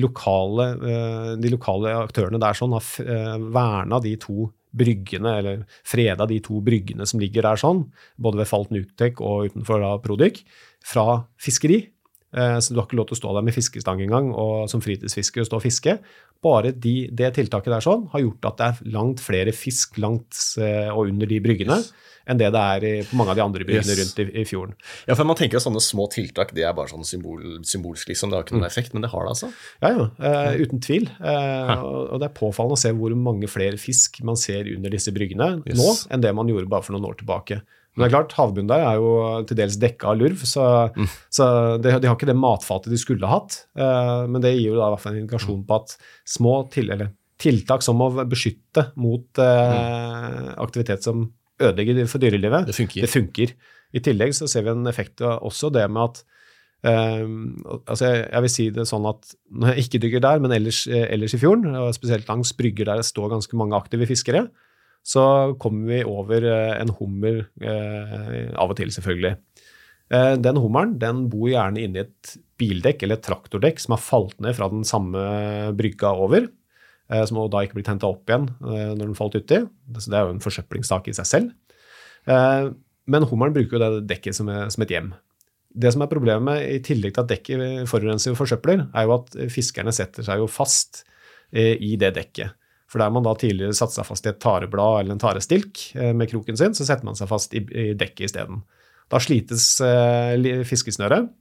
lokale, 0.03 0.67
de 1.41 1.53
lokale 1.55 1.95
aktørene 2.03 2.43
der 2.43 2.59
sånn 2.59 2.75
har 2.75 3.39
verna 3.55 4.03
de 4.03 4.13
to 4.21 4.51
bryggene, 4.73 5.37
eller 5.39 5.63
freda 5.87 6.27
de 6.29 6.39
to 6.43 6.59
bryggene 6.65 7.07
som 7.09 7.21
ligger 7.21 7.45
der 7.45 7.59
sånn, 7.61 7.85
både 8.17 8.41
ved 8.41 8.49
Falt 8.49 8.73
Nutek 8.73 9.21
og 9.23 9.51
utenfor 9.51 9.83
da 9.83 9.95
Prodyk, 10.03 10.43
fra 10.83 11.23
fiskeri. 11.39 11.92
Eh, 12.33 12.57
så 12.59 12.73
du 12.73 12.81
har 12.81 12.87
ikke 12.87 12.99
lov 12.99 13.09
til 13.11 13.17
å 13.17 13.21
stå 13.21 13.35
der 13.37 13.45
med 13.45 13.55
fiskestang 13.55 14.01
engang 14.03 14.31
og 14.33 14.69
som 14.71 14.83
fritidsfisker 14.83 15.43
og 15.43 15.49
stå 15.49 15.59
og 15.59 15.65
fiske. 15.65 15.97
Bare 16.43 16.73
de, 16.75 16.95
det 17.13 17.33
tiltaket 17.37 17.75
der 17.75 17.85
sånn 17.85 18.07
har 18.13 18.25
gjort 18.25 18.49
at 18.49 18.59
det 18.59 18.71
er 18.71 18.95
langt 18.97 19.23
flere 19.23 19.53
fisk 19.55 20.01
langt 20.01 20.39
eh, 20.59 20.89
og 20.91 21.13
under 21.13 21.29
de 21.29 21.43
bryggene. 21.43 21.79
Yes 21.83 22.11
enn 22.29 22.39
det 22.39 22.49
det 22.55 22.61
er 22.61 23.07
på 23.09 23.17
mange 23.19 23.33
av 23.33 23.39
de 23.39 23.43
andre 23.43 23.65
bryggene 23.67 23.95
yes. 23.95 23.99
rundt 23.99 24.21
i, 24.23 24.25
i, 24.41 24.45
fjorden. 24.47 24.75
Ja, 25.09 25.17
for 25.17 25.27
man 25.27 25.37
tenker 25.39 25.59
at 25.59 25.65
sånne 25.65 25.81
små 25.83 26.07
tiltak 26.13 26.53
det 26.55 26.65
er 26.67 26.75
bare 26.75 26.91
sånn 26.91 27.07
symbol, 27.07 27.43
symbolsk, 27.67 28.09
liksom. 28.11 28.31
Det 28.31 28.39
har 28.39 28.47
ikke 28.47 28.55
noen 28.55 28.65
mm. 28.65 28.71
effekt, 28.71 28.95
men 28.95 29.05
det 29.05 29.11
har 29.11 29.27
det 29.27 29.33
altså? 29.35 29.51
Ja, 29.83 29.91
ja. 29.91 30.07
Uh, 30.23 30.63
uten 30.63 30.83
tvil. 30.83 31.09
Uh, 31.19 31.73
og 32.13 32.23
det 32.23 32.29
er 32.29 32.35
påfallende 32.37 32.79
å 32.79 32.83
se 32.83 32.93
hvor 32.95 33.15
mange 33.19 33.51
flere 33.51 33.79
fisk 33.81 34.21
man 34.27 34.39
ser 34.39 34.71
under 34.71 34.93
disse 34.93 35.13
bryggene 35.15 35.55
yes. 35.67 35.79
nå, 35.79 35.89
enn 36.13 36.23
det 36.23 36.33
man 36.35 36.51
gjorde 36.51 36.71
bare 36.71 36.87
for 36.87 36.95
noen 36.95 37.11
år 37.11 37.19
tilbake. 37.19 37.59
Men 37.93 38.03
det 38.03 38.07
er 38.07 38.13
klart, 38.15 38.33
havbunnen 38.33 38.69
der 38.71 38.83
er 38.87 38.97
jo 38.97 39.09
til 39.49 39.57
dels 39.59 39.75
dekka 39.81 40.09
av 40.09 40.17
lurv, 40.17 40.41
så, 40.49 40.65
mm. 40.95 41.09
så 41.33 41.49
de, 41.77 41.91
de, 41.93 42.09
har 42.09 42.15
ikke 42.17 42.29
det 42.29 42.37
matfatet 42.39 42.93
de 42.93 42.97
skulle 42.97 43.29
hatt. 43.29 43.59
Uh, 43.77 44.25
men 44.25 44.41
det 44.41 44.55
gir 44.55 44.71
jo 44.71 44.79
da 44.79 44.87
i 44.87 44.95
hvert 44.95 45.03
fall 45.03 45.13
en 45.13 45.21
indikasjon 45.21 45.61
på 45.69 45.77
at 45.77 45.93
små 46.35 46.55
til, 46.73 46.89
eller, 46.95 47.13
tiltak 47.43 47.83
som 47.85 48.01
å 48.01 48.09
beskytte 48.29 48.87
mot 49.01 49.41
uh, 49.41 50.53
aktivitet 50.63 51.05
som 51.05 51.27
ødelegger 51.61 52.05
for 52.09 52.23
dyrelivet, 52.23 52.69
det 52.69 52.77
funker. 52.77 53.05
det 53.05 53.11
funker. 53.11 53.53
I 53.93 54.01
tillegg 54.01 54.33
så 54.37 54.49
ser 54.49 54.65
vi 54.65 54.73
en 54.73 54.89
effekt 54.89 55.21
av 55.21 55.43
også 55.45 55.73
det 55.73 55.87
med 55.89 56.09
at 56.09 56.29
Uh, 56.83 57.23
altså 57.87 58.09
jeg, 58.09 58.23
jeg, 58.25 58.43
vil 58.43 58.51
si 58.51 58.63
det 58.75 58.83
sånn 58.89 59.05
at 59.07 59.29
når 59.55 59.69
jeg 59.69 59.85
ikke 59.85 59.99
dykker 60.03 60.23
der, 60.25 60.41
men 60.43 60.51
ellers, 60.51 60.81
ellers 60.91 61.31
i 61.31 61.37
fjorden, 61.39 61.77
og 61.79 61.93
spesielt 61.95 62.27
langs 62.27 62.51
brygger 62.59 62.89
der 62.89 62.99
det 62.99 63.05
står 63.07 63.29
ganske 63.31 63.55
mange 63.55 63.77
aktive 63.77 64.03
fiskere, 64.09 64.41
så 65.03 65.53
kommer 65.59 65.91
vi 65.91 66.03
over 66.07 66.45
eh, 66.47 66.73
en 66.79 66.93
hummer 66.95 67.43
eh, 67.59 68.47
av 68.55 68.71
og 68.71 68.77
til, 68.79 68.91
selvfølgelig. 68.95 69.35
Eh, 70.13 70.35
den 70.39 70.59
hummeren 70.63 70.95
den 71.01 71.25
bor 71.31 71.49
gjerne 71.51 71.83
inni 71.83 72.05
et 72.05 72.35
bildekk 72.61 73.03
eller 73.03 73.19
et 73.19 73.25
traktordekk 73.27 73.83
som 73.83 73.97
har 73.97 74.03
falt 74.03 74.37
ned 74.43 74.55
fra 74.55 74.69
den 74.71 74.87
samme 74.87 75.19
brygga 75.77 76.15
over. 76.15 76.47
Som 77.27 77.37
da 77.51 77.59
ikke 77.61 77.75
blir 77.75 77.85
henta 77.85 78.07
opp 78.07 78.31
igjen 78.31 78.45
når 78.63 79.01
den 79.01 79.17
falt 79.17 79.35
uti. 79.35 79.57
Så 79.99 80.09
det 80.09 80.15
er 80.17 80.23
jo 80.23 80.31
en 80.33 80.41
forsøplingssak 80.41 81.09
i 81.11 81.13
seg 81.13 81.27
selv. 81.27 81.49
Men 82.25 83.27
hummeren 83.27 83.53
bruker 83.53 83.75
jo 83.75 83.81
det 83.83 84.05
dekket 84.09 84.37
som, 84.37 84.47
et 84.49 84.93
hjem. 84.95 85.11
Det 85.67 85.91
som 85.93 86.05
er 86.05 86.09
problemet, 86.09 86.63
i 86.63 86.79
tillegg 86.81 87.13
til 87.13 87.25
at 87.25 87.29
dekket 87.29 87.91
forurenser 87.91 88.33
og 88.33 88.39
forsøpler, 88.39 88.85
er 88.95 89.05
jo 89.05 89.17
at 89.19 89.35
fiskerne 89.51 89.93
setter 89.93 90.25
seg 90.25 90.41
jo 90.41 90.47
fast 90.49 91.03
i 91.51 91.91
det 91.99 92.13
dekket. 92.15 92.55
For 92.93 93.01
der 93.01 93.09
man 93.09 93.25
da 93.25 93.33
tidligere 93.33 93.73
satte 93.73 93.97
seg 93.97 94.05
fast 94.05 94.27
i 94.27 94.29
et 94.29 94.41
tareblad 94.43 94.99
eller 95.01 95.15
en 95.15 95.21
tarestilk 95.21 95.87
eh, 95.97 96.11
med 96.13 96.29
kroken 96.29 96.59
sin, 96.59 96.75
så 96.77 96.85
setter 96.85 97.07
man 97.07 97.17
seg 97.17 97.31
fast 97.31 97.55
i, 97.57 97.63
i 97.65 97.87
dekket 97.97 98.27
isteden. 98.29 98.61
Da 99.09 99.17
slites 99.21 99.65
eh, 99.81 100.61
fiskesnøret, 100.69 101.31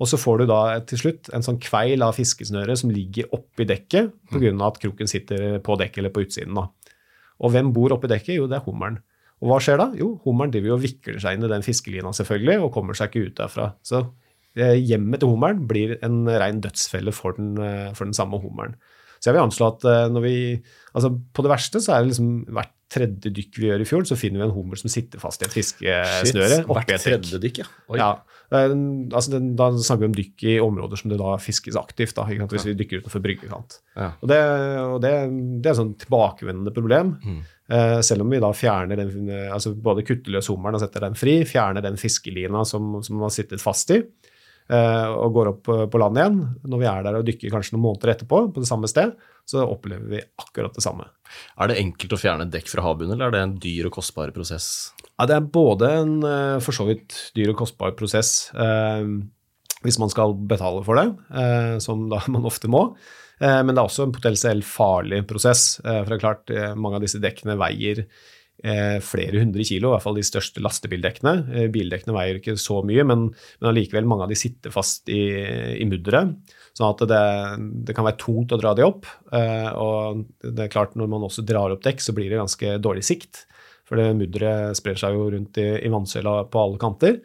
og 0.00 0.08
så 0.10 0.18
får 0.18 0.40
du 0.40 0.46
da 0.50 0.60
til 0.88 1.02
slutt 1.04 1.28
en 1.36 1.44
sånn 1.44 1.60
kveil 1.62 2.02
av 2.02 2.16
fiskesnøret 2.16 2.80
som 2.80 2.90
ligger 2.90 3.28
oppi 3.36 3.66
dekket 3.68 4.14
pga. 4.32 4.54
at 4.66 4.80
kroken 4.82 5.10
sitter 5.10 5.60
på 5.62 5.76
dekket 5.78 6.00
eller 6.02 6.14
på 6.14 6.24
utsiden. 6.24 6.56
da. 6.56 6.66
Og 7.44 7.52
hvem 7.52 7.70
bor 7.76 7.94
oppi 7.94 8.10
dekket? 8.10 8.38
Jo, 8.40 8.48
det 8.50 8.58
er 8.58 8.66
hummeren. 8.66 8.98
Og 9.42 9.50
hva 9.50 9.60
skjer 9.62 9.78
da? 9.78 9.90
Jo, 9.98 10.14
hummeren 10.24 10.54
driver 10.54 10.78
og 10.78 10.82
vikler 10.82 11.20
seg 11.20 11.36
inn 11.36 11.46
i 11.46 11.52
den 11.52 11.66
fiskelina 11.66 12.14
selvfølgelig, 12.16 12.58
og 12.64 12.72
kommer 12.74 12.96
seg 12.96 13.12
ikke 13.12 13.28
ut 13.28 13.38
derfra. 13.38 13.68
Så 13.84 14.00
eh, 14.56 14.80
hjemmet 14.80 15.22
til 15.22 15.30
hummeren 15.34 15.66
blir 15.68 15.98
en 16.06 16.24
rein 16.26 16.62
dødsfelle 16.64 17.12
for 17.14 17.36
den, 17.36 17.54
eh, 17.60 17.90
for 17.92 18.08
den 18.08 18.16
samme 18.16 18.40
hummeren. 18.42 18.78
Så 19.24 19.30
jeg 19.30 19.38
vil 19.38 19.46
anslå 19.46 19.72
at 19.72 19.84
eh, 19.88 20.06
når 20.12 20.24
vi 20.26 20.38
Altså, 20.94 21.08
på 21.10 21.42
det 21.42 21.50
verste 21.50 21.80
så 21.82 21.94
er 21.94 22.02
det 22.04 22.12
liksom 22.12 22.26
hvert 22.54 22.70
tredje 22.92 23.30
dykk 23.34 23.56
vi 23.58 23.66
gjør 23.66 23.82
i 23.82 23.86
fjorden, 23.88 24.06
så 24.06 24.18
finner 24.18 24.38
vi 24.38 24.44
en 24.46 24.52
hummer 24.54 24.78
som 24.78 24.92
sitter 24.92 25.18
fast 25.18 25.42
i 25.42 25.46
et 25.48 25.54
fiskesnøre 25.56 26.60
Hvert 26.68 26.92
tredje 27.02 27.40
dykk, 27.42 27.64
ja. 27.64 27.96
Ja. 27.98 28.10
Altså, 28.54 29.40
da 29.58 29.66
snakker 29.72 30.04
vi 30.04 30.10
om 30.12 30.14
dykk 30.14 30.44
i 30.52 30.54
områder 30.62 31.00
som 31.00 31.10
det 31.10 31.18
da 31.18 31.32
fiskes 31.42 31.74
aktivt, 31.80 32.14
da, 32.14 32.28
hvis 32.28 32.68
vi 32.68 32.76
dykker 32.78 33.02
utenfor 33.02 33.24
bryggekant. 33.24 33.80
Ja. 33.96 34.12
Og, 34.20 34.28
det, 34.30 34.38
og 34.84 35.00
det, 35.02 35.10
det, 35.32 35.64
er 35.64 35.72
et 35.72 35.80
sånn 35.80 35.96
tilbakevendende 36.04 36.74
problem. 36.76 37.16
Mm. 37.24 37.40
Eh, 37.74 37.96
selv 38.06 38.22
om 38.22 38.30
vi 38.30 38.42
da 38.44 38.52
fjerner 38.54 39.02
den, 39.02 39.32
altså 39.48 39.74
både 39.74 40.06
kutter 40.06 40.36
løs 40.36 40.52
hummeren 40.52 40.78
og 40.78 40.84
setter 40.84 41.08
den 41.08 41.18
fri, 41.18 41.40
fjerner 41.50 41.82
den 41.82 41.98
fiskelina 41.98 42.62
som, 42.68 43.00
som 43.00 43.16
den 43.16 43.26
har 43.26 43.34
sittet 43.34 43.64
fast 43.64 43.90
i, 43.96 44.04
Eh, 44.04 44.33
og 44.64 45.34
går 45.34 45.48
opp 45.50 45.68
på 45.92 45.98
land 46.00 46.16
igjen. 46.16 46.36
Når 46.64 46.80
vi 46.80 46.86
er 46.88 47.02
der 47.04 47.18
og 47.18 47.26
dykker 47.28 47.52
kanskje 47.52 47.74
noen 47.74 47.84
måneder 47.84 48.14
etterpå 48.14 48.38
på 48.54 48.62
det 48.62 48.68
samme 48.70 48.88
sted, 48.88 49.12
så 49.44 49.64
opplever 49.68 50.08
vi 50.08 50.22
akkurat 50.40 50.74
det 50.74 50.84
samme. 50.84 51.06
Er 51.60 51.70
det 51.70 51.78
enkelt 51.82 52.14
å 52.16 52.20
fjerne 52.20 52.48
dekk 52.52 52.70
fra 52.72 52.84
havbunnen, 52.86 53.16
eller 53.16 53.28
er 53.28 53.34
det 53.34 53.42
en 53.44 53.56
dyr 53.60 53.90
og 53.90 53.96
kostbar 53.98 54.32
prosess? 54.36 54.68
Ja, 55.18 55.26
det 55.28 55.36
er 55.36 55.50
både 55.54 55.90
en 56.00 56.14
eh, 56.26 56.60
for 56.64 56.76
så 56.76 56.86
vidt 56.88 57.16
dyr 57.36 57.52
og 57.52 57.60
kostbar 57.60 57.94
prosess 57.98 58.48
eh, 58.56 59.04
hvis 59.84 60.00
man 60.00 60.12
skal 60.12 60.32
betale 60.48 60.80
for 60.86 60.96
det, 61.00 61.10
eh, 61.36 61.74
som 61.84 62.08
da 62.12 62.22
man 62.34 62.48
ofte 62.48 62.70
må. 62.72 62.86
Eh, 63.36 63.60
men 63.60 63.74
det 63.74 63.82
er 63.82 63.84
også 63.84 64.08
en 64.08 64.16
potensielt 64.16 64.68
farlig 64.68 65.20
prosess. 65.28 65.74
Eh, 65.84 66.00
for 66.00 66.14
det 66.14 66.18
er 66.18 66.24
klart, 66.24 66.56
mange 66.80 67.00
av 67.00 67.04
disse 67.04 67.20
dekkene 67.22 67.58
veier 67.60 68.06
Eh, 68.06 68.33
flere 69.04 69.42
hundre 69.42 69.64
kilo, 69.66 69.90
i 69.90 69.94
hvert 69.94 70.04
fall 70.06 70.18
de 70.18 70.24
største 70.24 70.62
lastebildekkene. 70.64 71.34
Eh, 71.52 71.70
bildekkene 71.72 72.14
veier 72.16 72.40
ikke 72.40 72.56
så 72.60 72.80
mye, 72.86 73.04
men, 73.06 73.26
men 73.60 73.70
allikevel 73.70 74.08
mange 74.08 74.26
av 74.26 74.32
de 74.32 74.38
sitter 74.40 74.72
fast 74.74 75.10
i, 75.12 75.22
i 75.76 75.88
mudderet. 75.88 76.32
Sånn 76.74 76.88
at 76.88 77.04
det, 77.06 77.24
det, 77.86 77.94
kan 77.94 78.06
være 78.08 78.18
tungt 78.22 78.54
å 78.54 78.58
dra 78.58 78.72
de 78.74 78.86
opp. 78.86 79.06
Eh, 79.36 79.68
og 79.78 80.24
det 80.42 80.66
er 80.66 80.72
klart 80.72 80.96
når 80.98 81.10
man 81.12 81.26
også 81.28 81.44
drar 81.46 81.74
opp 81.74 81.84
dekk, 81.84 82.02
så 82.02 82.16
blir 82.16 82.32
det 82.32 82.40
ganske 82.40 82.78
dårlig 82.82 83.04
sikt. 83.06 83.44
For 83.84 84.00
det 84.00 84.14
mudderet 84.16 84.78
sprer 84.80 84.98
seg 84.98 85.16
jo 85.16 85.28
rundt 85.34 85.60
i, 85.60 85.68
i 85.84 85.92
vannsøyla 85.92 86.38
på 86.50 86.62
alle 86.62 86.80
kanter. 86.80 87.20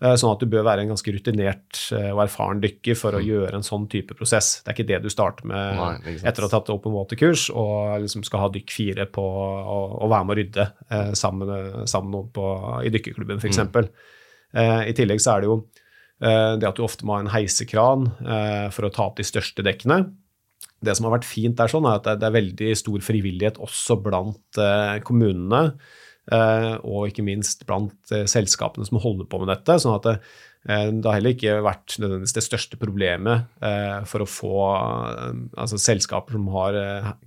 Eh, 0.00 0.14
sånn 0.16 0.32
at 0.32 0.40
du 0.40 0.48
bør 0.48 0.64
være 0.64 0.86
en 0.86 0.94
ganske 0.94 1.12
rutinert 1.12 1.78
eh, 1.92 2.08
og 2.08 2.22
erfaren 2.24 2.62
dykker 2.62 2.96
for 2.96 3.18
å 3.18 3.20
mm. 3.20 3.26
gjøre 3.26 3.58
en 3.58 3.66
sånn 3.66 3.84
type 3.92 4.16
prosess. 4.16 4.62
Det 4.62 4.72
er 4.72 4.78
ikke 4.78 4.88
det 4.88 5.00
du 5.04 5.10
starter 5.12 5.50
med 5.50 5.76
Nei, 5.76 6.14
etter 6.24 6.40
å 6.40 6.48
ha 6.48 6.54
tatt 6.54 6.72
open 6.72 6.94
water-kurs 6.96 7.50
og 7.52 8.06
liksom 8.06 8.24
skal 8.24 8.46
ha 8.46 8.48
dykk 8.54 8.72
fire 8.72 9.04
på 9.12 9.24
å 9.24 10.08
være 10.08 10.24
med 10.24 10.32
å 10.32 10.38
rydde 10.40 10.66
eh, 10.88 11.12
sammen, 11.20 11.84
sammen 11.90 12.32
på, 12.32 12.46
i 12.88 12.94
dykkerklubben, 12.96 13.44
f.eks. 13.44 13.60
Mm. 13.60 13.92
Eh, 14.56 14.80
I 14.88 14.96
tillegg 14.96 15.20
så 15.20 15.34
er 15.34 15.44
det 15.44 15.52
jo 15.52 15.60
eh, 15.60 16.56
det 16.56 16.70
at 16.70 16.80
du 16.80 16.84
ofte 16.86 17.04
må 17.04 17.18
ha 17.18 17.26
en 17.26 17.32
heisekran 17.36 18.08
for 18.72 18.88
å 18.88 18.94
ta 18.96 19.10
opp 19.10 19.20
de 19.20 19.28
største 19.28 19.66
dekkene. 19.66 20.06
Det 20.80 20.96
som 20.96 21.10
har 21.10 21.18
vært 21.18 21.28
fint 21.28 21.60
der, 21.60 21.68
sånn, 21.68 21.84
er 21.84 22.00
at 22.00 22.08
det 22.16 22.24
er 22.24 22.38
veldig 22.40 22.72
stor 22.80 23.04
frivillighet 23.04 23.60
også 23.60 24.00
blant 24.00 24.64
kommunene 25.04 25.66
og 26.84 27.10
ikke 27.10 27.24
minst 27.26 27.64
blant 27.68 28.12
eh, 28.14 28.26
selskapene 28.30 28.86
som 28.86 29.00
holder 29.02 29.28
på 29.30 29.42
med 29.42 29.50
dette. 29.52 29.78
sånn 29.82 29.96
at 29.96 30.06
det, 30.06 30.14
eh, 30.68 30.86
det 30.92 31.08
har 31.08 31.18
heller 31.18 31.36
ikke 31.36 31.58
vært 31.66 31.96
nødvendigvis 31.98 32.36
det 32.36 32.46
største 32.46 32.80
problemet 32.80 33.48
for 34.10 34.22
å 34.24 34.30
få 34.30 34.54
altså 35.58 35.80
selskaper 35.80 36.36
som 36.36 36.48
har 36.54 36.80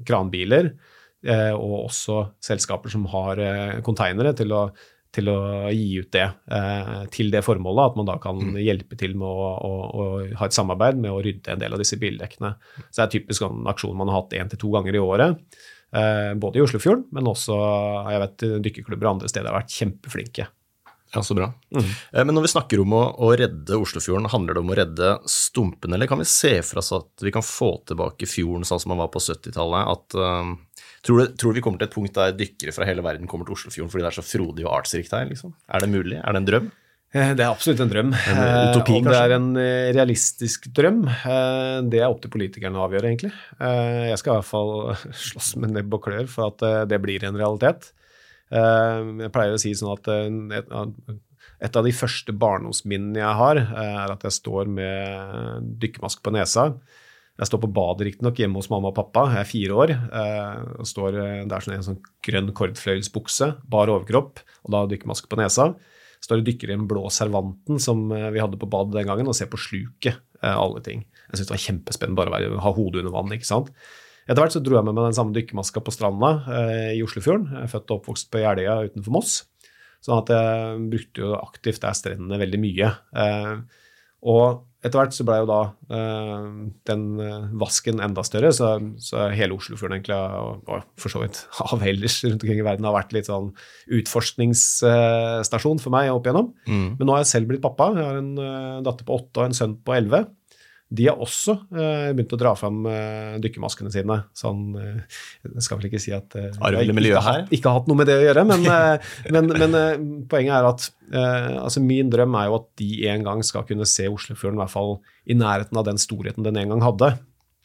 kranbiler, 0.07 0.73
og 1.55 1.75
også 1.85 2.17
selskaper 2.43 2.91
som 2.91 3.05
har 3.07 3.39
konteinere, 3.85 4.33
til 4.35 4.51
å, 4.51 4.65
til 5.15 5.29
å 5.31 5.37
gi 5.71 6.01
ut 6.03 6.09
det 6.11 6.25
til 7.15 7.31
det 7.31 7.43
formålet. 7.47 7.93
At 7.93 7.99
man 7.99 8.09
da 8.09 8.17
kan 8.21 8.41
mm. 8.41 8.57
hjelpe 8.59 8.99
til 8.99 9.15
med 9.15 9.29
å, 9.29 9.51
å, 9.55 9.71
å, 9.87 10.07
ha 10.41 10.49
et 10.49 10.57
samarbeid 10.57 10.99
med 10.99 11.15
å 11.15 11.21
rydde 11.23 11.55
en 11.55 11.63
del 11.63 11.77
av 11.77 11.81
disse 11.81 11.99
bildekkene. 12.01 12.55
Så 12.89 12.97
det 12.97 13.05
er 13.05 13.13
typisk 13.15 13.47
en 13.47 13.71
aksjon 13.71 13.95
man 13.97 14.11
har 14.11 14.21
hatt 14.21 14.35
én 14.35 14.51
til 14.51 14.65
to 14.65 14.73
ganger 14.75 14.99
i 14.99 15.03
året. 15.03 15.63
Eh, 15.93 16.33
både 16.41 16.57
i 16.57 16.65
Oslofjorden, 16.65 17.05
men 17.13 17.29
også 17.29 17.55
jeg 18.09 18.21
vet, 18.23 18.45
dykkerklubber 18.65 19.11
andre 19.11 19.29
steder 19.29 19.51
har 19.51 19.61
vært 19.61 19.75
kjempeflinke. 19.75 20.47
Ja, 21.13 21.21
Så 21.21 21.35
bra. 21.37 21.53
Mm. 21.75 21.83
Eh, 22.13 22.25
men 22.25 22.33
når 22.33 22.47
vi 22.47 22.53
snakker 22.55 22.81
om 22.81 22.95
å, 22.97 23.03
å, 23.21 23.29
redde 23.37 23.77
Oslofjorden, 23.77 24.31
handler 24.33 24.57
det 24.57 24.63
om 24.63 24.71
å 24.73 24.77
redde 24.79 25.11
stumpene, 25.29 25.93
eller 25.97 26.09
kan 26.09 26.21
vi 26.21 26.25
se 26.29 26.55
for 26.65 26.81
oss 26.81 26.89
at 26.97 27.25
vi 27.25 27.33
kan 27.33 27.45
få 27.45 27.75
tilbake 27.89 28.25
fjorden 28.29 28.65
sånn 28.65 28.81
som 28.81 28.95
man 28.95 29.03
var 29.03 29.11
på 29.13 29.21
70-tallet? 29.21 30.17
Uh, 30.17 30.87
tror, 31.05 31.21
du, 31.21 31.35
tror, 31.37 31.53
du 31.53 31.59
vi 31.59 31.65
kommer 31.65 31.81
til 31.81 31.91
et 31.91 31.93
punkt 31.93 32.17
der 32.17 32.33
dykkere 32.37 32.73
fra 32.73 32.87
hele 32.89 33.05
verden 33.05 33.29
kommer 33.29 33.45
til 33.45 33.59
Oslofjorden 33.59 33.93
fordi 33.93 34.07
det 34.07 34.09
er 34.09 34.17
så 34.17 34.25
frodig 34.25 34.65
og 34.65 34.73
artsrikt 34.79 35.13
her? 35.13 35.29
Liksom? 35.29 35.53
Er 35.69 35.85
det 35.85 35.91
mulig? 35.93 36.17
Er 36.17 36.33
det 36.33 36.41
en 36.41 36.49
drøm? 36.49 36.71
Eh, 37.13 37.33
det 37.37 37.43
er 37.45 37.51
absolutt 37.51 37.81
en 37.83 37.91
drøm. 37.91 38.13
En 38.13 38.39
utopi, 38.73 38.95
Om 38.97 39.07
det 39.11 39.17
er 39.19 39.33
en 39.35 39.49
eh, 39.61 39.91
realistisk 39.93 40.65
drøm, 40.73 41.03
eh, 41.05 41.81
det 41.85 41.99
er 42.01 42.07
opp 42.07 42.23
til 42.23 42.33
politikerne 42.33 42.79
å 42.79 42.87
avgjøre, 42.87 43.11
egentlig. 43.11 43.29
Jeg 43.61 44.17
skal 44.21 44.33
i 44.33 44.39
hvert 44.39 44.49
fall 44.49 44.73
slåss 45.27 45.51
med 45.61 45.75
nebb 45.75 45.93
og 45.93 46.07
klør 46.07 46.25
for 46.31 46.49
at 46.49 46.89
det 46.89 47.01
blir 47.03 47.25
en 47.27 47.37
realitet. 47.37 47.91
Jeg 48.53 49.29
pleier 49.33 49.55
å 49.55 49.61
si 49.61 49.71
sånn 49.73 49.95
at 49.95 50.09
et 51.63 51.77
av 51.79 51.85
de 51.85 51.93
første 51.95 52.33
barndomsminnene 52.37 53.21
jeg 53.21 53.37
har, 53.39 53.61
er 53.81 54.13
at 54.13 54.25
jeg 54.27 54.35
står 54.35 54.69
med 54.69 55.71
dykkermaske 55.81 56.21
på 56.21 56.33
nesa. 56.35 56.67
Jeg 57.41 57.49
står 57.49 57.63
på 57.63 57.71
badet 57.73 58.09
riktignok 58.09 58.37
hjemme 58.37 58.61
hos 58.61 58.69
mamma 58.69 58.91
og 58.91 58.97
pappa, 58.99 59.25
jeg 59.33 59.41
er 59.41 59.49
fire 59.49 59.79
år. 59.85 59.95
og 60.77 60.85
står 60.89 61.17
der 61.49 61.65
sånn 61.65 61.77
en 61.79 61.87
sånn 61.87 62.03
grønn 62.25 62.53
kordfløyelsbukse, 62.57 63.49
bar 63.65 63.89
overkropp, 63.89 64.43
og 64.65 64.75
da 64.75 64.85
dykkermaske 64.91 65.29
på 65.29 65.41
nesa 65.41 65.71
står 66.23 66.41
og 66.41 66.47
dykker 66.47 66.71
i 66.71 66.75
den 66.75 66.87
blå 66.89 67.03
servanten 67.11 67.81
som 67.83 68.05
eh, 68.15 68.29
vi 68.33 68.41
hadde 68.43 68.59
på 68.59 68.69
badet 68.71 68.95
den 68.97 69.09
gangen, 69.09 69.29
og 69.29 69.37
ser 69.37 69.51
på 69.51 69.59
sluket 69.59 70.15
eh, 70.41 70.55
alle 70.55 70.83
ting. 70.85 71.03
Jeg 71.27 71.35
syntes 71.35 71.49
det 71.49 71.55
var 71.55 71.65
kjempespennende 71.65 72.19
bare 72.19 72.31
å 72.31 72.35
være, 72.37 72.63
ha 72.63 72.73
hodet 72.77 73.03
under 73.03 73.15
vann. 73.15 73.33
ikke 73.35 73.49
sant? 73.49 73.71
Etter 74.23 74.39
hvert 74.39 74.55
så 74.55 74.61
dro 74.63 74.77
jeg 74.77 74.87
med 74.87 74.95
meg 74.95 75.09
den 75.09 75.17
samme 75.17 75.35
dykkermaska 75.35 75.83
på 75.83 75.91
stranda 75.91 76.35
eh, 76.47 76.91
i 76.95 77.01
Oslofjorden. 77.03 77.49
Jeg 77.51 77.67
er 77.67 77.73
født 77.73 77.91
og 77.91 77.99
oppvokst 77.99 78.31
på 78.31 78.43
Jeløya 78.43 78.77
utenfor 78.87 79.17
Moss. 79.17 79.41
Sånn 80.03 80.19
at 80.19 80.31
jeg 80.31 80.85
brukte 80.91 81.23
jo 81.23 81.33
aktivt 81.39 81.83
der 81.83 81.95
strendene 81.95 82.39
veldig 82.41 82.59
mye. 82.59 82.89
Og 84.27 84.63
etter 84.83 84.99
hvert 84.99 85.15
så 85.15 85.23
ble 85.27 85.37
jo 85.39 85.47
da 85.47 85.59
uh, 85.95 86.47
den 86.89 87.03
uh, 87.21 87.47
vasken 87.61 88.01
enda 88.03 88.23
større, 88.27 88.51
så, 88.55 88.73
så 88.99 89.29
hele 89.31 89.55
Oslofjorden 89.55 89.95
egentlig, 89.97 90.17
og, 90.17 90.63
og, 90.67 90.83
for 90.99 91.13
så 91.13 91.21
vidt 91.23 91.39
havet 91.59 91.87
ellers 91.93 92.19
rundt 92.25 92.43
omkring 92.43 92.59
i 92.59 92.67
verden, 92.67 92.87
har 92.89 92.97
vært 92.97 93.15
litt 93.15 93.29
sånn 93.31 93.53
utforskningsstasjon 93.99 95.79
uh, 95.79 95.83
for 95.83 95.95
meg 95.95 96.11
opp 96.11 96.27
igjennom. 96.27 96.51
Mm. 96.67 96.87
Men 96.99 97.07
nå 97.07 97.15
har 97.15 97.23
jeg 97.23 97.31
selv 97.31 97.51
blitt 97.51 97.63
pappa. 97.63 97.93
Jeg 97.95 98.09
har 98.09 98.19
en 98.19 98.33
datter 98.83 99.07
på 99.07 99.19
åtte 99.21 99.39
og 99.39 99.47
en 99.47 99.57
sønn 99.57 99.77
på 99.79 99.95
elleve. 99.95 100.25
De 100.93 101.07
har 101.09 101.21
også 101.21 101.55
uh, 101.73 102.11
begynt 102.13 102.35
å 102.35 102.39
dra 102.39 102.51
fram 102.57 102.83
uh, 102.85 103.35
dykkermaskene 103.41 103.89
sine. 103.93 104.19
Sånn, 104.37 104.61
uh, 104.77 105.21
jeg 105.47 105.65
skal 105.65 105.79
vel 105.79 105.89
ikke 105.89 106.01
si 106.01 106.13
at 106.13 106.35
uh, 106.37 106.51
Arvelig 106.67 106.93
miljø 106.95 107.17
her? 107.23 107.47
ikke 107.49 107.71
har 107.71 107.79
hatt 107.79 107.89
noe 107.89 107.97
med 107.97 108.09
det 108.09 108.19
å 108.19 108.25
gjøre, 108.27 108.43
men, 108.51 108.67
men, 109.33 109.49
men 109.57 109.77
poenget 110.29 110.55
er 110.59 110.69
at 110.69 110.89
altså 111.13 111.81
min 111.83 112.09
drøm 112.09 112.33
er 112.39 112.47
jo 112.49 112.55
at 112.57 112.67
de 112.79 112.87
en 113.11 113.25
gang 113.25 113.41
skal 113.45 113.65
kunne 113.69 113.85
se 113.89 114.07
Oslofjorden 114.09 114.57
i 114.57 114.63
hvert 114.63 114.73
fall 114.73 114.95
i 115.29 115.35
nærheten 115.37 115.77
av 115.77 115.85
den 115.85 115.99
storheten 116.01 116.45
den 116.45 116.57
en 116.61 116.73
gang 116.73 116.85
hadde. 116.85 117.09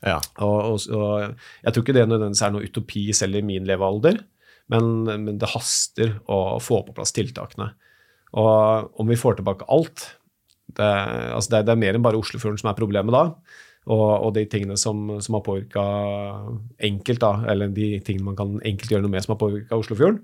Ja. 0.04 0.18
Og, 0.44 0.58
og, 0.58 0.88
og, 0.94 1.44
jeg 1.64 1.74
tror 1.74 1.84
ikke 1.84 1.96
det 1.96 2.06
nødvendigvis 2.08 2.44
er 2.44 2.54
noe 2.54 2.68
utopi 2.68 3.04
selv 3.16 3.40
i 3.40 3.44
min 3.44 3.68
levealder, 3.68 4.20
men, 4.72 4.90
men 5.24 5.40
det 5.40 5.52
haster 5.54 6.18
å 6.28 6.58
få 6.62 6.82
på 6.86 6.96
plass 6.96 7.14
tiltakene. 7.16 7.70
Og 8.36 9.00
om 9.00 9.08
vi 9.08 9.16
får 9.16 9.38
tilbake 9.38 9.68
alt 9.72 10.04
det, 10.76 10.90
altså 11.34 11.54
det, 11.54 11.64
det 11.68 11.74
er 11.74 11.80
mer 11.80 11.96
enn 11.96 12.04
bare 12.04 12.20
Oslofjorden 12.20 12.60
som 12.60 12.70
er 12.70 12.78
problemet 12.78 13.14
da. 13.14 13.24
Og, 13.88 14.08
og 14.26 14.34
de 14.36 14.44
tingene 14.50 14.76
som, 14.76 15.06
som 15.24 15.38
har 15.38 15.44
påvirka 15.46 15.84
enkelt, 16.84 17.22
da, 17.22 17.32
eller 17.48 17.72
de 17.72 17.94
tingene 18.04 18.26
man 18.26 18.36
kan 18.36 18.58
enkelt 18.68 18.92
gjøre 18.92 19.06
noe 19.06 19.14
med 19.14 19.24
som 19.24 19.32
har 19.32 19.40
påvirka 19.40 19.78
Oslofjorden. 19.80 20.20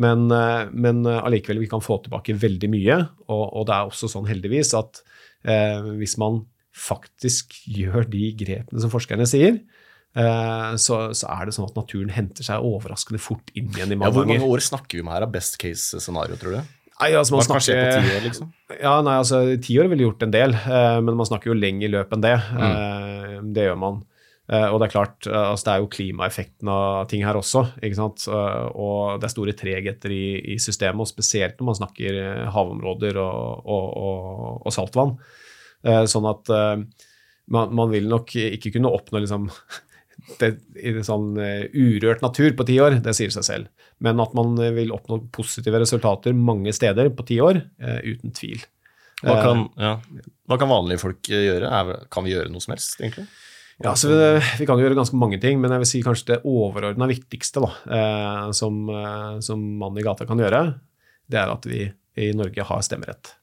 Men, 0.00 0.24
men 0.72 1.02
allikevel, 1.04 1.60
vi 1.60 1.68
kan 1.68 1.84
få 1.84 1.98
tilbake 2.00 2.38
veldig 2.40 2.70
mye. 2.72 2.96
Og, 3.26 3.42
og 3.44 3.66
det 3.68 3.74
er 3.76 3.90
også 3.90 4.08
sånn, 4.08 4.30
heldigvis, 4.30 4.72
at 4.78 5.02
eh, 5.44 5.92
hvis 5.98 6.16
man 6.22 6.42
faktisk 6.72 7.54
gjør 7.68 8.06
de 8.10 8.30
grepene 8.38 8.82
som 8.82 8.92
forskerne 8.92 9.26
sier, 9.28 9.58
eh, 10.16 10.70
så, 10.80 11.00
så, 11.12 11.28
er 11.28 11.48
det 11.48 11.56
sånn 11.56 11.68
at 11.68 11.78
naturen 11.78 12.12
henter 12.14 12.46
seg 12.46 12.64
overraskende 12.64 13.20
fort 13.22 13.52
inn 13.52 13.68
igjen 13.74 13.92
i 13.92 13.98
mange 13.98 14.08
ganger. 14.08 14.08
Ja, 14.08 14.16
hvor 14.16 14.30
mange 14.32 14.54
år 14.56 14.64
snakker 14.64 14.98
vi 14.98 15.04
om 15.04 15.12
her 15.12 15.26
av 15.26 15.34
best 15.34 15.58
case 15.60 16.00
scenario, 16.02 16.38
tror 16.40 16.58
du? 16.58 16.78
Nei, 17.02 17.16
altså, 17.18 17.34
man 17.34 17.44
snakker, 17.46 17.80
på 17.82 17.98
ti 17.98 18.14
år, 18.14 18.22
liksom? 18.28 18.48
Ja, 18.78 18.94
nei, 19.02 19.18
altså, 19.18 19.42
ti 19.62 19.76
år 19.82 19.90
ville 19.90 20.06
gjort 20.06 20.22
en 20.22 20.34
del, 20.34 20.54
uh, 20.54 21.00
men 21.02 21.18
man 21.18 21.28
snakker 21.28 21.50
jo 21.50 21.58
lenger 21.58 21.90
løp 21.90 22.14
enn 22.14 22.24
det. 22.24 22.38
Mm. 22.54 22.64
Eh, 22.68 23.36
det 23.56 23.66
gjør 23.66 23.78
man. 23.82 24.00
Uh, 24.50 24.68
og 24.68 24.78
det 24.78 24.86
er 24.86 24.92
klart, 24.92 25.18
altså, 25.26 25.66
det 25.66 25.74
er 25.74 25.82
jo 25.82 25.90
klimaeffekten 25.96 26.70
av 26.70 27.10
ting 27.10 27.24
her 27.26 27.38
også. 27.38 27.64
ikke 27.82 27.98
sant? 27.98 28.26
Og 28.30 29.18
det 29.18 29.28
er 29.28 29.34
store 29.34 29.56
tregheter 29.58 30.14
i, 30.14 30.24
i, 30.54 30.58
systemet, 30.62 31.02
og 31.02 31.10
spesielt 31.10 31.58
når 31.58 31.72
man 31.72 31.80
snakker 31.80 32.20
havområder 32.54 33.18
og, 33.22 33.64
og, 33.66 33.86
og, 34.02 34.50
og 34.62 34.74
saltvann. 34.74 35.16
sånn 35.82 36.28
at 36.30 36.52
man, 36.52 37.72
man, 37.74 37.88
vil 37.90 38.06
nok 38.10 38.36
ikke 38.38 38.76
kunne 38.76 38.92
oppnå 38.94 39.24
liksom 39.24 39.48
det, 40.40 40.54
i 40.78 40.94
sånn 41.02 41.32
urørt 41.34 42.22
natur 42.22 42.54
på 42.58 42.68
ti 42.68 42.78
år, 42.82 43.00
det 43.02 43.16
sier 43.18 43.34
seg 43.34 43.48
selv 43.48 43.81
men 44.02 44.20
at 44.22 44.34
man 44.36 44.56
vil 44.76 44.92
oppnå 44.94 45.20
positive 45.34 45.80
resultater 45.82 46.34
mange 46.36 46.74
steder 46.74 47.10
på 47.14 47.26
ti 47.28 47.38
år, 47.44 47.60
uh, 47.82 48.00
uten 48.02 48.34
tvil. 48.36 48.62
Hva 49.22 49.38
kan, 49.38 49.64
eh, 49.78 49.86
ja. 49.86 50.24
Hva 50.50 50.58
kan, 50.58 50.70
vanlige 50.70 51.02
folk 51.04 51.30
gjøre? 51.30 51.70
Kan 52.12 52.26
vi 52.26 52.34
gjøre 52.34 52.50
noe 52.50 52.62
som 52.62 52.74
helst, 52.74 52.96
egentlig? 53.00 53.28
Ja, 53.82 53.94
så 53.98 54.10
vi, 54.10 54.16
vi, 54.60 54.66
kan 54.68 54.78
gjøre 54.78 54.98
ganske 54.98 55.18
mange 55.18 55.38
ting, 55.42 55.60
men 55.62 55.72
jeg 55.74 55.82
vil 55.82 55.90
si 55.90 56.02
kanskje 56.04 56.34
det 56.34 56.40
overordna 56.48 57.08
viktigste 57.10 57.62
da, 57.64 57.70
eh, 57.98 58.48
som, 58.56 58.82
eh, 58.90 59.38
som 59.42 59.62
mannen 59.78 60.02
i 60.02 60.06
gata 60.06 60.26
kan 60.28 60.42
gjøre, 60.42 60.64
det 61.30 61.40
er 61.40 61.54
at 61.54 61.66
vi 61.70 61.86
i 62.18 62.32
Norge 62.36 62.66
har 62.68 62.84
stemmerett. 62.84 63.34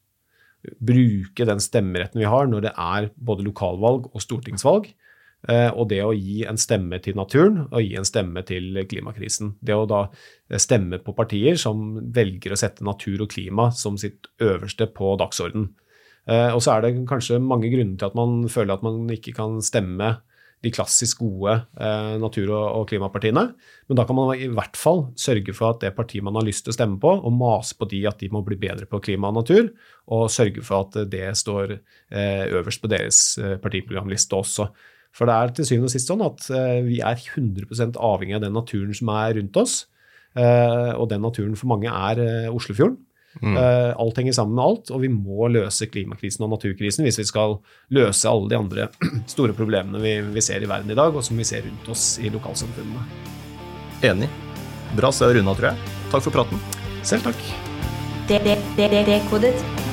Bruke 0.83 1.47
den 1.47 1.63
stemmeretten 1.63 2.19
vi 2.21 2.27
har 2.29 2.47
når 2.51 2.67
det 2.67 2.73
er 2.75 3.09
både 3.15 3.47
lokalvalg 3.47 4.11
og 4.11 4.23
stortingsvalg, 4.23 4.91
Eh, 4.91 4.98
og 5.47 5.87
det 5.87 6.01
å 6.03 6.11
gi 6.11 6.43
en 6.49 6.59
stemme 6.59 6.99
til 7.03 7.15
naturen 7.15 7.61
og 7.69 7.79
gi 7.79 7.95
en 7.95 8.07
stemme 8.07 8.43
til 8.47 8.75
klimakrisen. 8.89 9.53
Det 9.63 9.75
å 9.75 9.87
da 9.87 10.01
eh, 10.09 10.59
stemme 10.59 10.99
på 11.03 11.15
partier 11.15 11.59
som 11.59 11.95
velger 12.15 12.53
å 12.53 12.59
sette 12.59 12.83
natur 12.83 13.23
og 13.23 13.31
klima 13.31 13.69
som 13.71 13.97
sitt 13.99 14.27
øverste 14.43 14.89
på 14.91 15.15
dagsorden. 15.21 15.69
Eh, 16.27 16.49
og 16.51 16.59
så 16.63 16.75
er 16.75 16.83
det 16.83 17.07
kanskje 17.09 17.39
mange 17.39 17.71
grunner 17.71 17.95
til 17.95 18.09
at 18.09 18.17
man 18.19 18.43
føler 18.51 18.75
at 18.75 18.83
man 18.83 19.05
ikke 19.15 19.35
kan 19.37 19.61
stemme 19.63 20.17
de 20.59 20.73
klassisk 20.75 21.21
gode 21.23 21.53
natur- 22.19 22.49
og 22.51 22.89
klimapartiene. 22.89 23.45
Men 23.87 23.95
da 23.95 24.03
kan 24.03 24.17
man 24.17 24.33
i 24.35 24.49
hvert 24.51 24.75
fall 24.75 25.05
sørge 25.15 25.53
for 25.55 25.71
at 25.71 25.85
det 25.85 25.93
partiet 25.95 26.25
man 26.27 26.35
har 26.35 26.43
lyst 26.43 26.65
til 26.65 26.73
å 26.73 26.75
stemme 26.75 26.97
på, 26.99 27.13
og 27.15 27.31
mase 27.31 27.77
på 27.79 27.87
de 27.87 28.01
at 28.09 28.19
de 28.19 28.27
må 28.27 28.41
bli 28.43 28.57
bedre 28.59 28.83
på 28.83 28.99
klima 28.99 29.31
og 29.31 29.37
natur, 29.37 29.69
og 30.11 30.27
sørge 30.27 30.59
for 30.67 30.83
at 30.83 30.97
det 31.13 31.29
står 31.39 31.77
øverst 32.11 32.83
på 32.83 32.91
deres 32.91 33.21
partiprogramliste 33.63 34.35
også. 34.35 34.67
For 35.15 35.29
det 35.29 35.35
er 35.35 35.53
til 35.53 35.67
syvende 35.67 35.89
og 35.89 35.93
sist 35.93 36.09
sånn 36.09 36.23
at 36.25 36.47
uh, 36.53 36.79
vi 36.85 37.01
er 37.03 37.19
100 37.19 37.97
avhengig 37.97 38.37
av 38.37 38.43
den 38.45 38.55
naturen 38.55 38.95
som 38.95 39.11
er 39.15 39.35
rundt 39.39 39.61
oss. 39.61 39.83
Uh, 40.37 40.93
og 40.95 41.09
den 41.11 41.23
naturen 41.25 41.55
for 41.57 41.71
mange 41.71 41.89
er 41.91 42.21
uh, 42.21 42.55
Oslofjorden. 42.55 43.05
Mm. 43.45 43.55
alt 43.61 44.17
henger 44.17 44.33
sammen 44.33 44.55
med 44.57 44.63
alt, 44.63 44.89
og 44.89 45.03
vi 45.03 45.07
må 45.13 45.45
løse 45.53 45.85
klimakrisen 45.87 46.41
og 46.43 46.49
naturkrisen 46.55 47.05
hvis 47.05 47.19
vi 47.21 47.27
skal 47.29 47.53
løse 47.93 48.25
alle 48.27 48.49
de 48.49 48.57
andre 48.57 48.87
store 49.35 49.53
problemene 49.55 50.01
vi, 50.01 50.15
vi 50.33 50.43
ser 50.43 50.65
i 50.65 50.67
verden 50.67 50.89
i 50.89 50.97
dag, 50.97 51.13
og 51.13 51.23
som 51.23 51.37
vi 51.37 51.45
ser 51.47 51.61
rundt 51.67 51.91
oss 51.93 52.15
i 52.17 52.33
lokalsamfunnene. 52.33 53.05
Enig. 54.09 54.31
Bra 54.97 55.13
sted 55.13 55.29
å 55.29 55.37
runde 55.37 55.53
av, 55.53 55.61
tror 55.61 55.69
jeg. 55.69 55.93
Takk 56.09 56.25
for 56.25 56.39
praten. 56.39 56.65
Selv 57.05 57.29
takk. 57.29 57.45
Dekodet. 58.27 59.88